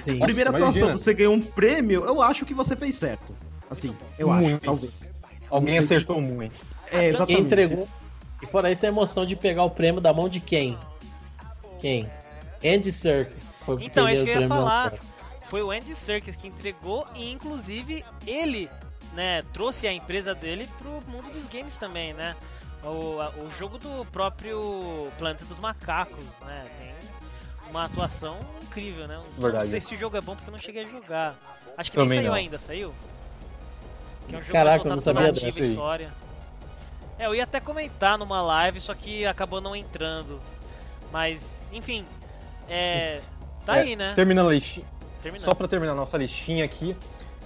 [0.01, 0.19] Sim.
[0.25, 0.97] primeira Nossa, atuação, imagina.
[0.97, 3.35] você ganhou um prêmio, eu acho que você fez certo.
[3.71, 4.65] Assim, eu acho, Muito.
[4.65, 5.13] talvez.
[5.51, 6.55] Alguém acertou muito.
[6.91, 7.41] É, Quem exatamente.
[7.41, 7.89] entregou.
[8.43, 10.77] E fora isso, a emoção de pegar o prêmio da mão de quem?
[11.81, 12.11] Quem?
[12.65, 13.53] Andy Serkis.
[13.65, 14.95] Foi Então, é isso que eu o ia falar.
[15.49, 18.69] Foi o Andy Serkis que entregou e, inclusive, ele
[19.15, 22.35] né, trouxe a empresa dele pro mundo dos games também, né?
[22.85, 26.67] O, o jogo do próprio Planeta dos Macacos, né?
[26.79, 26.95] Tem
[27.71, 29.17] uma atuação incrível, né?
[29.17, 29.69] Não Verdade.
[29.69, 31.35] sei se o jogo é bom porque eu não cheguei a jogar.
[31.77, 32.35] Acho que Também nem saiu não.
[32.39, 32.95] ainda, saiu?
[34.29, 36.11] Que é um jogo Caraca, eu não sabia dessa história.
[37.19, 40.41] É, eu ia até comentar numa live, só que acabou não entrando.
[41.13, 42.05] Mas, enfim,
[42.69, 43.21] é...
[43.65, 44.13] Tá É, aí, né?
[44.15, 44.87] Terminando a listinha.
[45.23, 45.45] Terminando.
[45.45, 46.95] Só pra terminar a nossa listinha aqui.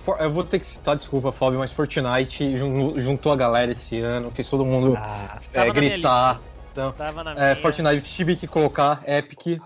[0.08, 4.00] For- Eu vou ter que citar, desculpa, Fábio, mas Fortnite jun- juntou a galera esse
[4.00, 6.40] ano, fez todo mundo Ah, é, gritar.
[6.72, 6.94] Então,
[7.36, 7.54] é.
[7.56, 9.60] Fortnite tive que colocar Epic,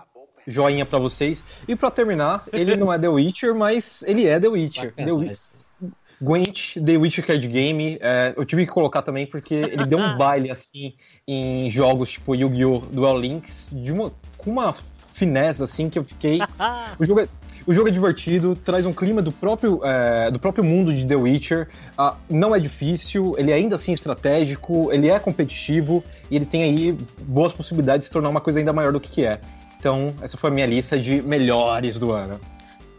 [0.45, 1.41] joinha pra vocês.
[1.65, 4.93] E pra terminar, ele não é The Witcher, mas ele é The Witcher.
[4.95, 5.31] The Wi-
[6.21, 10.17] Gwent, The Witcher Card Game, é, eu tive que colocar também porque ele deu um
[10.17, 10.93] baile assim
[11.27, 12.79] em jogos tipo Yu-Gi-Oh!
[12.91, 14.73] Duel Links, de uma, com uma
[15.13, 16.39] finesse assim que eu fiquei.
[16.99, 17.27] O jogo é,
[17.65, 21.15] O jogo é divertido, traz um clima do próprio, é, do próprio mundo de The
[21.15, 21.69] Witcher.
[21.97, 26.63] Uh, não é difícil, ele é ainda assim estratégico, ele é competitivo e ele tem
[26.63, 26.91] aí
[27.21, 29.39] boas possibilidades de se tornar uma coisa ainda maior do que, que é.
[29.79, 32.39] Então, essa foi a minha lista de melhores do ano.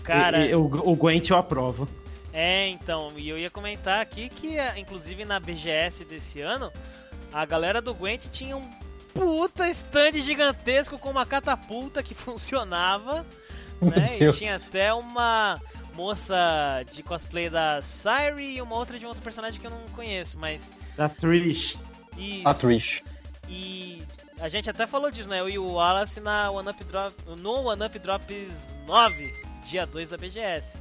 [0.03, 1.87] Cara, e, e, o, o Gwent eu aprovo.
[2.33, 6.73] É, então, e eu ia comentar aqui que, inclusive na BGS desse ano,
[7.33, 8.69] a galera do Gwent tinha um
[9.15, 13.25] puta stand gigantesco com uma catapulta que funcionava,
[13.81, 14.19] né?
[14.21, 15.61] E tinha até uma
[15.95, 19.81] moça de cosplay da Siri e uma outra de um outro personagem que eu não
[19.95, 20.71] conheço, mas.
[20.97, 21.77] Da Trish.
[22.17, 22.49] Isso.
[22.49, 23.03] A Trish.
[23.49, 24.03] E
[24.41, 25.41] a gente até falou disso, né?
[25.41, 29.33] Eu e o Wallace na One Up Drop, no One Up Drops 9,
[29.65, 30.77] dia 2 da BGS.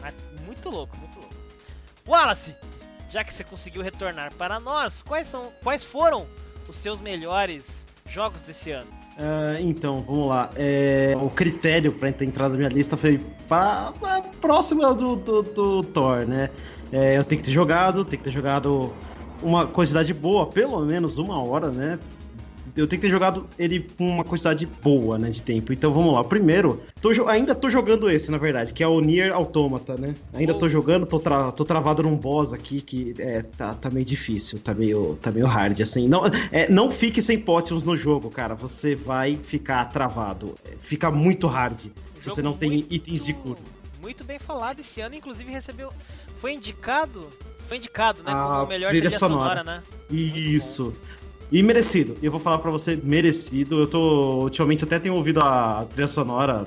[0.00, 0.14] Mas
[0.44, 1.34] muito louco, muito louco.
[2.06, 2.54] Wallace,
[3.10, 6.26] já que você conseguiu retornar para nós, quais são, quais foram
[6.68, 8.90] os seus melhores jogos desse ano?
[9.16, 10.50] Uh, então, vamos lá.
[10.56, 13.92] É, o critério para entrar na minha lista foi para
[14.40, 16.50] próxima do, do, do, Thor, né?
[16.92, 18.92] É, eu tenho que ter jogado, tenho que ter jogado
[19.42, 21.98] uma quantidade boa, pelo menos uma hora, né?
[22.76, 25.72] Eu tenho que ter jogado ele com uma quantidade boa, né, de tempo.
[25.72, 26.24] Então vamos lá.
[26.24, 30.14] Primeiro, tô, ainda tô jogando esse, na verdade, que é o Nier Automata, né?
[30.32, 34.04] Ainda tô jogando, tô, tra, tô travado num boss aqui que é, tá, tá meio
[34.04, 36.08] difícil, tá meio, tá meio hard, assim.
[36.08, 38.54] Não, é, não fique sem potions no jogo, cara.
[38.54, 40.54] Você vai ficar travado.
[40.80, 41.78] Fica muito hard
[42.20, 43.60] se você não tem muito, itens de cura.
[44.00, 45.92] Muito bem falado esse ano, inclusive recebeu.
[46.40, 47.28] Foi indicado.
[47.68, 48.32] Foi indicado, né?
[48.32, 49.60] Como o melhor trilha, trilha sonora.
[49.60, 49.82] sonora, né?
[50.10, 50.94] Isso.
[51.52, 52.16] E merecido.
[52.22, 53.80] Eu vou falar para você, merecido.
[53.80, 54.42] Eu tô.
[54.42, 56.66] Ultimamente até tenho ouvido a trilha sonora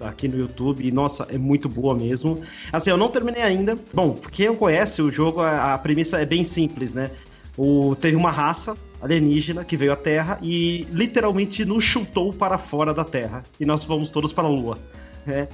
[0.00, 2.42] aqui no YouTube e, nossa, é muito boa mesmo.
[2.72, 3.78] Assim, eu não terminei ainda.
[3.92, 7.10] Bom, quem não conhece o jogo, a, premissa é bem simples, né?
[7.56, 12.92] O, teve uma raça alienígena que veio à Terra e literalmente nos chutou para fora
[12.92, 13.42] da Terra.
[13.60, 14.78] E nós fomos todos para a Lua.
[15.24, 15.48] Né?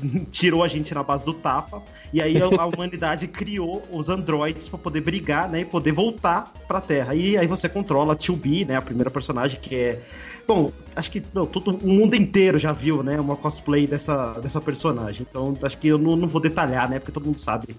[0.30, 1.82] tirou a gente na base do tapa.
[2.12, 5.60] E aí a, humanidade criou os androides para poder brigar, né?
[5.60, 7.14] E poder voltar pra Terra.
[7.14, 8.76] E aí você controla a 2B, né?
[8.76, 10.02] A primeira personagem que é.
[10.46, 13.18] Bom, acho que não, todo o mundo inteiro já viu, né?
[13.20, 15.26] Uma cosplay dessa, dessa personagem.
[15.28, 16.98] Então acho que eu não, não vou detalhar, né?
[16.98, 17.74] Porque todo mundo sabe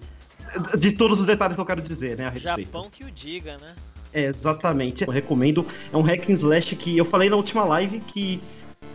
[0.78, 2.26] de todos os detalhes que eu quero dizer, né?
[2.26, 2.66] A respeito.
[2.66, 3.74] Japão que o diga, né?
[4.12, 5.04] É, exatamente.
[5.06, 5.66] Eu recomendo.
[5.92, 8.40] É um hack and slash que eu falei na última live que,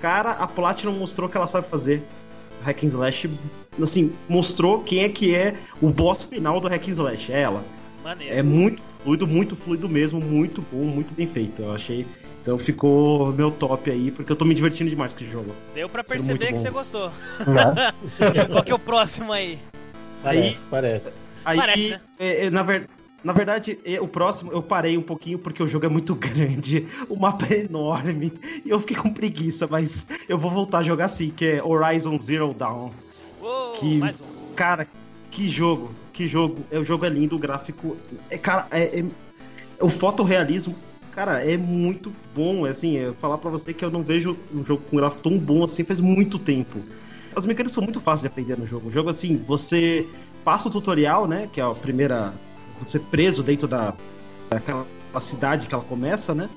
[0.01, 2.01] cara, a Platinum mostrou que ela sabe fazer
[2.63, 3.29] hack and slash,
[3.81, 7.63] assim, mostrou quem é que é o boss final do hack and slash, é ela.
[8.03, 8.35] Maneiro.
[8.35, 11.61] É muito fluido, muito fluido mesmo, muito bom, muito bem feito.
[11.61, 12.05] Eu achei.
[12.41, 15.55] Então ficou meu top aí, porque eu tô me divertindo demais com esse jogo.
[15.73, 17.09] Deu pra perceber que você gostou.
[18.51, 19.57] Qual que é o próximo aí?
[20.21, 21.21] Parece, aí, parece.
[21.45, 22.01] Aí, parece, né?
[22.19, 25.85] é, é, na verdade na verdade, o próximo eu parei um pouquinho porque o jogo
[25.85, 28.33] é muito grande, o mapa é enorme
[28.65, 32.19] e eu fiquei com preguiça, mas eu vou voltar a jogar assim, que é Horizon
[32.19, 32.91] Zero Dawn.
[33.41, 34.53] Uou, que, um.
[34.55, 34.87] Cara,
[35.31, 36.63] que jogo, que jogo.
[36.69, 37.97] É, o jogo é lindo, o gráfico.
[38.29, 39.05] É, cara, é, é
[39.83, 40.75] o fotorrealismo,
[41.11, 42.67] cara, é muito bom.
[42.67, 45.37] É assim, eu falar para você que eu não vejo um jogo com gráfico tão
[45.39, 46.79] bom assim faz muito tempo.
[47.35, 48.89] As mecânicas são muito fáceis de aprender no jogo.
[48.89, 50.07] O jogo, assim, você
[50.43, 51.49] passa o tutorial, né?
[51.51, 52.33] Que é a primeira
[52.81, 53.93] você preso dentro da,
[54.49, 54.85] daquela
[55.19, 56.49] cidade que ela começa, né?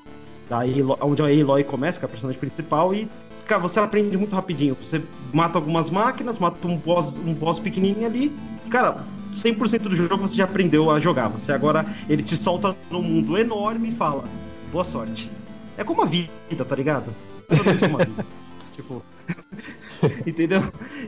[0.49, 0.59] Da
[1.01, 3.07] onde a Aloy começa, que é a personagem principal, e
[3.45, 4.75] cara, você aprende muito rapidinho.
[4.81, 5.01] Você
[5.33, 8.31] mata algumas máquinas, mata um boss, um boss pequenininho ali,
[8.69, 11.29] cara, 100% do jogo você já aprendeu a jogar.
[11.29, 14.23] Você agora, ele te solta num mundo enorme e fala,
[14.71, 15.29] boa sorte.
[15.77, 17.13] É como a vida, tá ligado?
[17.49, 18.25] É como a vida.
[18.75, 19.03] tipo...
[20.25, 20.61] Entendeu?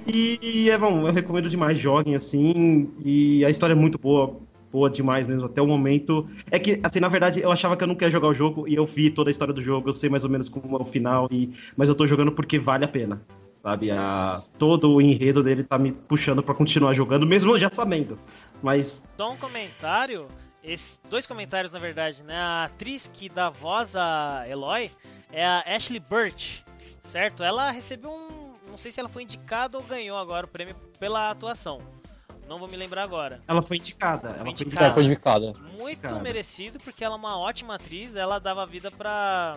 [0.08, 2.90] E, e, é bom, eu recomendo demais, joguem assim.
[3.06, 4.36] E a história é muito boa
[4.72, 6.30] boa demais mesmo, até o momento.
[6.50, 8.76] É que, assim, na verdade, eu achava que eu não queria jogar o jogo e
[8.76, 10.86] eu vi toda a história do jogo, eu sei mais ou menos como é o
[10.86, 11.54] final, e...
[11.76, 13.22] mas eu tô jogando porque vale a pena.
[13.62, 13.92] Sabe?
[13.92, 14.42] A...
[14.58, 18.18] Todo o enredo dele tá me puxando para continuar jogando, mesmo já sabendo.
[18.64, 19.04] Mas.
[19.18, 20.28] Só um comentário.
[20.64, 22.36] Esse, dois comentários, na verdade, né?
[22.36, 24.92] A atriz que dá voz a Eloy
[25.32, 26.64] é a Ashley Burch,
[27.00, 27.44] certo?
[27.44, 28.50] Ela recebeu um.
[28.70, 31.82] Não sei se ela foi indicada ou ganhou agora o prêmio pela atuação.
[32.50, 33.40] Não vou me lembrar agora.
[33.48, 34.30] Ela foi indicada.
[34.30, 34.94] Ela foi indicada.
[34.96, 35.54] Foi indicada.
[35.78, 36.20] Muito indicada.
[36.20, 38.16] merecido, porque ela é uma ótima atriz.
[38.16, 39.56] Ela dava vida pra.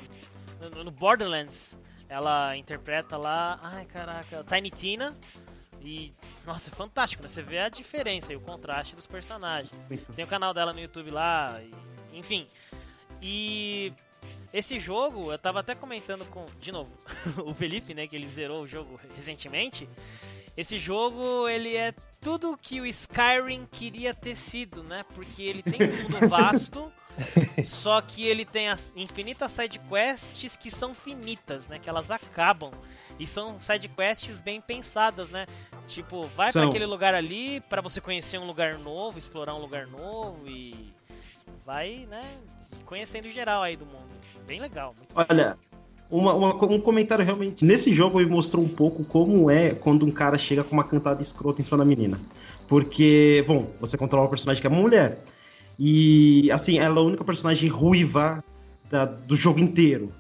[0.85, 1.79] No Borderlands.
[2.07, 3.59] Ela interpreta lá.
[3.63, 4.45] Ai, caraca.
[4.45, 5.17] Tiny Tina.
[5.81, 6.13] E,
[6.47, 7.31] nossa, é fantástico, né?
[7.31, 9.73] Você vê a diferença e o contraste dos personagens.
[10.15, 12.47] Tem o canal dela no YouTube lá, e, enfim.
[13.21, 13.93] E
[14.53, 16.93] esse jogo, eu tava até comentando com, de novo,
[17.45, 19.89] o Felipe, né, que ele zerou o jogo recentemente.
[20.57, 21.93] Esse jogo, ele é
[22.23, 25.05] tudo que o Skyrim queria ter sido, né?
[25.13, 26.91] Porque ele tem um mundo vasto,
[27.67, 31.81] só que ele tem as infinitas side quests que são finitas, né?
[31.81, 32.71] Que elas acabam
[33.19, 35.47] e são side quests bem pensadas, né?
[35.87, 36.63] Tipo, vai São.
[36.63, 40.95] pra aquele lugar ali pra você conhecer um lugar novo, explorar um lugar novo e
[41.67, 42.39] vai, né,
[42.85, 44.09] conhecendo o geral aí do mundo.
[44.47, 44.95] Bem legal.
[44.97, 45.59] Muito Olha,
[46.13, 47.65] uma- uma- um comentário realmente.
[47.65, 51.23] Nesse jogo me mostrou um pouco como é quando um cara chega com uma cantada
[51.23, 52.21] escrota em cima da menina.
[52.69, 55.25] Porque, bom, você controla uma personagem que é uma mulher.
[55.79, 58.45] E, assim, ela é a única personagem ruiva
[58.91, 60.13] da- do jogo inteiro.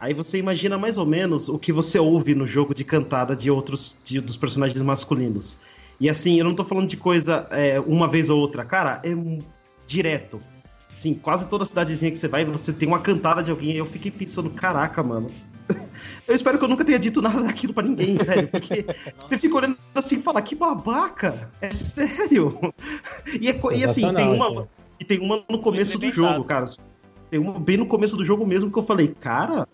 [0.00, 3.50] Aí você imagina mais ou menos o que você ouve no jogo de cantada de
[3.50, 5.60] outros de- dos personagens masculinos.
[6.00, 8.64] E assim, eu não tô falando de coisa é, uma vez ou outra.
[8.64, 9.14] Cara, é
[9.86, 10.38] direto.
[10.94, 13.72] Sim, quase toda cidadezinha que você vai, você tem uma cantada de alguém.
[13.72, 15.30] E eu fiquei pensando, caraca, mano.
[16.26, 18.46] Eu espero que eu nunca tenha dito nada daquilo pra ninguém, sério.
[18.46, 18.86] Porque
[19.18, 21.50] você fica olhando assim e fala, que babaca!
[21.60, 22.72] É sério!
[23.40, 24.68] E, é e assim, tem uma,
[25.00, 26.66] e tem uma no começo do jogo, cara.
[27.28, 29.66] Tem uma bem no começo do jogo mesmo que eu falei, cara.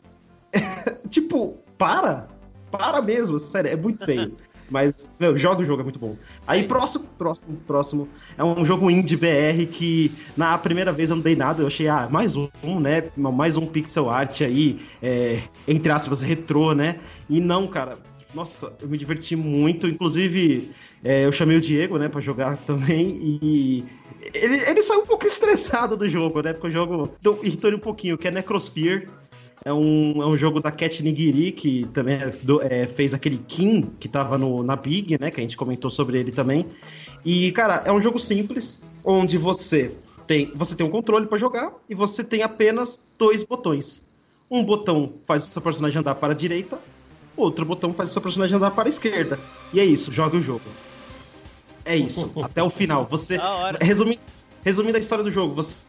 [1.10, 2.28] tipo, para!
[2.70, 4.34] Para mesmo, sério, é muito feio.
[4.70, 6.16] Mas, meu, joga o jogo, é muito bom.
[6.46, 8.08] Aí, próximo, próximo, próximo.
[8.38, 11.88] É um jogo indie BR que, na primeira vez eu não dei nada, eu achei,
[11.88, 12.48] ah, mais um,
[12.80, 13.02] né?
[13.16, 17.00] Mais um pixel art aí, é, entre aspas, retrô, né?
[17.28, 17.98] E não, cara.
[18.32, 19.88] Nossa, eu me diverti muito.
[19.88, 20.70] Inclusive,
[21.02, 23.18] é, eu chamei o Diego, né, pra jogar também.
[23.42, 23.84] E
[24.32, 26.52] ele, ele saiu um pouco estressado do jogo, né?
[26.52, 29.08] Porque o jogo então, irritou ele um pouquinho, que é Necrosphere.
[29.64, 33.38] É um, é um jogo da Cat Nigiri, que também é do- é, fez aquele
[33.38, 35.32] Kim, que tava no, na Big, né?
[35.32, 36.64] Que a gente comentou sobre ele também.
[37.24, 39.92] E, cara, é um jogo simples, onde você
[40.26, 44.02] tem, você tem um controle pra jogar e você tem apenas dois botões.
[44.50, 46.78] Um botão faz o seu personagem andar para a direita,
[47.36, 49.38] outro botão faz o seu personagem andar para a esquerda.
[49.72, 50.62] E é isso, joga o jogo.
[51.84, 53.06] É isso, até o final.
[53.10, 53.36] Você.
[53.80, 54.20] Resumindo,
[54.64, 55.80] resumindo a história do jogo, você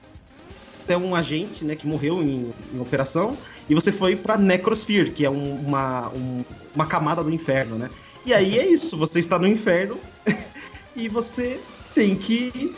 [0.87, 3.37] é um agente né, que morreu em, em operação
[3.69, 6.43] e você foi pra Necrosphere, que é um- uma, um-
[6.73, 7.89] uma camada do inferno, né?
[8.25, 9.97] E aí é isso, você está no inferno
[10.95, 11.59] e você
[11.93, 12.75] tem que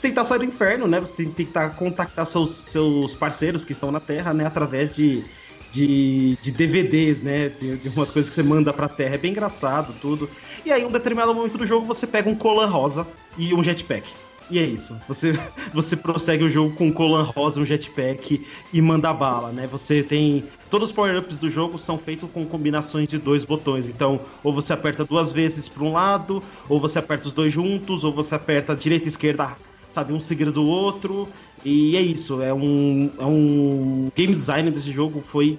[0.00, 1.00] tentar sair do inferno, né?
[1.00, 4.46] Você tem que tentar contactar seus, seus parceiros que estão na Terra, né?
[4.46, 5.24] Através de,
[5.72, 7.48] de, de DVDs, né?
[7.48, 9.14] De, de umas coisas que você manda pra Terra.
[9.14, 10.28] É bem engraçado, tudo.
[10.64, 13.06] E aí, em um determinado momento do jogo, você pega um colan rosa
[13.38, 14.06] e um jetpack.
[14.50, 14.96] E é isso.
[15.08, 15.32] Você,
[15.72, 19.66] você prossegue o jogo com colan rosa, um jetpack e manda bala, né?
[19.66, 20.44] Você tem.
[20.70, 23.86] Todos os power-ups do jogo são feitos com combinações de dois botões.
[23.86, 28.04] Então, ou você aperta duas vezes para um lado, ou você aperta os dois juntos,
[28.04, 29.56] ou você aperta direita e esquerda,
[29.90, 31.28] sabe, um seguido do outro.
[31.64, 32.42] E é isso.
[32.42, 35.58] É um, é um game design desse jogo foi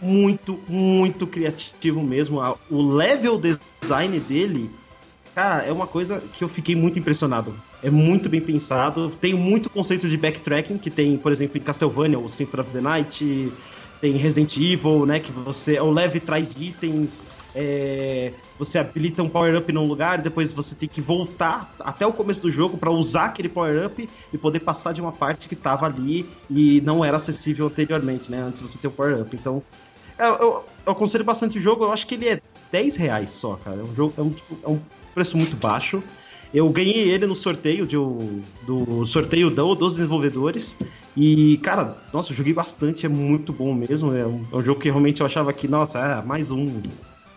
[0.00, 2.40] muito, muito criativo mesmo.
[2.68, 3.40] O level
[3.80, 4.70] design dele,
[5.34, 7.54] cara, é uma coisa que eu fiquei muito impressionado.
[7.82, 9.10] É muito bem pensado.
[9.10, 12.80] Tem muito conceito de backtracking, que tem, por exemplo, em Castlevania, o Symphony of the
[12.80, 13.52] Night,
[14.00, 15.20] tem Resident Evil, né?
[15.20, 15.78] Que você.
[15.80, 17.24] O leve traz itens.
[17.54, 22.12] é, você habilita um power-up num lugar e depois você tem que voltar até o
[22.12, 25.86] começo do jogo para usar aquele power-up e poder passar de uma parte que tava
[25.86, 28.42] ali e não era acessível anteriormente, né?
[28.42, 29.34] Antes você ter o power-up.
[29.34, 29.62] Então,
[30.18, 31.84] eu, eu, eu aconselho bastante o jogo.
[31.84, 32.40] Eu acho que ele é
[32.70, 33.80] 10 reais só, cara.
[33.80, 34.80] É um, jogo, é um, tipo, é um
[35.14, 36.02] preço muito baixo.
[36.52, 40.76] Eu ganhei ele no sorteio de, do sorteio do- dos desenvolvedores.
[41.16, 44.14] E, cara, nossa, eu joguei bastante, é muito bom mesmo.
[44.14, 46.80] É um, é um jogo que realmente eu achava que, nossa, é mais um.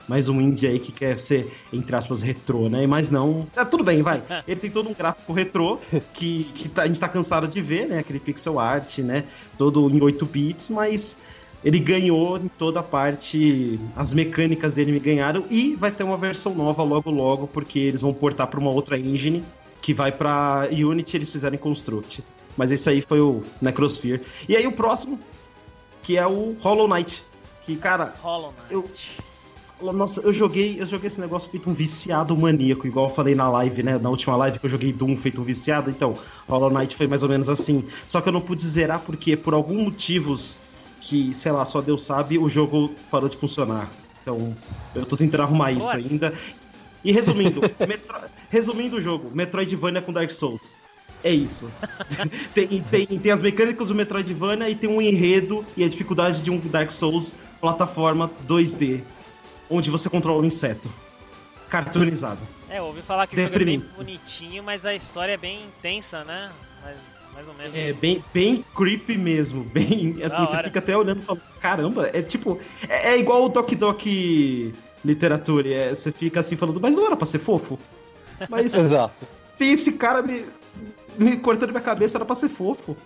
[0.07, 2.85] Mais um indie aí que quer ser, entre aspas, retrô, né?
[2.85, 3.47] Mas não.
[3.55, 4.21] É, tudo bem, vai.
[4.47, 5.79] Ele tem todo um gráfico retrô
[6.13, 7.99] que, que tá- a gente tá cansado de ver, né?
[7.99, 9.23] Aquele pixel art, né?
[9.57, 11.17] Todo em 8 bits, mas
[11.63, 16.17] ele ganhou em toda a parte, as mecânicas dele me ganharam e vai ter uma
[16.17, 19.43] versão nova logo logo, porque eles vão portar para uma outra engine
[19.81, 22.23] que vai para Unity, eles fizeram em Construct.
[22.57, 24.21] Mas esse aí foi o Necrosphere.
[24.47, 25.19] E aí o próximo,
[26.01, 27.23] que é o Hollow Knight,
[27.65, 28.71] que cara, Hollow Knight.
[28.71, 28.85] Eu-
[29.91, 33.49] nossa, eu joguei, eu joguei esse negócio feito um viciado maníaco, igual eu falei na
[33.49, 33.99] live, né?
[34.01, 36.17] Na última live que eu joguei Doom feito um viciado, então,
[36.47, 37.83] Hollow Knight foi mais ou menos assim.
[38.07, 40.59] Só que eu não pude zerar porque, por alguns motivos
[41.05, 43.89] que, sei lá, só Deus sabe, o jogo parou de funcionar.
[44.21, 44.57] Então,
[44.95, 45.97] eu tô tentando arrumar isso What?
[45.97, 46.33] ainda.
[47.03, 48.15] E resumindo, Metro-
[48.49, 50.75] resumindo o jogo, Metroidvania com Dark Souls.
[51.23, 51.71] É isso.
[52.53, 56.49] tem, tem, tem as mecânicas do Metroidvania e tem um enredo e a dificuldade de
[56.49, 59.03] um Dark Souls plataforma 2D,
[59.69, 60.91] onde você controla um inseto.
[61.69, 62.39] Cartoonizado.
[62.67, 66.23] É, ouvi falar que o jogo é bem bonitinho, mas a história é bem intensa,
[66.23, 66.51] né?
[66.83, 66.97] Mais,
[67.35, 67.75] mais ou menos.
[67.75, 69.63] É bem, bem creepy mesmo.
[69.71, 70.11] Bem.
[70.23, 70.63] Assim, Da você hora.
[70.67, 72.59] fica até olhando e falando, caramba, é tipo.
[72.89, 74.01] É, é igual o Doc Doc
[75.03, 75.69] literatura.
[75.69, 77.77] é, você fica assim falando, mas não era pra ser fofo?
[78.49, 79.27] Mas Exato.
[79.57, 80.45] tem esse cara me,
[81.17, 82.97] me cortando minha cabeça, era pra ser fofo.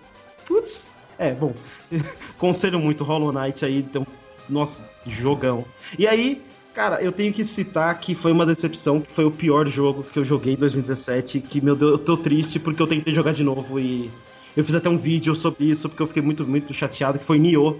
[0.47, 0.87] Putz.
[1.17, 1.53] É, bom.
[2.37, 4.05] Conselho muito Hollow Knight aí, então.
[4.47, 5.65] Nossa, jogão.
[5.97, 6.41] E aí,
[6.79, 10.17] Cara, eu tenho que citar que foi uma decepção, que foi o pior jogo que
[10.17, 13.43] eu joguei em 2017, que, meu Deus, eu tô triste porque eu tentei jogar de
[13.43, 14.09] novo e
[14.55, 17.37] eu fiz até um vídeo sobre isso, porque eu fiquei muito, muito chateado, que foi
[17.37, 17.73] Nioh,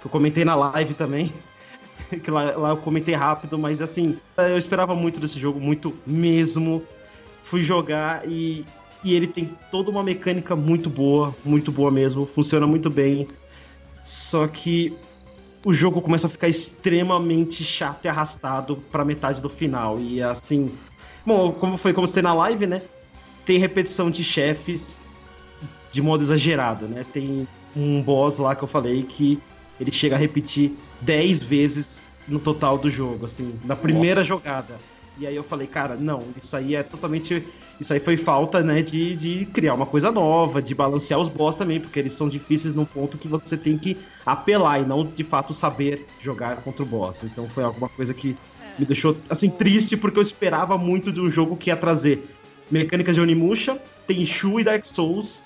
[0.00, 1.30] que eu comentei na live também.
[2.24, 6.82] que lá, lá eu comentei rápido, mas assim, eu esperava muito desse jogo, muito mesmo.
[7.44, 8.64] Fui jogar e,
[9.04, 13.28] e ele tem toda uma mecânica muito boa, muito boa mesmo, funciona muito bem.
[14.02, 14.96] Só que
[15.68, 20.00] o jogo começa a ficar extremamente chato e arrastado pra metade do final.
[20.00, 20.74] E assim.
[21.26, 22.80] Bom, como foi como você na live, né?
[23.44, 24.96] Tem repetição de chefes
[25.92, 27.04] de modo exagerado, né?
[27.12, 27.46] Tem
[27.76, 29.38] um boss lá que eu falei que
[29.78, 34.28] ele chega a repetir 10 vezes no total do jogo, assim, na primeira Nossa.
[34.28, 34.78] jogada.
[35.18, 37.46] E aí eu falei, cara, não, isso aí é totalmente.
[37.80, 41.56] Isso aí foi falta, né, de, de criar uma coisa nova, de balancear os boss
[41.56, 43.96] também, porque eles são difíceis num ponto que você tem que
[44.26, 47.22] apelar e não de fato saber jogar contra o boss.
[47.22, 48.34] Então foi alguma coisa que
[48.78, 52.28] me deixou assim triste porque eu esperava muito de um jogo que ia trazer
[52.70, 55.42] mecânicas de Onimusha, Tenchu e Dark Souls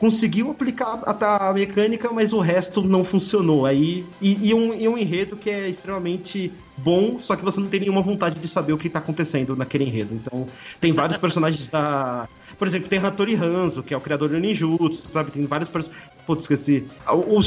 [0.00, 3.66] conseguiu aplicar a, a, mecânica, mas o resto não funcionou.
[3.66, 7.68] Aí, e, e, um, e um enredo que é extremamente bom, só que você não
[7.68, 10.14] tem nenhuma vontade de saber o que tá acontecendo naquele enredo.
[10.14, 10.46] Então,
[10.80, 12.26] tem vários personagens da.
[12.58, 15.30] Por exemplo, tem Hattori Hanzo, que é o criador do Ninjutsu, sabe?
[15.30, 16.10] Tem vários personagens.
[16.26, 16.86] Putz, esqueci.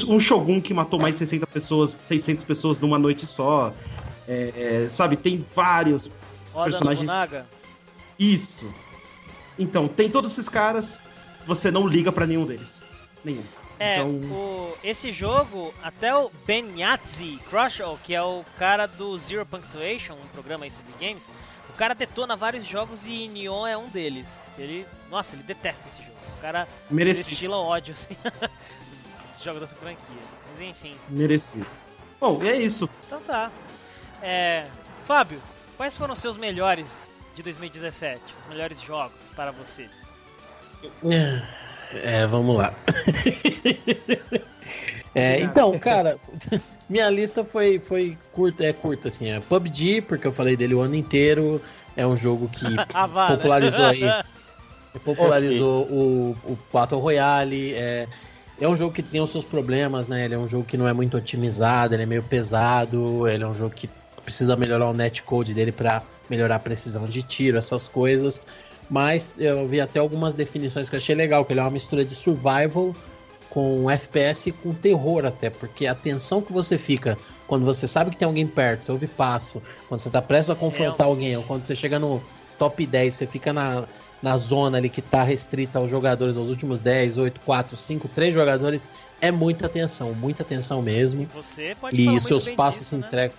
[0.10, 3.74] Um Shogun que matou mais de 60 pessoas, 600 pessoas numa noite só.
[4.28, 5.18] É, é, sabe?
[5.18, 6.10] Tem vários
[6.54, 7.08] Oda personagens.
[7.08, 7.48] Nobunaga.
[8.18, 8.72] Isso.
[9.58, 11.00] Então, tem todos esses caras
[11.46, 12.82] você não liga para nenhum deles.
[13.24, 13.44] Nenhum.
[13.80, 14.10] É, então...
[14.10, 20.14] o, esse jogo, até o Ben Yatzi Crushall, que é o cara do Zero Punctuation,
[20.14, 21.28] um programa aí sobre games,
[21.70, 24.52] o cara detona vários jogos e Neon é um deles.
[24.58, 26.14] Ele, nossa, ele detesta esse jogo.
[26.38, 27.52] O cara Merecido.
[27.54, 28.16] ódio, assim,
[29.44, 30.22] jogo dessa franquia.
[30.52, 30.96] Mas enfim.
[31.10, 31.66] Merecido.
[32.20, 32.90] Bom, e é isso.
[33.08, 33.52] Então tá.
[34.22, 34.68] É,
[35.06, 35.42] Fábio,
[35.76, 38.22] quais foram os seus melhores de 2017?
[38.42, 39.90] Os melhores jogos para você?
[42.04, 42.74] É, vamos lá.
[45.14, 46.18] é, então, cara,
[46.90, 49.30] minha lista foi, foi curta, é curta, assim.
[49.30, 51.62] É PUBG, porque eu falei dele o ano inteiro.
[51.96, 54.02] É um jogo que ah, popularizou aí.
[55.04, 55.96] Popularizou okay.
[55.96, 57.74] o, o Battle Royale.
[57.74, 58.08] É,
[58.60, 60.26] é um jogo que tem os seus problemas, né?
[60.26, 63.48] Ele é um jogo que não é muito otimizado, ele é meio pesado, ele é
[63.48, 63.90] um jogo que
[64.24, 68.42] precisa melhorar o netcode dele para melhorar a precisão de tiro, essas coisas.
[68.90, 72.04] Mas eu vi até algumas definições que eu achei legal, que ele é uma mistura
[72.04, 72.96] de survival
[73.50, 78.10] com FPS e com terror até, porque a tensão que você fica quando você sabe
[78.10, 81.10] que tem alguém perto, você ouve passo, quando você tá prestes a confrontar é.
[81.10, 82.20] alguém, ou quando você chega no
[82.58, 83.84] top 10, você fica na,
[84.22, 88.34] na zona ali que tá restrita aos jogadores, aos últimos 10, 8, 4, 5, 3
[88.34, 88.88] jogadores,
[89.22, 91.24] é muita tensão, muita tensão mesmo.
[91.24, 93.06] E você pode E seus passos disso, se né?
[93.06, 93.36] entregam.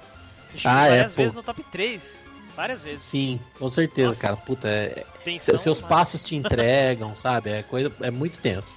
[0.48, 1.38] Você chegou ah, várias é, vezes pô.
[1.38, 2.23] no top 3.
[2.56, 3.04] Várias vezes.
[3.04, 4.20] Sim, com certeza, Nossa.
[4.20, 4.36] cara.
[4.36, 5.04] Puta, é,
[5.38, 7.50] seus passos te entregam, sabe?
[7.50, 8.76] É coisa, é muito tenso.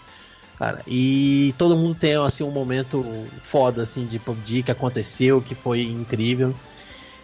[0.57, 3.05] Cara, e todo mundo tem assim um momento
[3.41, 6.53] foda assim de PUBG que aconteceu, que foi incrível.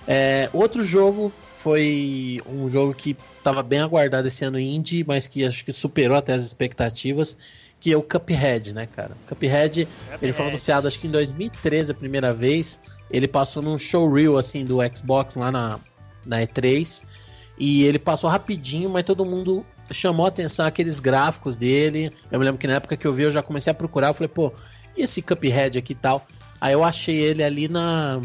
[0.07, 5.45] É, outro jogo foi um jogo que estava bem aguardado esse ano indie, mas que
[5.45, 7.35] acho que superou até as expectativas,
[7.79, 9.17] que é o Cuphead, né, cara?
[9.27, 10.19] Cuphead, Cuphead.
[10.21, 12.79] ele foi anunciado acho que em 2013 a primeira vez.
[13.09, 15.79] Ele passou num showreel assim do Xbox lá na
[16.25, 17.05] na E3.
[17.57, 22.11] E ele passou rapidinho, mas todo mundo chamou atenção aqueles gráficos dele.
[22.31, 24.07] Eu me lembro que na época que eu vi, eu já comecei a procurar.
[24.07, 24.51] Eu falei, pô,
[24.97, 26.25] e esse Cuphead aqui e tal?
[26.59, 28.21] Aí eu achei ele ali na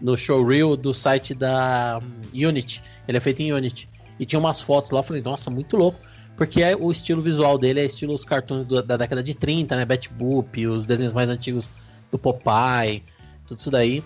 [0.00, 2.00] no showreel do site da
[2.34, 2.82] Unity.
[3.06, 3.88] Ele é feito em Unity.
[4.18, 5.98] E tinha umas fotos lá, eu falei, nossa, muito louco.
[6.36, 9.76] Porque é, o estilo visual dele é estilo os cartoons do, da década de 30,
[9.76, 9.84] né?
[9.84, 11.68] Bat Boop, os desenhos mais antigos
[12.10, 13.02] do Popeye,
[13.46, 14.02] tudo isso daí.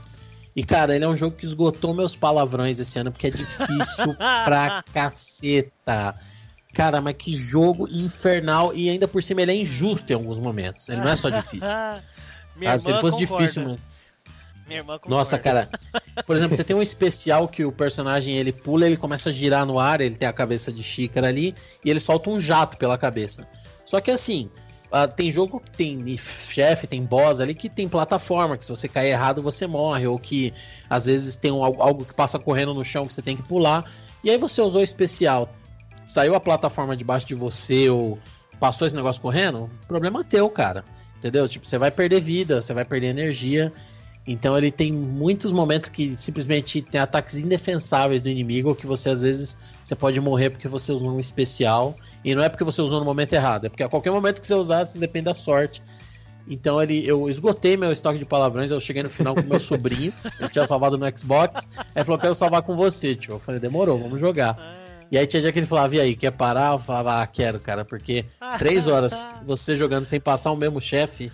[0.57, 4.15] E, cara, ele é um jogo que esgotou meus palavrões esse ano, porque é difícil
[4.45, 6.15] pra caceta.
[6.73, 8.73] Cara, mas que jogo infernal.
[8.75, 10.89] E ainda por cima ele é injusto em alguns momentos.
[10.89, 11.69] Ele não é só difícil.
[12.57, 13.45] Minha Se ele fosse concorda.
[13.45, 13.79] difícil, mas.
[14.67, 15.69] Minha irmã Nossa, cara.
[16.27, 19.67] Por exemplo, você tem um especial que o personagem ele pula, ele começa a girar
[19.67, 21.55] no ar, ele tem a cabeça de xícara ali,
[21.85, 23.47] e ele solta um jato pela cabeça.
[23.85, 24.51] Só que assim,
[24.87, 28.87] Uh, tem jogo que tem chefe, tem boss ali que tem plataforma, que se você
[28.87, 30.53] cair errado você morre, ou que
[30.89, 33.85] às vezes tem um, algo que passa correndo no chão que você tem que pular.
[34.23, 35.53] E aí você usou especial,
[36.07, 38.19] saiu a plataforma debaixo de você ou
[38.61, 40.85] passou esse negócio correndo, problema teu, cara.
[41.19, 41.49] Entendeu?
[41.49, 43.73] Tipo, você vai perder vida, você vai perder energia.
[44.27, 49.21] Então ele tem muitos momentos que simplesmente tem ataques indefensáveis do inimigo que você às
[49.21, 51.95] vezes você pode morrer porque você usou um especial
[52.25, 54.47] e não é porque você usou no momento errado, é porque a qualquer momento que
[54.47, 55.83] você usar, você depende da sorte.
[56.49, 60.13] Então ele, eu esgotei meu estoque de palavrões, eu cheguei no final com meu sobrinho,
[60.39, 63.35] ele tinha salvado no Xbox, aí falou, quero salvar com você, tio.
[63.35, 64.57] Eu falei, demorou, vamos jogar.
[64.59, 64.85] Ah.
[65.11, 66.73] E aí tinha dia que ele falava, e aí, quer parar?
[66.73, 68.25] Eu falava, ah, quero, cara, porque
[68.59, 71.31] três horas você jogando sem passar o mesmo chefe.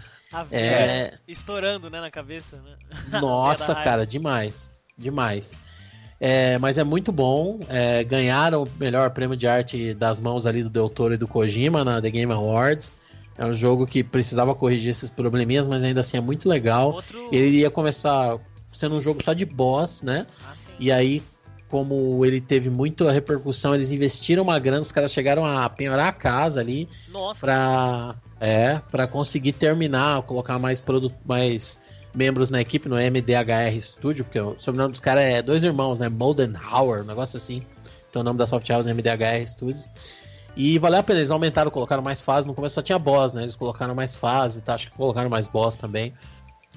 [0.50, 1.14] É...
[1.26, 2.76] Estourando, né, na cabeça, né?
[3.20, 4.70] Nossa, cara, demais.
[4.96, 5.56] Demais.
[6.20, 7.58] É, mas é muito bom.
[7.68, 11.26] É, ganharam o melhor prêmio de arte das mãos ali do Del Toro e do
[11.26, 12.92] Kojima na The Game Awards.
[13.38, 16.92] É um jogo que precisava corrigir esses probleminhas, mas ainda assim é muito legal.
[16.92, 17.28] Outro...
[17.32, 18.38] Ele ia começar
[18.70, 20.26] sendo um jogo só de boss, né?
[20.46, 21.22] Ah, e aí,
[21.70, 26.12] como ele teve muita repercussão, eles investiram uma grana, os caras chegaram a penhorar a
[26.12, 27.40] casa ali Nossa.
[27.40, 31.78] pra, é, pra conseguir terminar, colocar mais produto, mais
[32.14, 36.08] membros na equipe no MDHR Studio, porque o sobrenome dos caras é dois irmãos, né?
[36.08, 37.64] Moldenhauer, um negócio assim.
[38.08, 39.88] Então o nome da Soft House é MDHR Studios.
[40.56, 42.46] E valeu a pena, eles aumentaram, colocaram mais fases.
[42.46, 43.42] No começo só tinha boss, né?
[43.42, 44.74] Eles colocaram mais fases, tá?
[44.74, 46.12] acho que colocaram mais boss também.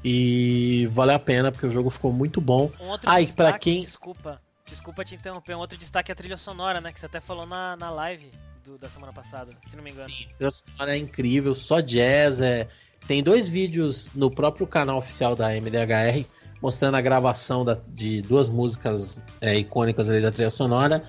[0.03, 2.69] E valeu a pena, porque o jogo ficou muito bom.
[2.79, 3.81] Um outro ah, destaque, pra quem.
[3.81, 5.55] Desculpa, desculpa te interromper.
[5.55, 6.91] Um outro destaque é a trilha sonora, né?
[6.91, 8.31] Que você até falou na, na live
[8.63, 10.09] do, da semana passada, se não me engano.
[10.09, 12.67] A trilha sonora é incrível, só jazz, é.
[13.07, 16.25] Tem dois vídeos no próprio canal oficial da MDHR
[16.61, 21.03] mostrando a gravação da, de duas músicas é, icônicas ali da trilha sonora.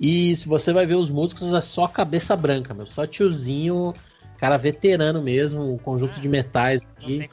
[0.00, 2.86] E se você vai ver os músicos, é só cabeça branca, meu.
[2.86, 3.92] Só tiozinho,
[4.38, 7.28] cara veterano mesmo, o conjunto ah, de metais aqui.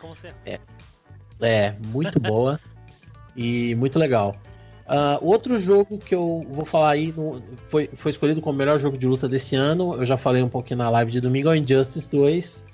[0.45, 0.60] É,
[1.39, 2.60] é, muito boa
[3.35, 4.35] e muito legal.
[4.91, 8.97] Uh, outro jogo que eu vou falar aí no, foi, foi escolhido como melhor jogo
[8.97, 9.95] de luta desse ano.
[9.95, 12.65] Eu já falei um pouquinho na live de domingo, é o Injustice 2.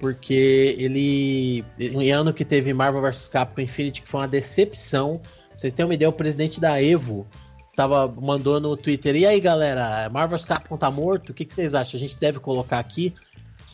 [0.00, 1.64] Porque ele.
[1.78, 5.18] Em ano que teve Marvel vs Capcom Infinity, que foi uma decepção.
[5.18, 7.28] Pra vocês terem uma ideia, o presidente da Evo
[7.76, 11.30] tava, mandou no Twitter, e aí galera, Marvel's Capcom tá morto?
[11.30, 11.96] O que, que vocês acham?
[11.96, 13.14] A gente deve colocar aqui?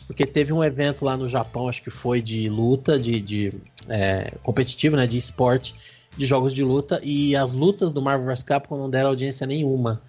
[0.07, 3.53] Porque teve um evento lá no Japão, acho que foi de luta, de, de
[3.87, 5.75] é, competitivo, né, de esporte,
[6.15, 10.01] de jogos de luta, e as lutas do Marvel vs Capcom não deram audiência nenhuma.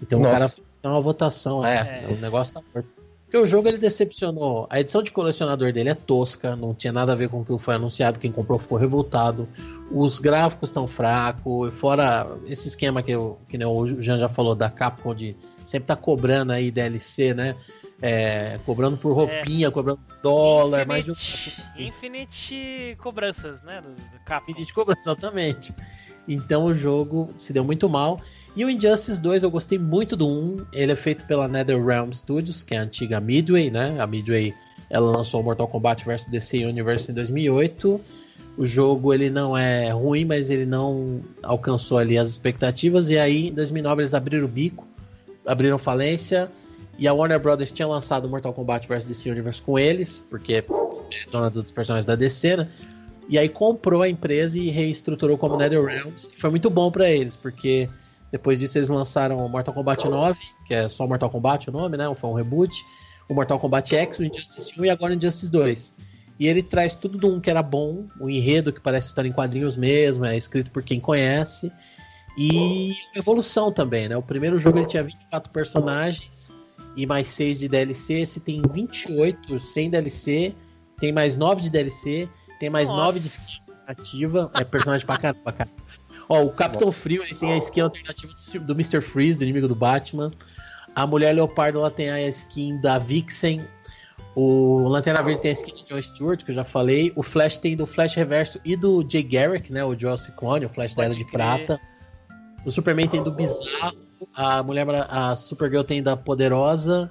[0.00, 0.30] Então Nossa.
[0.30, 2.98] o cara fez uma votação, é, é, o negócio tá morto.
[3.28, 4.66] Porque o jogo ele decepcionou.
[4.70, 7.58] A edição de colecionador dele é tosca, não tinha nada a ver com o que
[7.58, 8.18] foi anunciado.
[8.18, 9.46] Quem comprou ficou revoltado.
[9.92, 11.74] Os gráficos estão fracos.
[11.74, 15.88] Fora esse esquema que, eu, que né, o Jean já falou da Capcom de sempre
[15.88, 17.54] tá cobrando aí DLC, né?
[18.00, 19.70] É, cobrando por roupinha, é.
[19.70, 21.82] cobrando dólar, Infinite, mais um...
[21.82, 23.80] Infinite cobranças, né?
[23.80, 24.52] Do, do Capcom.
[24.52, 25.74] Infinite cobranças, exatamente.
[26.28, 28.20] Então o jogo se deu muito mal.
[28.54, 30.66] E o Injustice 2 eu gostei muito do 1.
[30.72, 33.96] Ele é feito pela NetherRealm Studios, que é a antiga Midway, né?
[33.98, 34.54] A Midway
[34.90, 38.00] ela lançou Mortal Kombat vs DC Universe em 2008.
[38.56, 43.08] O jogo ele não é ruim, mas ele não alcançou ali as expectativas.
[43.10, 44.86] E aí em 2009 eles abriram o bico,
[45.46, 46.50] abriram falência.
[46.98, 50.64] E a Warner Brothers tinha lançado Mortal Kombat vs DC Universe com eles, porque é
[51.30, 52.68] dona dos personagens da DC, né?
[53.28, 56.32] E aí comprou a empresa e reestruturou como NetherRealms.
[56.36, 57.88] Foi muito bom para eles, porque
[58.32, 62.12] depois disso, eles lançaram Mortal Kombat 9, que é só Mortal Kombat o nome, né?
[62.14, 62.74] Foi um reboot.
[63.28, 65.94] O Mortal Kombat X, o Injustice 1 e agora o Injustice 2.
[66.40, 69.24] E ele traz tudo do um que era bom, o um enredo que parece estar
[69.26, 71.72] em quadrinhos mesmo, é escrito por quem conhece.
[72.36, 74.16] E evolução também, né?
[74.16, 76.37] O primeiro jogo ele tinha 24 personagens
[76.98, 78.14] e mais 6 de DLC.
[78.14, 80.52] Esse tem 28 sem DLC,
[80.98, 83.04] tem mais 9 de DLC, tem mais Nossa.
[83.04, 83.30] 9 de
[83.86, 84.50] ativa.
[84.54, 85.70] É personagem pra caramba, cara.
[86.28, 86.98] Ó, o Capitão Nossa.
[86.98, 89.00] Frio ele tem a skin alternativa do Mr.
[89.00, 90.32] Freeze, do inimigo do Batman.
[90.94, 93.62] A Mulher Leopardo ela tem a skin da Vixen.
[94.34, 97.12] O Lanterna Verde tem a skin de John Stewart, que eu já falei.
[97.14, 99.84] O Flash tem do Flash Reverso e do Jay Garrick, né?
[99.84, 101.80] O Joel Ciclone, o Flash Pode da Era de Prata.
[102.64, 104.07] O Superman tem do Bizarro.
[104.34, 107.10] A Mulher a Supergirl tem da Poderosa.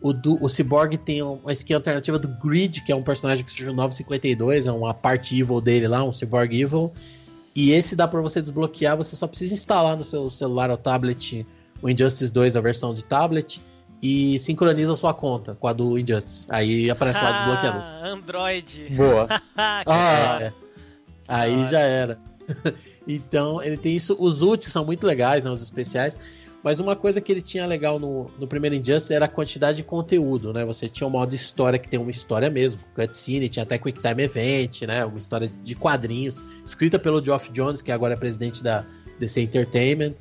[0.00, 3.50] O, do, o Cyborg tem uma skin alternativa do Grid, que é um personagem que
[3.50, 6.92] surgiu no 952, é uma parte evil dele lá, um Cyborg Evil.
[7.54, 11.46] E esse dá para você desbloquear, você só precisa instalar no seu celular ou tablet
[11.80, 13.60] o Injustice 2, a versão de tablet,
[14.02, 16.46] e sincroniza a sua conta com a do Injustice.
[16.50, 17.78] Aí aparece lá desbloqueado.
[18.06, 18.90] Android.
[18.94, 19.26] Boa.
[19.56, 20.52] ah, é.
[21.26, 22.18] Aí já era.
[23.08, 24.16] então, ele tem isso.
[24.18, 25.50] Os ults são muito legais, né?
[25.50, 26.18] Os especiais.
[26.66, 29.84] Mas uma coisa que ele tinha legal no, no primeiro Injustice era a quantidade de
[29.84, 30.64] conteúdo, né?
[30.64, 34.24] Você tinha um modo história que tem uma história mesmo, cutscene, tinha até Quick Time
[34.24, 35.04] Event, né?
[35.04, 38.84] Uma história de quadrinhos, escrita pelo Geoff Jones, que agora é presidente da
[39.16, 40.14] DC Entertainment,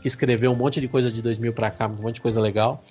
[0.00, 2.82] que escreveu um monte de coisa de 2000 para cá, um monte de coisa legal.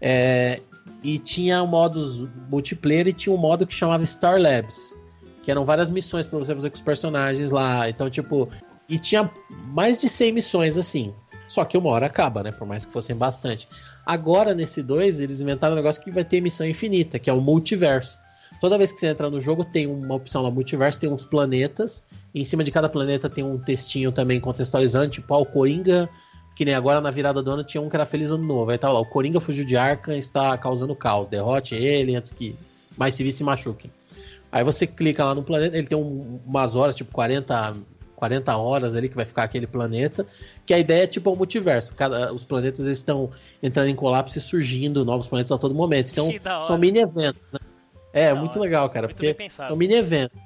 [0.00, 0.60] É,
[1.02, 4.96] e tinha modos multiplayer e tinha um modo que chamava Star Labs,
[5.42, 7.88] que eram várias missões para você fazer com os personagens lá.
[7.88, 8.48] Então, tipo,
[8.88, 9.28] e tinha
[9.66, 11.12] mais de 100 missões assim.
[11.52, 12.50] Só que uma hora acaba, né?
[12.50, 13.68] Por mais que fossem bastante.
[14.06, 17.42] Agora, nesse 2, eles inventaram um negócio que vai ter missão infinita, que é o
[17.42, 18.18] multiverso.
[18.58, 22.06] Toda vez que você entra no jogo, tem uma opção lá, multiverso, tem uns planetas.
[22.34, 26.08] Em cima de cada planeta tem um textinho também contextualizando, tipo, ah, o Coringa,
[26.56, 28.70] que nem agora na virada do ano tinha um que era Feliz Ano Novo.
[28.70, 31.28] Aí tá lá, o Coringa fugiu de Arkham está causando caos.
[31.28, 32.56] Derrote ele antes que
[32.96, 33.90] mais civis se machuquem.
[34.50, 37.74] Aí você clica lá no planeta, ele tem um, umas horas, tipo 40,
[38.22, 40.24] 40 horas ali que vai ficar aquele planeta,
[40.64, 41.92] que a ideia é tipo o um multiverso.
[41.92, 43.30] Cada, os planetas estão
[43.60, 46.12] entrando em colapso e surgindo novos planetas a todo momento.
[46.12, 46.30] Então,
[46.62, 47.58] são mini eventos, né?
[48.12, 48.60] É, muito hora.
[48.60, 50.38] legal, cara, muito porque são mini eventos.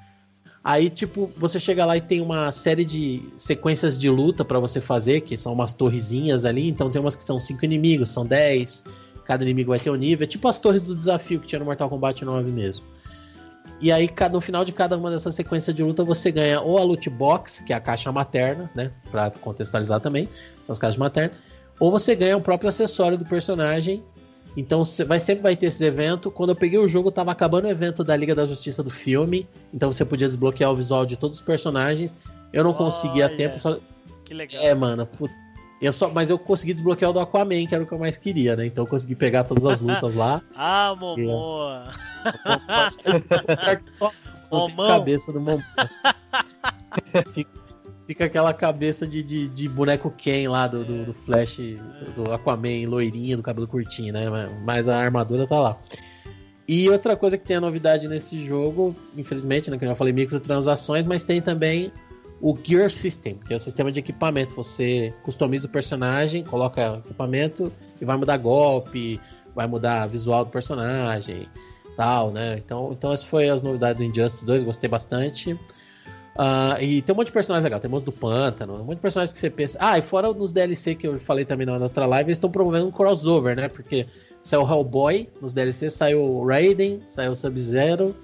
[0.64, 4.80] Aí, tipo, você chega lá e tem uma série de sequências de luta para você
[4.80, 6.70] fazer, que são umas torrezinhas ali.
[6.70, 8.86] Então tem umas que são cinco inimigos, são 10.
[9.22, 10.24] Cada inimigo vai ter um nível.
[10.24, 12.86] É tipo as torres do desafio que tinha no Mortal Kombat 9 mesmo.
[13.80, 16.82] E aí, no final de cada uma dessas sequências de luta, você ganha ou a
[16.82, 18.90] loot box, que é a caixa materna, né?
[19.10, 20.28] Pra contextualizar também,
[20.64, 21.36] são as caixas maternas.
[21.78, 24.02] Ou você ganha o próprio acessório do personagem.
[24.56, 26.32] Então vai, sempre vai ter esses eventos.
[26.32, 29.46] Quando eu peguei o jogo, tava acabando o evento da Liga da Justiça do filme.
[29.74, 32.16] Então você podia desbloquear o visual de todos os personagens.
[32.52, 33.58] Eu não conseguia a tempo.
[33.58, 33.78] Só...
[34.24, 34.62] Que legal.
[34.62, 35.06] É, mano.
[35.80, 38.16] Eu só, mas eu consegui desbloquear o do Aquaman, que era o que eu mais
[38.16, 38.66] queria, né?
[38.66, 40.42] Então eu consegui pegar todas as lutas lá.
[40.56, 41.92] ah, Momoa!
[44.50, 44.88] Momão.
[44.88, 45.62] cabeça do Momão.
[47.32, 47.50] fica,
[48.06, 51.58] fica, aquela cabeça de, de, de, boneco Ken lá do, do, do, Flash,
[52.14, 54.22] do Aquaman, loirinho, do cabelo curtinho, né?
[54.64, 55.78] Mas a armadura tá lá.
[56.68, 60.12] E outra coisa que tem a novidade nesse jogo, infelizmente, né, que eu já falei
[60.12, 61.92] microtransações, mas tem também
[62.40, 64.54] o Gear System, que é o sistema de equipamento.
[64.54, 69.20] Você customiza o personagem, coloca equipamento e vai mudar golpe,
[69.54, 71.48] vai mudar visual do personagem,
[71.96, 72.56] tal, né?
[72.58, 75.58] Então, então essas foram as novidades do Injustice 2, gostei bastante.
[76.36, 79.00] Uh, e tem um monte de personagens legal, tem monstro do pântano, um monte de
[79.00, 79.78] personagens que você pensa.
[79.80, 82.86] Ah, e fora nos DLC que eu falei também na outra live, eles estão promovendo
[82.86, 83.68] um crossover, né?
[83.68, 84.06] Porque
[84.42, 88.14] saiu o Hellboy nos DLC, saiu o Raiden, saiu o Sub-Zero,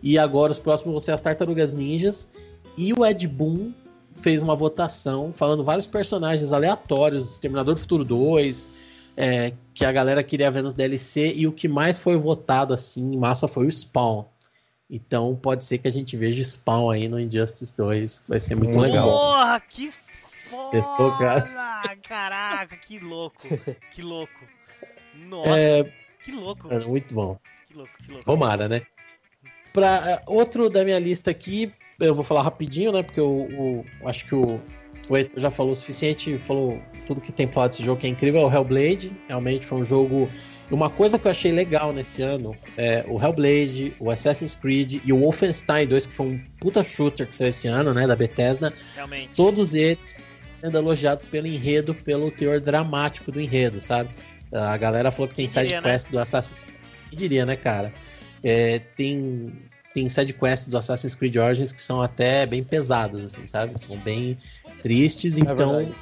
[0.00, 2.30] e agora os próximos vão ser as Tartarugas Ninjas.
[2.76, 3.72] E o Ed Boon
[4.14, 8.68] fez uma votação falando vários personagens aleatórios, Exterminador do Futuro 2,
[9.16, 13.14] é, que a galera queria ver nos DLC, e o que mais foi votado assim
[13.14, 14.24] em massa foi o Spawn.
[14.88, 18.24] Então pode ser que a gente veja Spawn aí no Injustice 2.
[18.28, 19.10] Vai ser muito Porra, legal.
[19.10, 19.92] Porra, que
[20.48, 20.70] foda!
[20.70, 21.96] Testou, cara?
[22.02, 23.48] Caraca, que louco.
[23.92, 24.32] Que louco.
[25.14, 25.92] Nossa, é...
[26.24, 26.72] que louco.
[26.72, 27.38] É muito bom.
[27.66, 28.24] Que louco, que louco.
[28.24, 28.82] Tomara, né?
[29.72, 33.02] Pra, é, outro da minha lista aqui, eu vou falar rapidinho, né?
[33.02, 34.60] Porque o, o acho que o,
[35.08, 38.06] o Heitor já falou o suficiente, falou tudo que tem pra falar desse jogo que
[38.06, 38.42] é incrível.
[38.42, 40.30] É o Hellblade, realmente foi um jogo.
[40.70, 45.12] Uma coisa que eu achei legal nesse ano é o Hellblade, o Assassin's Creed e
[45.12, 48.06] o Wolfenstein 2, que foi um puta shooter que saiu esse ano, né?
[48.06, 48.72] Da Bethesda.
[48.94, 49.30] Realmente.
[49.36, 50.24] Todos eles
[50.60, 54.10] sendo elogiados pelo enredo, pelo teor dramático do enredo, sabe?
[54.52, 55.82] A galera falou que tem side né?
[55.82, 56.12] quest né?
[56.12, 56.76] do Assassin's Creed.
[57.12, 57.92] diria, né, cara?
[58.42, 59.52] É, tem
[59.96, 63.80] tem side quests do Assassin's Creed Origins que são até bem pesadas, assim, sabe?
[63.80, 64.36] São bem
[64.82, 65.94] tristes, é então verdade.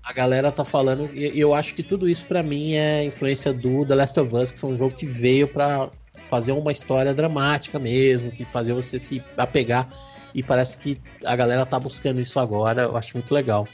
[0.00, 3.84] a galera tá falando, e eu acho que tudo isso para mim é influência do
[3.84, 5.90] The Last of Us, que foi um jogo que veio para
[6.30, 9.88] fazer uma história dramática mesmo, que fazer você se apegar,
[10.32, 13.66] e parece que a galera tá buscando isso agora, eu acho muito legal.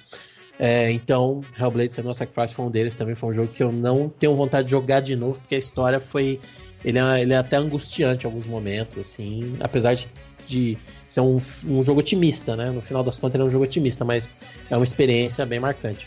[0.58, 4.08] É, então, Hellblade Senua Sacrifice foi um deles, também foi um jogo que eu não
[4.08, 6.40] tenho vontade de jogar de novo, porque a história foi
[6.84, 10.08] ele é, ele é até angustiante em alguns momentos, assim, apesar de,
[10.46, 10.78] de
[11.08, 11.36] ser um,
[11.68, 12.70] um jogo otimista, né?
[12.70, 14.34] No final das contas, ele é um jogo otimista, mas
[14.70, 16.06] é uma experiência bem marcante.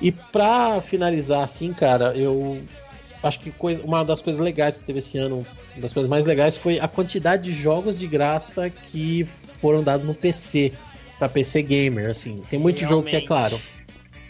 [0.00, 2.60] E pra finalizar, assim, cara, eu
[3.22, 6.24] acho que coisa, uma das coisas legais que teve esse ano, uma das coisas mais
[6.24, 9.26] legais foi a quantidade de jogos de graça que
[9.60, 10.72] foram dados no PC,
[11.18, 12.42] para PC gamer, assim.
[12.48, 12.96] Tem muito Realmente.
[12.96, 13.60] jogo que é claro.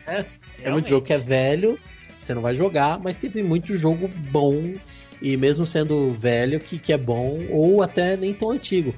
[0.06, 0.24] É,
[0.64, 1.78] é muito jogo que é velho,
[2.20, 4.74] você não vai jogar, mas teve muito jogo bom
[5.20, 8.94] e mesmo sendo velho, que, que é bom, ou até nem tão antigo.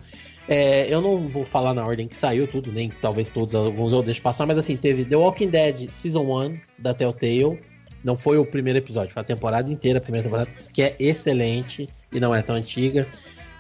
[0.49, 4.03] É, eu não vou falar na ordem que saiu tudo, nem talvez todos alguns eu
[4.03, 7.61] deixo passar, mas assim, teve The Walking Dead Season 1 da Telltale.
[8.05, 11.89] Não foi o primeiro episódio, foi a temporada inteira, a primeira temporada, que é excelente
[12.13, 13.07] e não é tão antiga.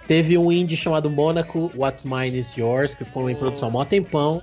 [0.08, 3.84] Teve um indie chamado Monaco, What's Mine is Yours, que ficou em produção há mó
[3.84, 4.42] tempão,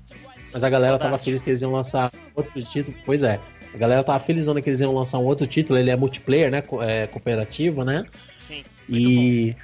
[0.53, 2.95] mas a galera tava feliz que eles iam lançar outro título.
[3.05, 3.39] Pois é,
[3.73, 6.63] a galera tava felizona que eles iam lançar um outro título, ele é multiplayer, né?
[6.81, 8.05] É, cooperativo, né?
[8.39, 8.63] Sim.
[8.87, 9.59] E bom.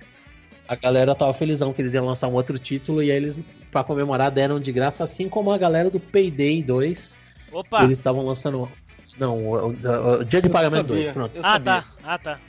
[0.67, 3.39] a galera tava felizão que eles iam lançar um outro título e aí eles,
[3.71, 7.17] pra comemorar, deram de graça, assim como a galera do Payday 2.
[7.51, 7.83] Opa!
[7.83, 8.69] Eles estavam lançando.
[9.17, 11.39] Não, o, o, o, Dia de Pagamento 2, pronto.
[11.41, 11.85] Ah, tá.
[12.03, 12.39] Ah, tá.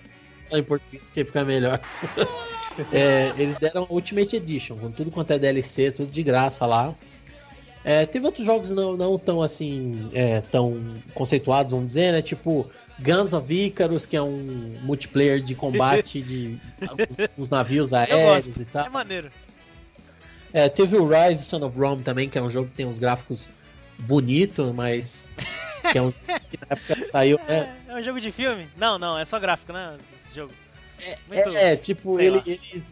[0.51, 1.81] Em português que fica melhor.
[2.93, 6.95] é, eles deram Ultimate Edition, com tudo quanto é DLC, tudo de graça lá.
[7.89, 12.21] É, teve outros jogos não, não tão assim, é, tão conceituados, vamos dizer, né?
[12.21, 12.69] Tipo
[12.99, 16.59] Guns of Icarus, que é um multiplayer de combate de
[17.39, 18.87] uns navios aéreos e tal.
[18.87, 19.31] É maneiro.
[20.53, 22.99] É, teve o Rise Son of Rome também, que é um jogo que tem uns
[22.99, 23.49] gráficos
[23.97, 25.29] bonitos, mas
[25.93, 27.39] que é um que na época saiu.
[27.47, 28.67] É, é, um jogo de filme?
[28.77, 29.97] Não, não, é só gráfico, né?
[30.27, 30.53] Esse jogo.
[31.29, 32.83] Muito, é, tipo, ele, ele,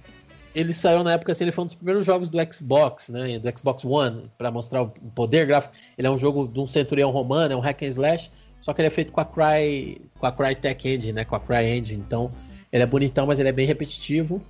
[0.55, 3.39] ele, saiu na época assim, ele foi um dos primeiros jogos do Xbox, né?
[3.39, 5.75] Do Xbox One, para mostrar o poder gráfico.
[5.99, 8.81] Ele é um jogo de um centurião romano, é um hack and slash, só que
[8.81, 11.25] ele é feito com a Cry, com a Crytek Engine, né?
[11.25, 12.31] Com a Cry Engine, então
[12.73, 14.43] ele é bonitão, mas ele é bem repetitivo.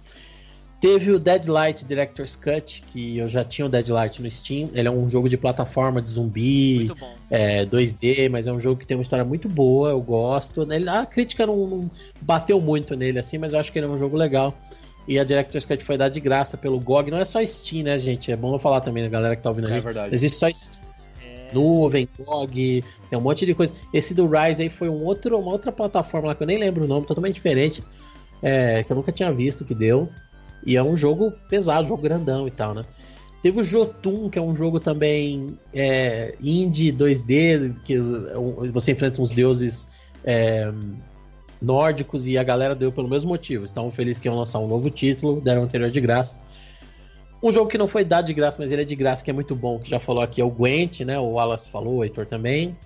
[0.84, 4.68] Teve o Deadlight Director's Cut, que eu já tinha o Deadlight no Steam.
[4.74, 6.92] Ele é um jogo de plataforma de zumbi,
[7.30, 10.66] é, 2D, mas é um jogo que tem uma história muito boa, eu gosto.
[10.90, 11.90] A crítica não, não,
[12.20, 14.54] bateu muito nele assim, mas eu acho que ele é um jogo legal.
[15.06, 17.10] E a Director's Cut foi dada de graça pelo GOG.
[17.10, 18.32] Não é só Steam, né, gente?
[18.32, 19.80] É bom eu falar também, né, galera que tá ouvindo a é gente.
[19.80, 20.14] É verdade.
[20.14, 20.94] Existe só Steam.
[21.52, 23.72] Nuvem, GOG, tem um monte de coisa.
[23.92, 26.84] Esse do Rise aí foi um outro, uma outra plataforma lá que eu nem lembro
[26.84, 27.82] o nome, totalmente diferente.
[28.42, 30.08] É, que eu nunca tinha visto que deu.
[30.66, 32.82] E é um jogo pesado, jogo grandão e tal, né?
[33.42, 37.98] Teve o Jotun, que é um jogo também é, indie 2D, que
[38.72, 39.86] você enfrenta uns deuses
[40.24, 40.72] é,
[41.64, 43.64] nórdicos e a galera deu pelo mesmo motivo.
[43.64, 46.38] Estavam felizes que iam lançar um novo título, deram o anterior de graça.
[47.42, 49.34] Um jogo que não foi dado de graça, mas ele é de graça, que é
[49.34, 51.18] muito bom, que já falou aqui, é o Gwent, né?
[51.18, 52.76] O Wallace falou, o Heitor também.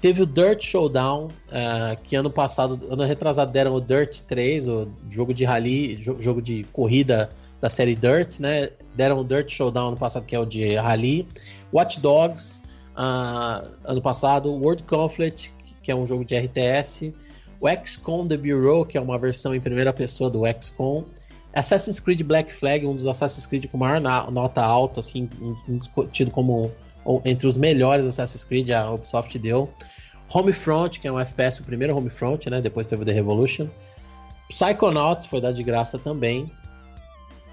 [0.00, 4.88] Teve o Dirt Showdown, uh, que ano passado, ano retrasado deram o Dirt 3, o
[5.08, 7.28] jogo de rally, jogo de corrida
[7.60, 8.70] da série Dirt, né?
[8.96, 11.28] Deram o Dirt Showdown ano passado, que é o de rally.
[11.72, 12.62] Watch Dogs,
[12.96, 14.52] uh, ano passado.
[14.52, 15.52] World Conflict,
[15.82, 17.14] que é um jogo de RTS.
[17.62, 21.04] O XCOM The Bureau, que é uma versão em primeira pessoa do XCOM.
[21.54, 25.30] Assassin's Creed Black Flag, um dos Assassin's Creed com maior nota alta, assim,
[26.10, 26.72] tido como
[27.24, 29.72] entre os melhores Assassin's Creed a Ubisoft deu.
[30.34, 32.60] Homefront, que é um FPS, o primeiro Homefront, né?
[32.60, 33.68] Depois teve o The Revolution.
[34.48, 36.50] Psychonauts foi dado de graça também.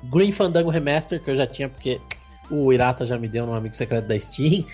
[0.05, 2.01] Green Fandango Remaster, que eu já tinha, porque
[2.49, 4.65] o Irata já me deu no amigo secreto da Steam.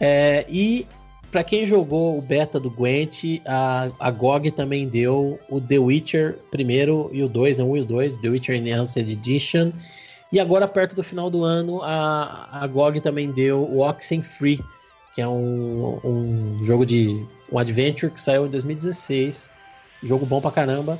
[0.00, 0.86] É, e
[1.30, 6.38] para quem jogou o beta do Gwent, a, a GOG também deu o The Witcher
[6.50, 9.72] primeiro e o 2, não o 1 e o 2, The Witcher Enhanced Edition.
[10.32, 14.60] E agora, perto do final do ano, a, a GOG também deu o Oxenfree,
[15.14, 17.24] que é um, um jogo de.
[17.50, 19.50] um adventure que saiu em 2016.
[20.02, 20.98] Jogo bom pra caramba.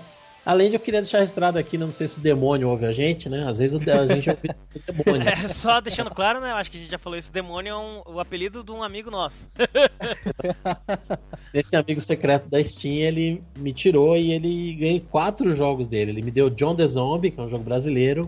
[0.49, 3.29] Além de eu queria deixar registrado aqui, não sei se o demônio ouve a gente,
[3.29, 3.45] né?
[3.47, 5.29] Às vezes a gente ouve o demônio.
[5.29, 6.53] É, só deixando claro, né?
[6.53, 7.31] Eu acho que a gente já falou isso.
[7.31, 9.47] Demônio é um, o apelido de um amigo nosso.
[11.53, 16.13] Esse amigo secreto da Steam, ele me tirou e ele ganhei quatro jogos dele.
[16.13, 18.23] Ele me deu John the Zombie, que é um jogo brasileiro.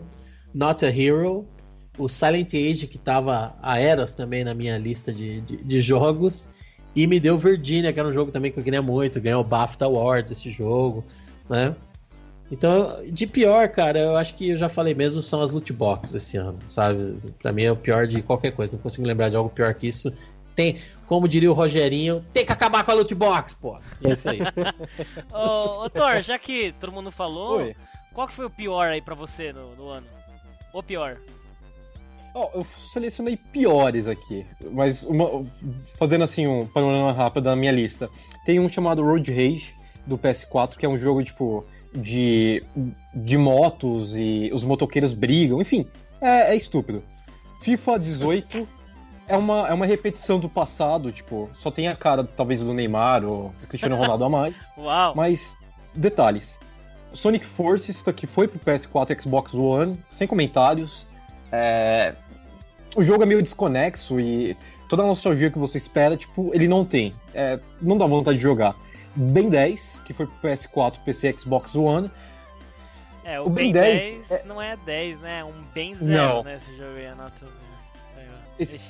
[0.53, 1.49] Not a Hero,
[1.97, 6.51] o Silent Age, que tava a Eras também na minha lista de, de, de, jogos,
[6.95, 9.45] e me deu Virginia, que era um jogo também que eu queria muito, ganhou o
[9.45, 11.03] BAFTA Awards esse jogo,
[11.49, 11.75] né?
[12.51, 16.15] Então, de pior, cara, eu acho que eu já falei mesmo, são as loot boxes
[16.15, 17.17] esse ano, sabe?
[17.39, 19.87] Pra mim é o pior de qualquer coisa, não consigo lembrar de algo pior que
[19.87, 20.13] isso.
[20.57, 23.79] Tem, como diria o Rogerinho, tem que acabar com a loot box, pô.
[24.03, 24.41] É isso aí.
[25.33, 27.77] ô, ô Thor, já que todo mundo falou, Oi.
[28.13, 30.07] qual que foi o pior aí pra você no, no ano?
[30.73, 31.19] Ou pior?
[32.35, 35.45] Oh, eu selecionei piores aqui, mas uma,
[35.99, 38.09] fazendo assim um panorama rápido da minha lista.
[38.45, 39.75] Tem um chamado Road Rage
[40.07, 42.63] do PS4, que é um jogo tipo de,
[43.15, 45.87] de motos e os motoqueiros brigam, enfim,
[46.21, 47.03] é, é estúpido.
[47.63, 48.69] FIFA 18
[49.29, 53.25] é uma, é uma repetição do passado, tipo, só tem a cara talvez do Neymar
[53.25, 54.57] ou do Cristiano Ronaldo a mais.
[54.77, 55.15] Uau!
[55.15, 55.57] Mas,
[55.95, 56.59] detalhes.
[57.13, 61.07] Sonic Forces, que foi pro PS4 e Xbox One, sem comentários.
[61.53, 62.15] É...
[62.97, 64.57] O jogo é meio desconexo e
[64.89, 67.15] toda a nostalgia que você espera, tipo, ele não tem.
[67.35, 67.59] É...
[67.81, 68.75] Não dá vontade de jogar.
[69.15, 72.11] Ben 10, que foi pro PS4, PC Xbox One.
[73.25, 74.45] É, o, o Ben, 10, 10 é...
[74.45, 75.45] não é 10, né?
[75.45, 76.57] Um Ben 0, né?
[76.57, 77.47] Esse jogo aí, a nota.
[78.59, 78.81] Esse...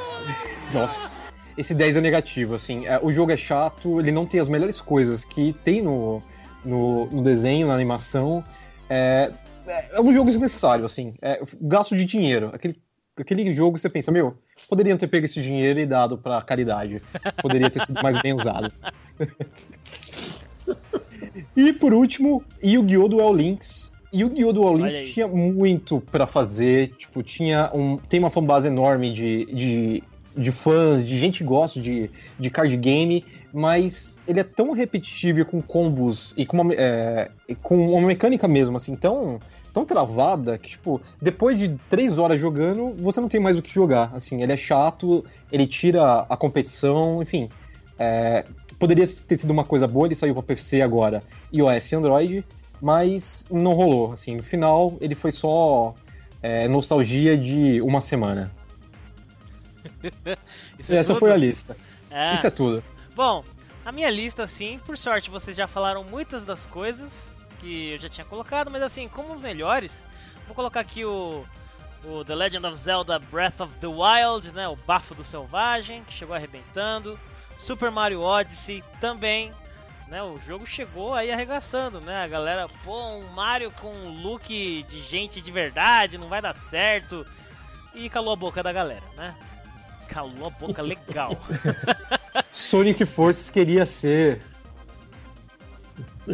[0.72, 1.10] Nossa.
[1.56, 2.86] Esse 10 é negativo, assim.
[2.86, 6.22] É, o jogo é chato, ele não tem as melhores coisas que tem no,
[6.64, 8.42] no, no desenho, na animação.
[8.88, 9.32] É,
[9.66, 11.14] é um jogo desnecessário, assim.
[11.20, 12.50] É gasto de dinheiro.
[12.52, 12.80] Aquele,
[13.20, 14.36] aquele jogo você pensa, meu,
[14.68, 17.02] poderiam ter pego esse dinheiro e dado pra caridade.
[17.40, 18.72] Poderia ter sido mais bem usado.
[21.56, 23.08] e por último, Yu-Gi-Oh!
[23.08, 23.92] Duel Links.
[24.12, 24.52] Yu-Gi-Oh!
[24.52, 30.02] Duel Links tinha muito para fazer, tipo, tinha um, tem uma fanbase enorme de, de,
[30.36, 35.44] de fãs, de gente que gosta de, de card game, mas ele é tão repetitivo
[35.44, 37.30] com combos e com uma, é,
[37.62, 39.40] com uma mecânica mesmo, assim, tão,
[39.72, 43.72] tão travada que, tipo, depois de três horas jogando, você não tem mais o que
[43.72, 44.10] jogar.
[44.14, 47.48] Assim, ele é chato, ele tira a competição, enfim.
[47.98, 48.44] É,
[48.78, 51.22] poderia ter sido uma coisa boa, ele saiu para PC agora,
[51.52, 52.44] iOS e Android,
[52.80, 54.12] mas não rolou.
[54.12, 55.94] Assim, no final, ele foi só
[56.42, 58.50] é, nostalgia de uma semana.
[60.78, 61.20] Isso é Essa tudo?
[61.20, 61.76] foi a lista.
[62.10, 62.34] É.
[62.34, 62.82] Isso é tudo.
[63.14, 63.44] Bom,
[63.84, 68.08] a minha lista, assim, por sorte, vocês já falaram muitas das coisas que eu já
[68.08, 70.04] tinha colocado, mas assim, como os melhores,
[70.46, 71.44] vou colocar aqui o,
[72.04, 76.12] o The Legend of Zelda Breath of the Wild, né, o Bafo do Selvagem, que
[76.12, 77.18] chegou arrebentando,
[77.58, 79.52] Super Mario Odyssey também,
[80.08, 84.82] né, o jogo chegou aí arregaçando, né, a galera, pô, um Mario com um look
[84.88, 87.26] de gente de verdade, não vai dar certo,
[87.94, 89.34] e calou a boca da galera, né,
[90.08, 91.36] calou a boca legal.
[92.50, 94.42] Sonic Forces queria ser.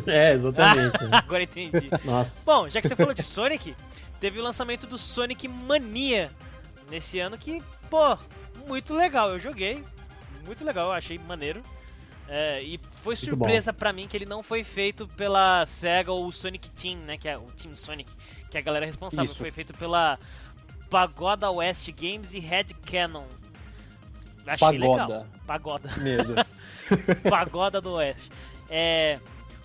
[0.07, 1.05] É, exatamente.
[1.05, 1.11] né?
[1.19, 1.89] Agora entendi.
[2.05, 2.45] Nossa.
[2.45, 3.75] Bom, já que você falou de Sonic,
[4.21, 6.31] teve o lançamento do Sonic Mania
[6.91, 8.17] nesse ano que, pô,
[8.67, 9.31] muito legal.
[9.31, 9.83] Eu joguei,
[10.45, 11.63] muito legal, eu achei maneiro.
[12.29, 16.27] É, e foi Muito surpresa pra mim que ele não foi feito pela SEGA ou
[16.27, 17.17] o Sonic Team, né?
[17.17, 18.11] Que é o Team Sonic,
[18.51, 19.31] que é a galera responsável.
[19.31, 19.39] Isso.
[19.39, 20.19] Foi feito pela
[20.91, 23.27] Pagoda West Games e Red Cannon.
[24.45, 25.07] Achei Pagoda.
[25.07, 25.27] legal.
[25.47, 25.91] Pagoda.
[25.99, 26.35] Medo.
[27.31, 28.29] Pagoda do Oeste.
[28.69, 29.21] É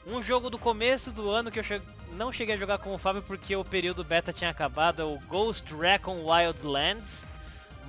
[0.05, 1.81] um jogo do começo do ano que eu che-
[2.13, 5.19] não cheguei a jogar com o Fábio porque o período beta tinha acabado, é o
[5.27, 7.25] Ghost Recon Wildlands.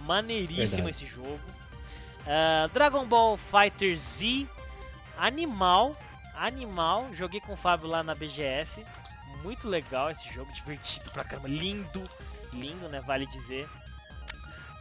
[0.06, 0.90] Maneiríssimo Verdade.
[0.90, 1.40] esse jogo.
[2.26, 4.47] Ah, Dragon Ball Fighter Z,
[5.16, 5.97] animal,
[6.34, 7.09] animal.
[7.14, 8.84] Joguei com o Fábio lá na BGS.
[9.43, 12.09] Muito legal esse jogo, divertido pra caramba, lindo,
[12.52, 13.01] lindo, né?
[13.01, 13.68] Vale dizer.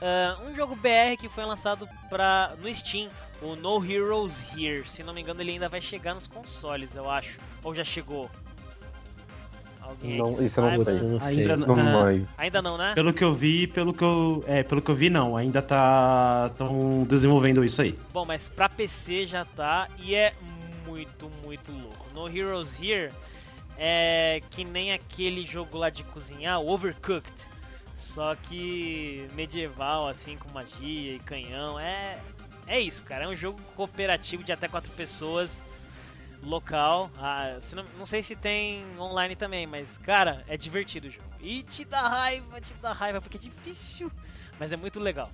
[0.01, 3.09] Ah, um jogo BR que foi lançado pra, no Steam,
[3.39, 4.87] o No Heroes Here.
[4.89, 7.37] Se não me engano, ele ainda vai chegar nos consoles, eu acho.
[7.63, 8.29] Ou já chegou?
[9.79, 11.41] Alguém Não, isso eu não sei.
[11.41, 12.27] Ainda Não vai.
[12.37, 12.93] Ainda não, né?
[12.95, 14.43] Pelo que eu vi, pelo que eu.
[14.47, 15.37] É, pelo que eu vi, não.
[15.37, 16.49] Ainda tá.
[16.51, 17.97] estão desenvolvendo isso aí.
[18.11, 20.33] Bom, mas pra PC já tá e é
[20.87, 22.07] muito, muito louco.
[22.13, 23.11] No Heroes Here
[23.77, 27.47] é que nem aquele jogo lá de cozinhar, o Overcooked.
[28.01, 31.79] Só que medieval, assim, com magia e canhão.
[31.79, 32.19] É,
[32.65, 33.25] é isso, cara.
[33.25, 35.63] É um jogo cooperativo de até quatro pessoas,
[36.41, 37.11] local.
[37.17, 41.29] Ah, não, não sei se tem online também, mas, cara, é divertido o jogo.
[41.39, 44.11] E te dá raiva, te dá raiva, porque é difícil,
[44.59, 45.29] mas é muito legal.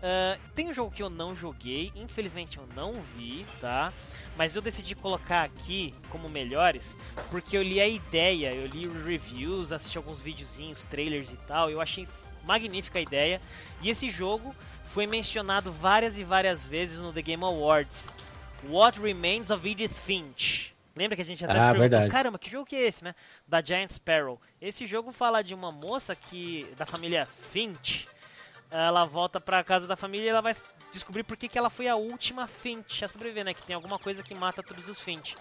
[0.00, 3.92] Ah, tem um jogo que eu não joguei, infelizmente eu não vi, tá?
[4.36, 6.96] Mas eu decidi colocar aqui como melhores
[7.30, 11.80] porque eu li a ideia, eu li reviews, assisti alguns videozinhos, trailers e tal, eu
[11.80, 12.08] achei
[12.44, 13.40] magnífica a ideia.
[13.82, 14.54] E esse jogo
[14.92, 18.08] foi mencionado várias e várias vezes no The Game Awards.
[18.68, 20.74] What Remains of Edith Finch.
[20.96, 22.10] Lembra que a gente até Ah, se perguntou, verdade.
[22.10, 23.14] caramba, que jogo que é esse, né?
[23.46, 24.40] Da Giant Sparrow.
[24.60, 28.06] Esse jogo fala de uma moça que da família Finch,
[28.70, 30.54] ela volta pra casa da família e ela vai
[30.90, 33.54] descobrir por que, que ela foi a última Finch a sobreviver, né?
[33.54, 35.36] Que tem alguma coisa que mata todos os Finch.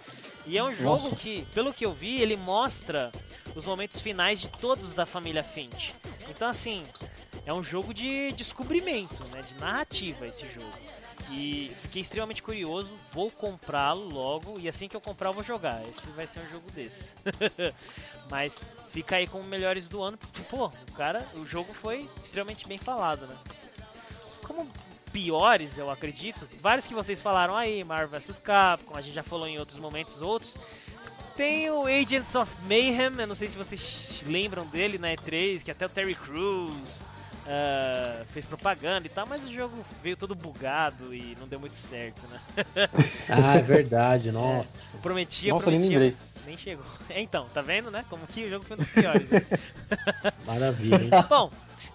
[0.46, 1.16] E é um jogo Nossa.
[1.16, 3.12] que, pelo que eu vi, ele mostra
[3.56, 5.94] os momentos finais de todos da família Finch.
[6.30, 6.86] Então, assim,
[7.46, 9.42] é um jogo de descobrimento, né?
[9.42, 10.78] De narrativa esse jogo.
[11.32, 15.82] E fiquei extremamente curioso, vou comprá-lo logo e assim que eu comprar eu vou jogar.
[15.88, 17.16] Esse vai ser um jogo desses.
[18.32, 18.58] Mas
[18.92, 22.80] fica aí como melhores do ano, porque, pô, o cara, o jogo foi extremamente bem
[22.80, 23.38] falado, né?
[24.42, 24.68] Como
[25.12, 29.48] piores, eu acredito, vários que vocês falaram aí, Marvel vs Capcom, a gente já falou
[29.48, 30.56] em outros momentos outros.
[31.36, 35.72] Tem o Agents of Mayhem, eu não sei se vocês lembram dele na E3, que
[35.72, 37.02] até o Terry Crews
[37.52, 39.74] ah, fez propaganda e tal, mas o jogo
[40.04, 42.40] veio todo bugado e não deu muito certo, né?
[43.28, 44.98] Ah, é verdade, nossa.
[45.00, 46.86] Prometia, Nossa, nem prometia, mas nem chegou.
[47.10, 48.06] Então, tá vendo, né?
[48.10, 49.28] Como que o jogo foi um dos piores.
[49.30, 49.42] né?
[50.46, 51.10] Maravilha, hein?
[51.28, 51.50] Bom,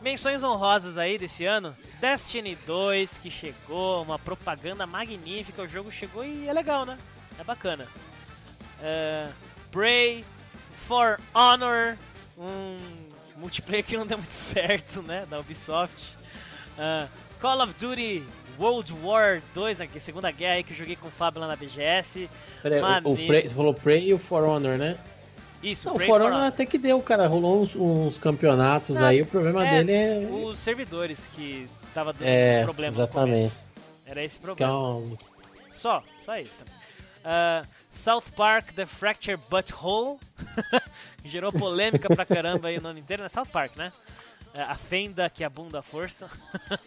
[0.05, 1.75] menções honrosas aí desse ano.
[1.99, 5.63] Destiny 2, que chegou, uma propaganda magnífica.
[5.63, 6.99] O jogo chegou e é legal, né?
[7.39, 7.89] É bacana.
[8.83, 9.27] É,
[9.73, 10.23] Prey,
[10.87, 11.97] For Honor,
[12.37, 12.77] um
[13.39, 15.27] multiplayer que não deu muito certo, né?
[15.29, 16.15] Da Ubisoft.
[16.79, 17.09] É,
[17.41, 18.23] Call of Duty
[18.61, 19.87] World War 2, né?
[19.87, 22.29] Que é a Segunda Guerra aí que eu joguei com o Fábio lá na BGS.
[22.63, 23.27] Peraí, o, o.
[23.27, 24.99] Prey, você falou Prey e o For Honor, né?
[25.71, 26.49] Isso, Não, o Prey For For Honor Honor.
[26.49, 27.27] até que deu, cara.
[27.27, 29.23] Rolou uns, uns campeonatos Ah, aí.
[29.23, 30.29] O problema é, dele é.
[30.31, 33.55] Os servidores que tava dando É, problema exatamente.
[34.07, 34.97] Era esse é problema.
[34.97, 35.17] um-
[35.71, 36.75] Só, só isso também.
[37.25, 40.19] Ah, South Park The Fracture Butthole.
[41.25, 43.29] Gerou polêmica pra caramba aí o nome inteiro, né?
[43.31, 43.91] South Park, né?
[44.53, 46.29] É, a fenda que abunda a força.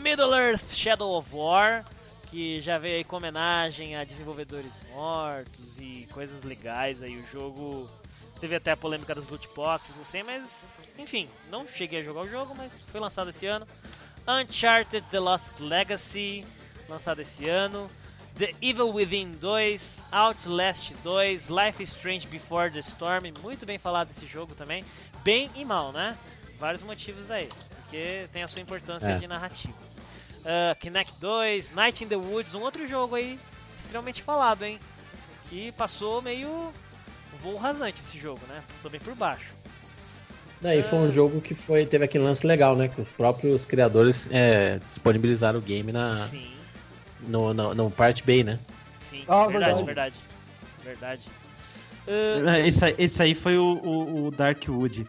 [0.00, 1.84] Middle Earth Shadow of War.
[2.30, 7.16] Que já veio aí com homenagem a desenvolvedores mortos e coisas legais aí.
[7.16, 7.88] O jogo
[8.40, 10.68] teve até a polêmica das loot boxes, não sei, mas
[10.98, 13.66] enfim, não cheguei a jogar o jogo, mas foi lançado esse ano.
[14.26, 16.44] Uncharted The Lost Legacy,
[16.88, 17.90] lançado esse ano.
[18.36, 24.10] The Evil Within 2, Outlast 2, Life is Strange Before the Storm, muito bem falado
[24.10, 24.84] esse jogo também.
[25.24, 26.16] Bem e mal, né?
[26.58, 27.48] Vários motivos aí,
[27.82, 29.16] porque tem a sua importância É.
[29.18, 29.87] de narrativa.
[30.48, 33.38] Uh, Kinect 2, Night in the Woods, um outro jogo aí
[33.76, 34.80] extremamente falado, hein?
[35.50, 38.62] Que passou meio um voo rasante esse jogo, né?
[38.68, 39.44] Passou bem por baixo.
[40.60, 42.88] Daí foi um jogo que foi, teve aquele lance legal, né?
[42.88, 46.50] Que os próprios criadores é, disponibilizaram o game na, Sim,
[47.20, 48.58] no, no, no Part Bay, né?
[48.98, 50.16] sim, Ah, verdade, verdade.
[50.82, 51.26] verdade.
[52.06, 52.62] Verdade.
[52.64, 55.06] Uh, Esse, aí- esse aí foi o, o, o Darkwood.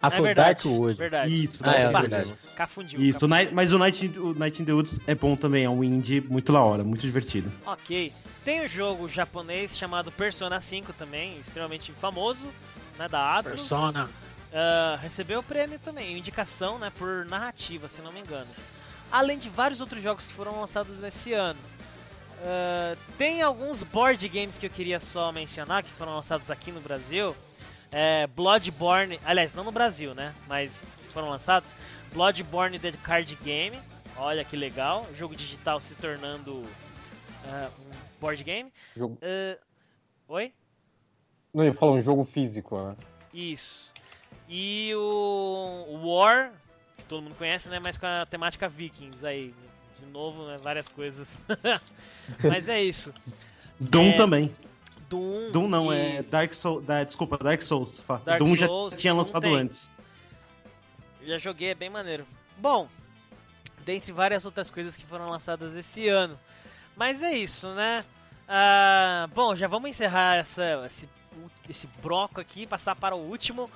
[0.00, 1.42] Ah, é foi o verdade.
[1.42, 2.34] Isso, Ah, é, Opa, verdade.
[2.54, 3.00] Cafundiu.
[3.00, 3.54] Isso, cafundiu.
[3.54, 6.20] Mas o Night, in- o Night in the Woods é bom também, é um indie
[6.20, 7.50] muito da hora, muito divertido.
[7.64, 8.12] Ok.
[8.44, 12.44] Tem um jogo japonês chamado Persona 5 também, extremamente famoso,
[12.98, 13.54] né, da Atlus.
[13.60, 14.08] Persona.
[14.52, 18.46] Ah, recebeu o prêmio também, indicação, né, por narrativa, se não me engano.
[19.10, 21.58] Além de vários outros jogos que foram lançados nesse ano.
[22.44, 26.80] Ah, tem alguns board games que eu queria só mencionar, que foram lançados aqui no
[26.80, 27.34] Brasil.
[27.92, 30.82] É, Bloodborne, aliás, não no Brasil, né, mas
[31.12, 31.74] foram lançados.
[32.12, 33.78] Bloodborne The Card Game,
[34.16, 36.62] olha que legal, jogo digital se tornando
[37.46, 38.72] ah, um board game.
[38.96, 39.18] Jogo...
[39.22, 39.58] Ah,
[40.28, 40.52] oi?
[41.54, 42.96] Não, eu ia falar um jogo físico, né?
[43.32, 43.90] Isso.
[44.48, 46.52] E o War,
[46.96, 47.78] que todo mundo conhece, né?
[47.78, 49.54] Mas com a temática Vikings aí.
[49.98, 50.58] De novo, né?
[50.58, 51.28] Várias coisas.
[52.44, 53.12] Mas é isso.
[53.80, 54.54] Doom É, também.
[55.08, 55.50] Doom.
[55.50, 56.84] Doom não, e é Dark Souls.
[56.84, 58.02] Da, desculpa, Dark Souls.
[58.24, 59.56] Dark Doom Souls, já tinha Doom lançado tem.
[59.56, 59.90] antes.
[61.24, 62.26] Já joguei, é bem maneiro.
[62.56, 62.88] Bom,
[63.84, 66.38] dentre várias outras coisas que foram lançadas esse ano.
[66.96, 68.04] Mas é isso, né?
[68.48, 71.08] Ah, bom, já vamos encerrar essa, esse,
[71.68, 73.70] esse bloco aqui passar para o último,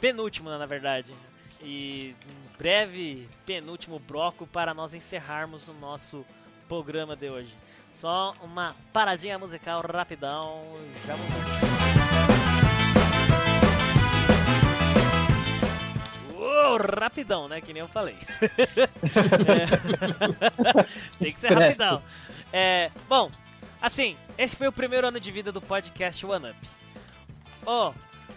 [0.00, 1.14] penúltimo, né, na verdade.
[1.62, 6.24] E um breve penúltimo bloco para nós encerrarmos o nosso
[6.68, 7.54] programa de hoje.
[7.92, 10.62] Só uma paradinha musical rapidão.
[11.06, 11.60] Já voltamos.
[16.34, 17.60] Uou, rapidão, né?
[17.60, 18.16] Que nem eu falei.
[19.50, 19.66] É.
[21.18, 22.02] Tem que ser rapidão.
[22.52, 23.30] É, bom,
[23.80, 26.68] assim, esse foi o primeiro ano de vida do podcast One Up.
[27.66, 27.92] Ó,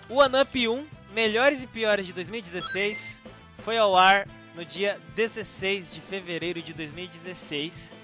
[0.09, 3.21] o One Up 1, Melhores e Piores de 2016,
[3.59, 8.02] foi ao ar no dia 16 de fevereiro de 2016.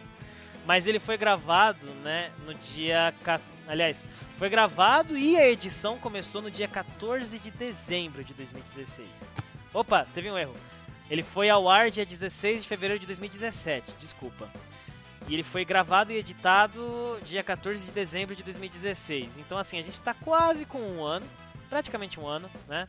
[0.69, 3.11] Mas ele foi gravado, né, no dia...
[3.67, 4.05] Aliás,
[4.37, 9.09] foi gravado e a edição começou no dia 14 de dezembro de 2016.
[9.73, 10.55] Opa, teve um erro.
[11.09, 14.47] Ele foi ao ar dia 16 de fevereiro de 2017, desculpa.
[15.27, 19.39] E ele foi gravado e editado dia 14 de dezembro de 2016.
[19.39, 21.25] Então, assim, a gente está quase com um ano,
[21.67, 22.85] praticamente um ano, né?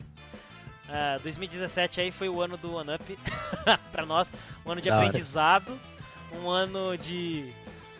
[0.87, 3.19] Ah, 2017 aí foi o ano do One Up
[3.91, 4.27] pra nós,
[4.63, 5.07] um ano de Da hora.
[5.07, 5.79] aprendizado,
[6.31, 7.51] um ano de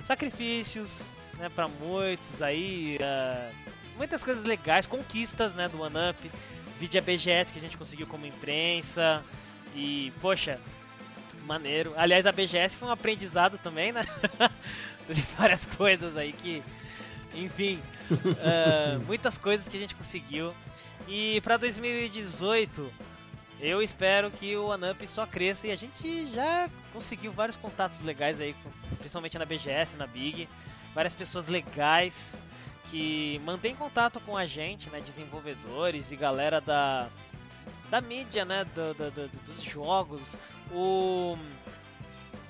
[0.03, 3.49] sacrifícios, né, para muitos aí, ah,
[3.97, 6.31] muitas coisas legais, conquistas, né, do One Up,
[6.79, 9.23] vídeo a BGS que a gente conseguiu como imprensa
[9.75, 10.59] e, poxa,
[11.45, 11.93] maneiro.
[11.95, 14.05] Aliás, a BGS foi um aprendizado também, né?
[15.37, 16.63] Várias coisas aí que,
[17.35, 17.79] enfim,
[18.39, 20.53] ah, muitas coisas que a gente conseguiu.
[21.07, 22.91] E pra 2018,
[23.61, 28.41] eu espero que o OneUp só cresça e a gente já conseguiu vários contatos legais
[28.41, 28.55] aí,
[28.97, 30.49] principalmente na BGS, na Big,
[30.95, 32.37] várias pessoas legais
[32.89, 37.07] que mantêm contato com a gente, né, desenvolvedores e galera da
[37.89, 40.37] da mídia, né, do, do- do- dos jogos.
[40.71, 41.37] O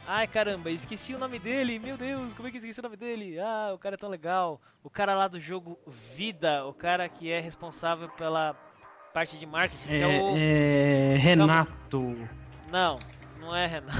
[0.07, 1.79] Ai caramba, esqueci o nome dele.
[1.79, 3.39] Meu Deus, como é que esqueci o nome dele?
[3.39, 4.59] Ah, o cara é tão legal.
[4.83, 5.79] O cara lá do jogo
[6.15, 8.55] Vida, o cara que é responsável pela
[9.13, 12.15] parte de marketing, que é o É, é, Renato.
[12.71, 12.97] Não,
[13.39, 13.97] não é Renato.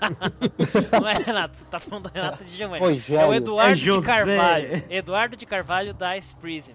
[1.00, 2.80] não é Renato, você tá falando do Renato de Giovanni.
[2.80, 3.22] Rogério.
[3.24, 4.06] É o Eduardo É de José.
[4.06, 4.84] Carvalho.
[4.90, 6.72] Eduardo de Carvalho da Ice Prism.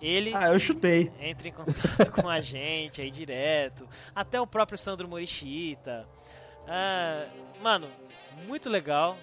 [0.00, 1.12] Ele Ah, eu chutei.
[1.20, 3.88] entra em contato com a gente aí direto.
[4.14, 6.06] Até o próprio Sandro Morishita.
[6.66, 7.24] Ah,
[7.62, 7.86] mano,
[8.48, 9.16] muito legal.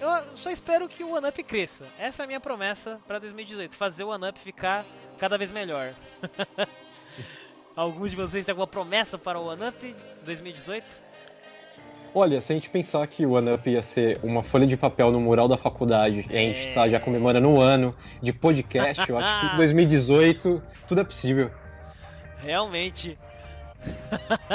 [0.00, 1.86] Eu só espero que o OneUp cresça.
[1.98, 3.74] Essa é a minha promessa pra 2018.
[3.74, 4.84] Fazer o OneUp ficar
[5.18, 5.92] cada vez melhor.
[7.76, 10.84] Alguns de vocês têm alguma promessa para o OneUp 2018?
[12.14, 15.12] Olha, se a gente pensar que o One Up ia ser uma folha de papel
[15.12, 16.72] no mural da faculdade e a gente É.
[16.72, 21.50] tá já comemorando um ano de podcast, eu acho que em 2018 tudo é possível.
[22.38, 23.18] Realmente.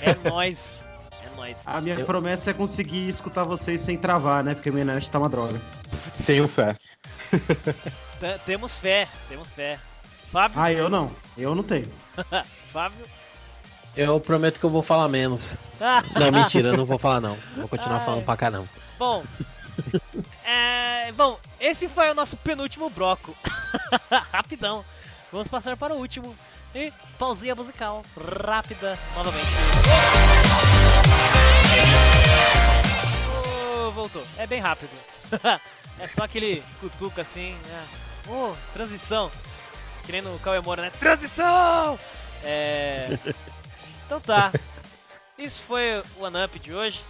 [0.00, 0.82] é nóis.
[1.22, 1.58] É nóis.
[1.66, 2.06] A minha eu...
[2.06, 4.54] promessa é conseguir escutar vocês sem travar, né?
[4.54, 5.60] Porque minha internet tá uma droga.
[6.24, 6.74] Tenho fé.
[8.46, 9.78] temos fé, temos fé.
[10.30, 10.58] Fábio?
[10.58, 11.10] Ah, eu não.
[11.36, 11.88] Eu não tenho.
[12.72, 13.04] Fábio?
[13.96, 15.58] Eu prometo que eu vou falar menos.
[16.18, 17.36] não, mentira, eu não vou falar não.
[17.56, 18.04] Vou continuar Ai.
[18.04, 18.66] falando pra cá não.
[18.98, 19.22] Bom,
[20.44, 23.36] é, bom, esse foi o nosso penúltimo bloco.
[24.32, 24.84] Rapidão.
[25.30, 26.34] Vamos passar para o último.
[26.74, 28.02] E pausinha musical
[28.44, 29.46] rápida novamente.
[33.86, 34.26] Oh, voltou.
[34.38, 34.90] É bem rápido.
[35.98, 37.52] é só aquele cutuca assim.
[37.52, 37.84] Né?
[38.28, 39.30] Oh, transição.
[40.04, 40.90] Que nem no Cauê Moura, né?
[40.98, 41.98] Transição!
[42.44, 43.18] É.
[44.04, 44.52] Então tá.
[45.38, 47.02] Isso foi o One Up de hoje.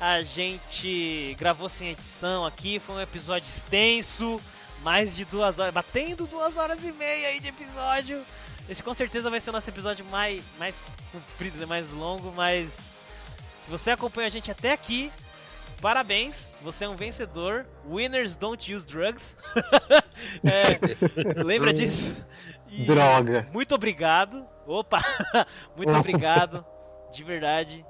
[0.00, 4.40] A gente gravou sem edição aqui, foi um episódio extenso,
[4.82, 8.22] mais de duas horas, batendo duas horas e meia aí de episódio.
[8.68, 10.74] Esse com certeza vai ser o nosso episódio mais, mais
[11.10, 12.70] comprido, né, mais longo, mas
[13.60, 15.10] se você acompanha a gente até aqui,
[15.80, 17.66] parabéns, você é um vencedor.
[17.88, 19.36] Winners don't use drugs.
[20.44, 22.24] é, lembra disso?
[22.68, 23.48] E Droga.
[23.52, 24.46] Muito obrigado.
[24.66, 24.98] Opa!
[25.76, 26.64] muito obrigado,
[27.12, 27.84] de verdade.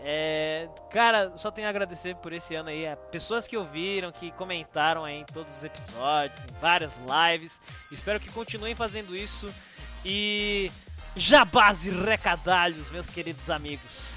[0.00, 2.86] É, cara, só tenho a agradecer por esse ano aí.
[2.86, 7.60] A pessoas que ouviram, que comentaram aí em todos os episódios, em várias lives.
[7.90, 9.52] Espero que continuem fazendo isso.
[10.04, 10.70] E
[11.16, 14.15] jabás e recadalhos, meus queridos amigos.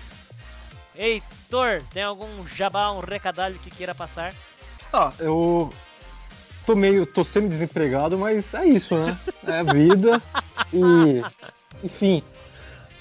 [1.00, 4.34] Heitor, tem algum jabá, um recadalho que queira passar?
[4.92, 5.74] Ah, eu
[6.66, 9.18] tô meio, tô semi-desempregado, mas é isso, né?
[9.48, 10.22] É a vida.
[10.74, 11.24] e,
[11.86, 12.22] enfim,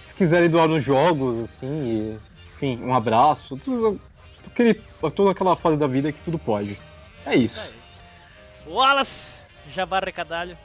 [0.01, 2.17] se quiserem doar nos jogos, assim,
[2.55, 4.01] enfim, um abraço, tudo,
[4.47, 4.75] aquele,
[5.17, 6.79] toda aquela fase da vida que tudo pode.
[7.27, 7.61] É isso.
[8.65, 9.43] Wallace,
[9.75, 10.57] Jabá Recadalho.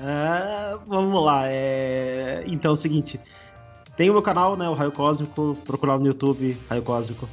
[0.00, 1.44] Ah, vamos lá.
[1.46, 2.42] É...
[2.46, 3.20] Então é o seguinte.
[3.96, 4.68] Tem o meu canal, né?
[4.68, 5.56] O Raio Cósmico.
[5.64, 7.28] Procurar no YouTube, Raio Cósmico.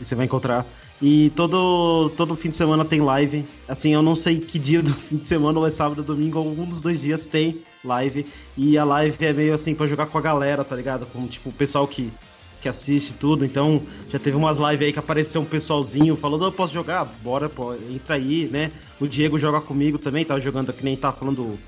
[0.00, 0.66] E você vai encontrar.
[1.00, 3.44] E todo, todo fim de semana tem live.
[3.68, 6.38] Assim, eu não sei que dia do fim de semana, ou é sábado ou domingo,
[6.38, 8.26] ou um dos dois dias tem live.
[8.56, 11.06] E a live é meio assim pra jogar com a galera, tá ligado?
[11.06, 12.12] Com tipo o pessoal que
[12.60, 13.44] que assiste tudo.
[13.44, 17.04] Então, já teve umas lives aí que apareceu um pessoalzinho falando, eu posso jogar?
[17.22, 18.70] Bora, pô, entra aí, né?
[19.00, 21.58] O Diego joga comigo também, tava jogando que nem tava falando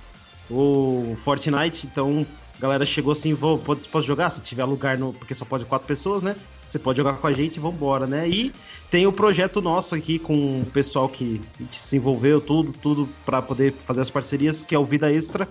[0.51, 2.27] o Fortnite, então
[2.63, 4.31] galera chegou assim, vou, pode, posso jogar?
[4.31, 5.13] Se tiver lugar no.
[5.13, 6.37] Porque só pode quatro pessoas, né?
[6.69, 8.29] Você pode jogar com a gente, vambora, né?
[8.29, 8.53] E
[8.91, 13.75] tem o projeto nosso aqui com o pessoal que se envolveu, tudo, tudo para poder
[13.85, 15.47] fazer as parcerias, que é o Vida Extra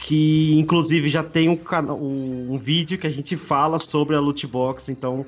[0.00, 1.58] que inclusive já tem um,
[1.92, 5.26] um, um vídeo que a gente fala sobre a loot box, então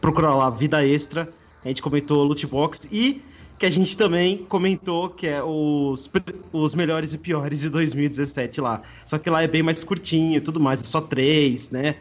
[0.00, 1.28] procura lá Vida Extra,
[1.64, 3.20] a gente comentou loot box e
[3.60, 6.10] que a gente também comentou que é os,
[6.50, 8.80] os melhores e piores de 2017 lá.
[9.04, 11.96] Só que lá é bem mais curtinho e tudo mais, é só três, né?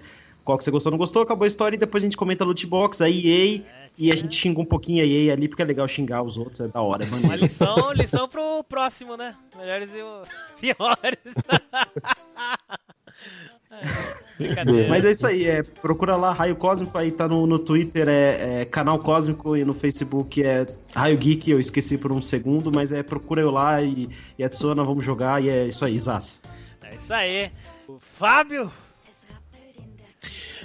[0.46, 2.66] Qual que você gostou, não gostou, acabou a história e depois a gente comenta loot
[2.66, 3.62] box, a EA
[3.98, 6.62] e a gente xinga um pouquinho a EA ali, porque é legal xingar os outros,
[6.62, 7.04] é da hora.
[7.04, 9.36] É Uma lição, lição pro próximo, né?
[9.58, 9.98] Melhores e
[10.62, 11.20] piores.
[13.72, 18.08] é, Mas é isso aí, é, procura lá Raio Cósmico, aí tá no, no Twitter,
[18.08, 22.72] é, é, Canal Cósmico e no Facebook é Raio Geek, eu esqueci por um segundo,
[22.72, 26.40] mas é procura eu lá e, e adiciona, vamos jogar e é isso aí, Zaz.
[26.82, 27.52] É isso aí.
[27.88, 28.72] O Fábio,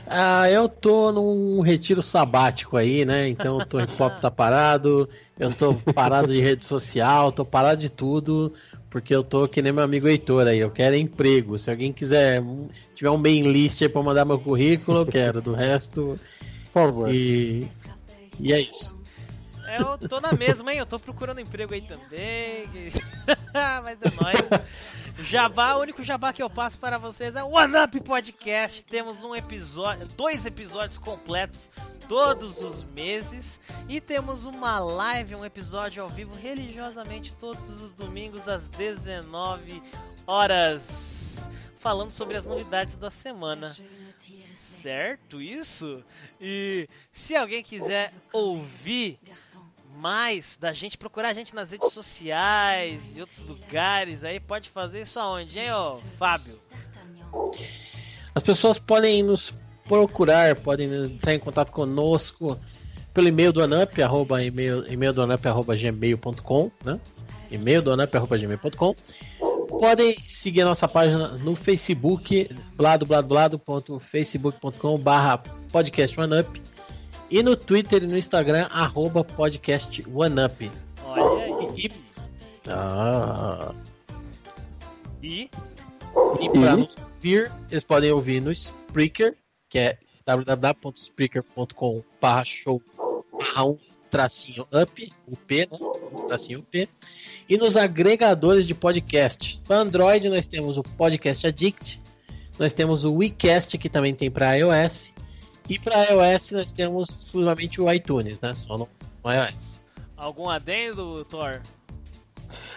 [0.06, 3.28] ah, eu tô num retiro sabático aí, né?
[3.28, 5.08] Então o Torre Pop tá parado,
[5.38, 8.52] eu tô parado de rede social, tô parado de tudo,
[8.94, 11.58] porque eu tô que nem meu amigo Heitor aí, eu quero emprego.
[11.58, 12.40] Se alguém quiser,
[12.94, 15.42] tiver um mail list aí pra mandar meu currículo, eu quero.
[15.42, 16.16] Do resto,
[16.66, 17.12] por favor.
[17.12, 17.66] E,
[18.38, 18.94] e é isso.
[19.80, 20.78] Eu tô na mesma, hein?
[20.78, 22.68] Eu tô procurando emprego aí também.
[23.82, 24.62] Mas é nóis.
[25.18, 28.84] Jabá, o único jabá que eu passo para vocês é o One Up Podcast.
[28.84, 31.70] Temos um episódio, dois episódios completos
[32.08, 38.48] todos os meses e temos uma live, um episódio ao vivo religiosamente todos os domingos
[38.48, 39.82] às 19
[40.26, 43.74] horas, falando sobre as novidades da semana.
[44.54, 46.04] Certo isso?
[46.40, 49.18] E se alguém quiser ouvir
[49.96, 55.02] mais da gente, procurar a gente nas redes sociais e outros lugares aí, pode fazer
[55.02, 56.58] isso aonde, hein, ô Fábio?
[58.34, 59.52] As pessoas podem nos
[59.84, 62.58] procurar, podem entrar em contato conosco
[63.12, 66.98] pelo e-mail do Anup, arroba e-mail, e-mail do Anup, arroba gmail.com, né?
[67.50, 68.96] E-mail do Anup, arroba gmail.com.
[69.78, 75.38] Podem seguir a nossa página no Facebook, bladobladoblado.facebook.com barra
[75.70, 76.73] podcast OneUp
[77.30, 80.70] e no Twitter e no Instagram, arroba podcast OneUp.
[81.04, 81.54] Olha aí.
[81.76, 81.90] E,
[82.68, 83.74] ah.
[85.22, 85.50] e,
[86.40, 89.36] e para nos ouvir, eles podem ouvir no Spreaker,
[89.68, 92.02] que é www.spreaker.com
[92.44, 92.82] show
[93.58, 93.78] um
[94.10, 95.78] tracinho up, o P, né?
[96.28, 96.88] Tracinho P.
[97.48, 99.60] E nos agregadores de podcast.
[99.66, 102.00] Para Android nós temos o Podcast Addict,
[102.58, 105.12] nós temos o WeCast que também tem para iOS.
[105.68, 108.52] E para iOS nós temos exclusivamente o iTunes, né?
[108.52, 108.88] Só no,
[109.24, 109.80] iOS.
[110.16, 111.60] Algum adendo, Thor?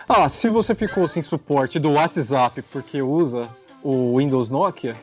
[0.08, 3.50] Ah, se você ficou sem suporte do WhatsApp porque usa
[3.84, 4.96] o Windows Nokia,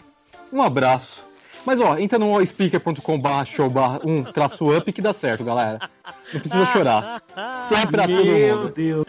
[0.53, 1.25] um abraço.
[1.65, 3.69] Mas ó, entra no speaker.com.br show
[4.05, 5.91] um traço up que dá certo, galera.
[6.33, 7.23] Não precisa chorar.
[7.69, 8.73] Tem pra todo Meu mundo.
[8.75, 9.07] Deus.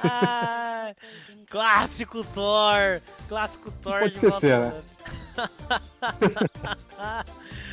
[0.00, 0.92] Ah,
[1.48, 3.00] clássico Thor!
[3.28, 4.82] Clássico Thor pode de esquecer, volta.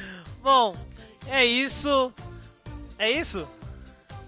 [0.49, 0.75] Bom,
[1.27, 2.11] é isso.
[2.97, 3.47] É isso?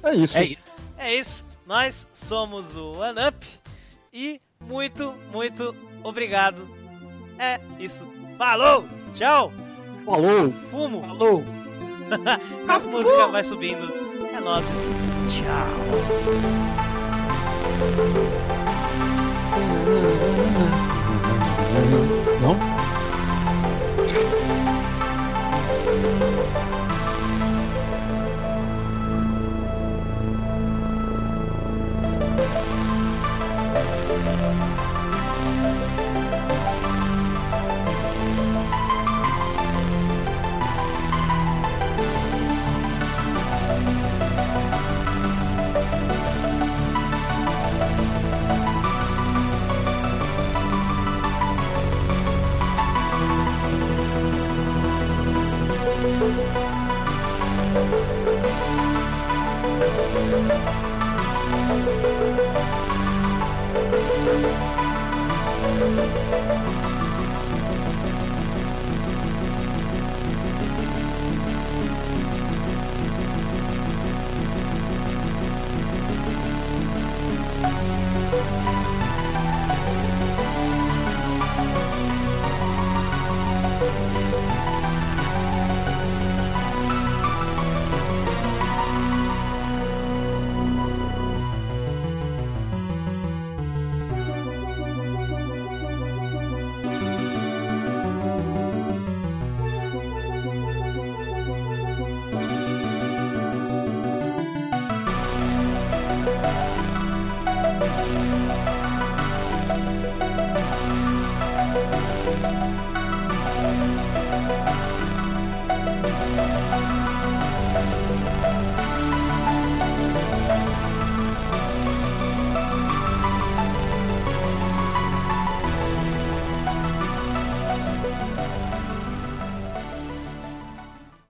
[0.03, 0.37] É isso.
[0.37, 0.81] É isso.
[0.99, 1.45] É isso.
[1.65, 3.43] Nós somos o OneUp
[4.13, 6.69] e muito, muito obrigado.
[7.39, 8.05] É isso.
[8.37, 8.85] Falou!
[9.15, 9.51] Tchau!
[10.05, 10.53] Falou!
[10.69, 11.01] Fumo!
[11.07, 11.43] Falou!
[12.69, 13.91] A música vai subindo.
[14.31, 14.65] É nóis.
[15.31, 15.67] Tchau!
[22.43, 22.81] Não?
[25.83, 26.21] Thank
[34.85, 34.90] you.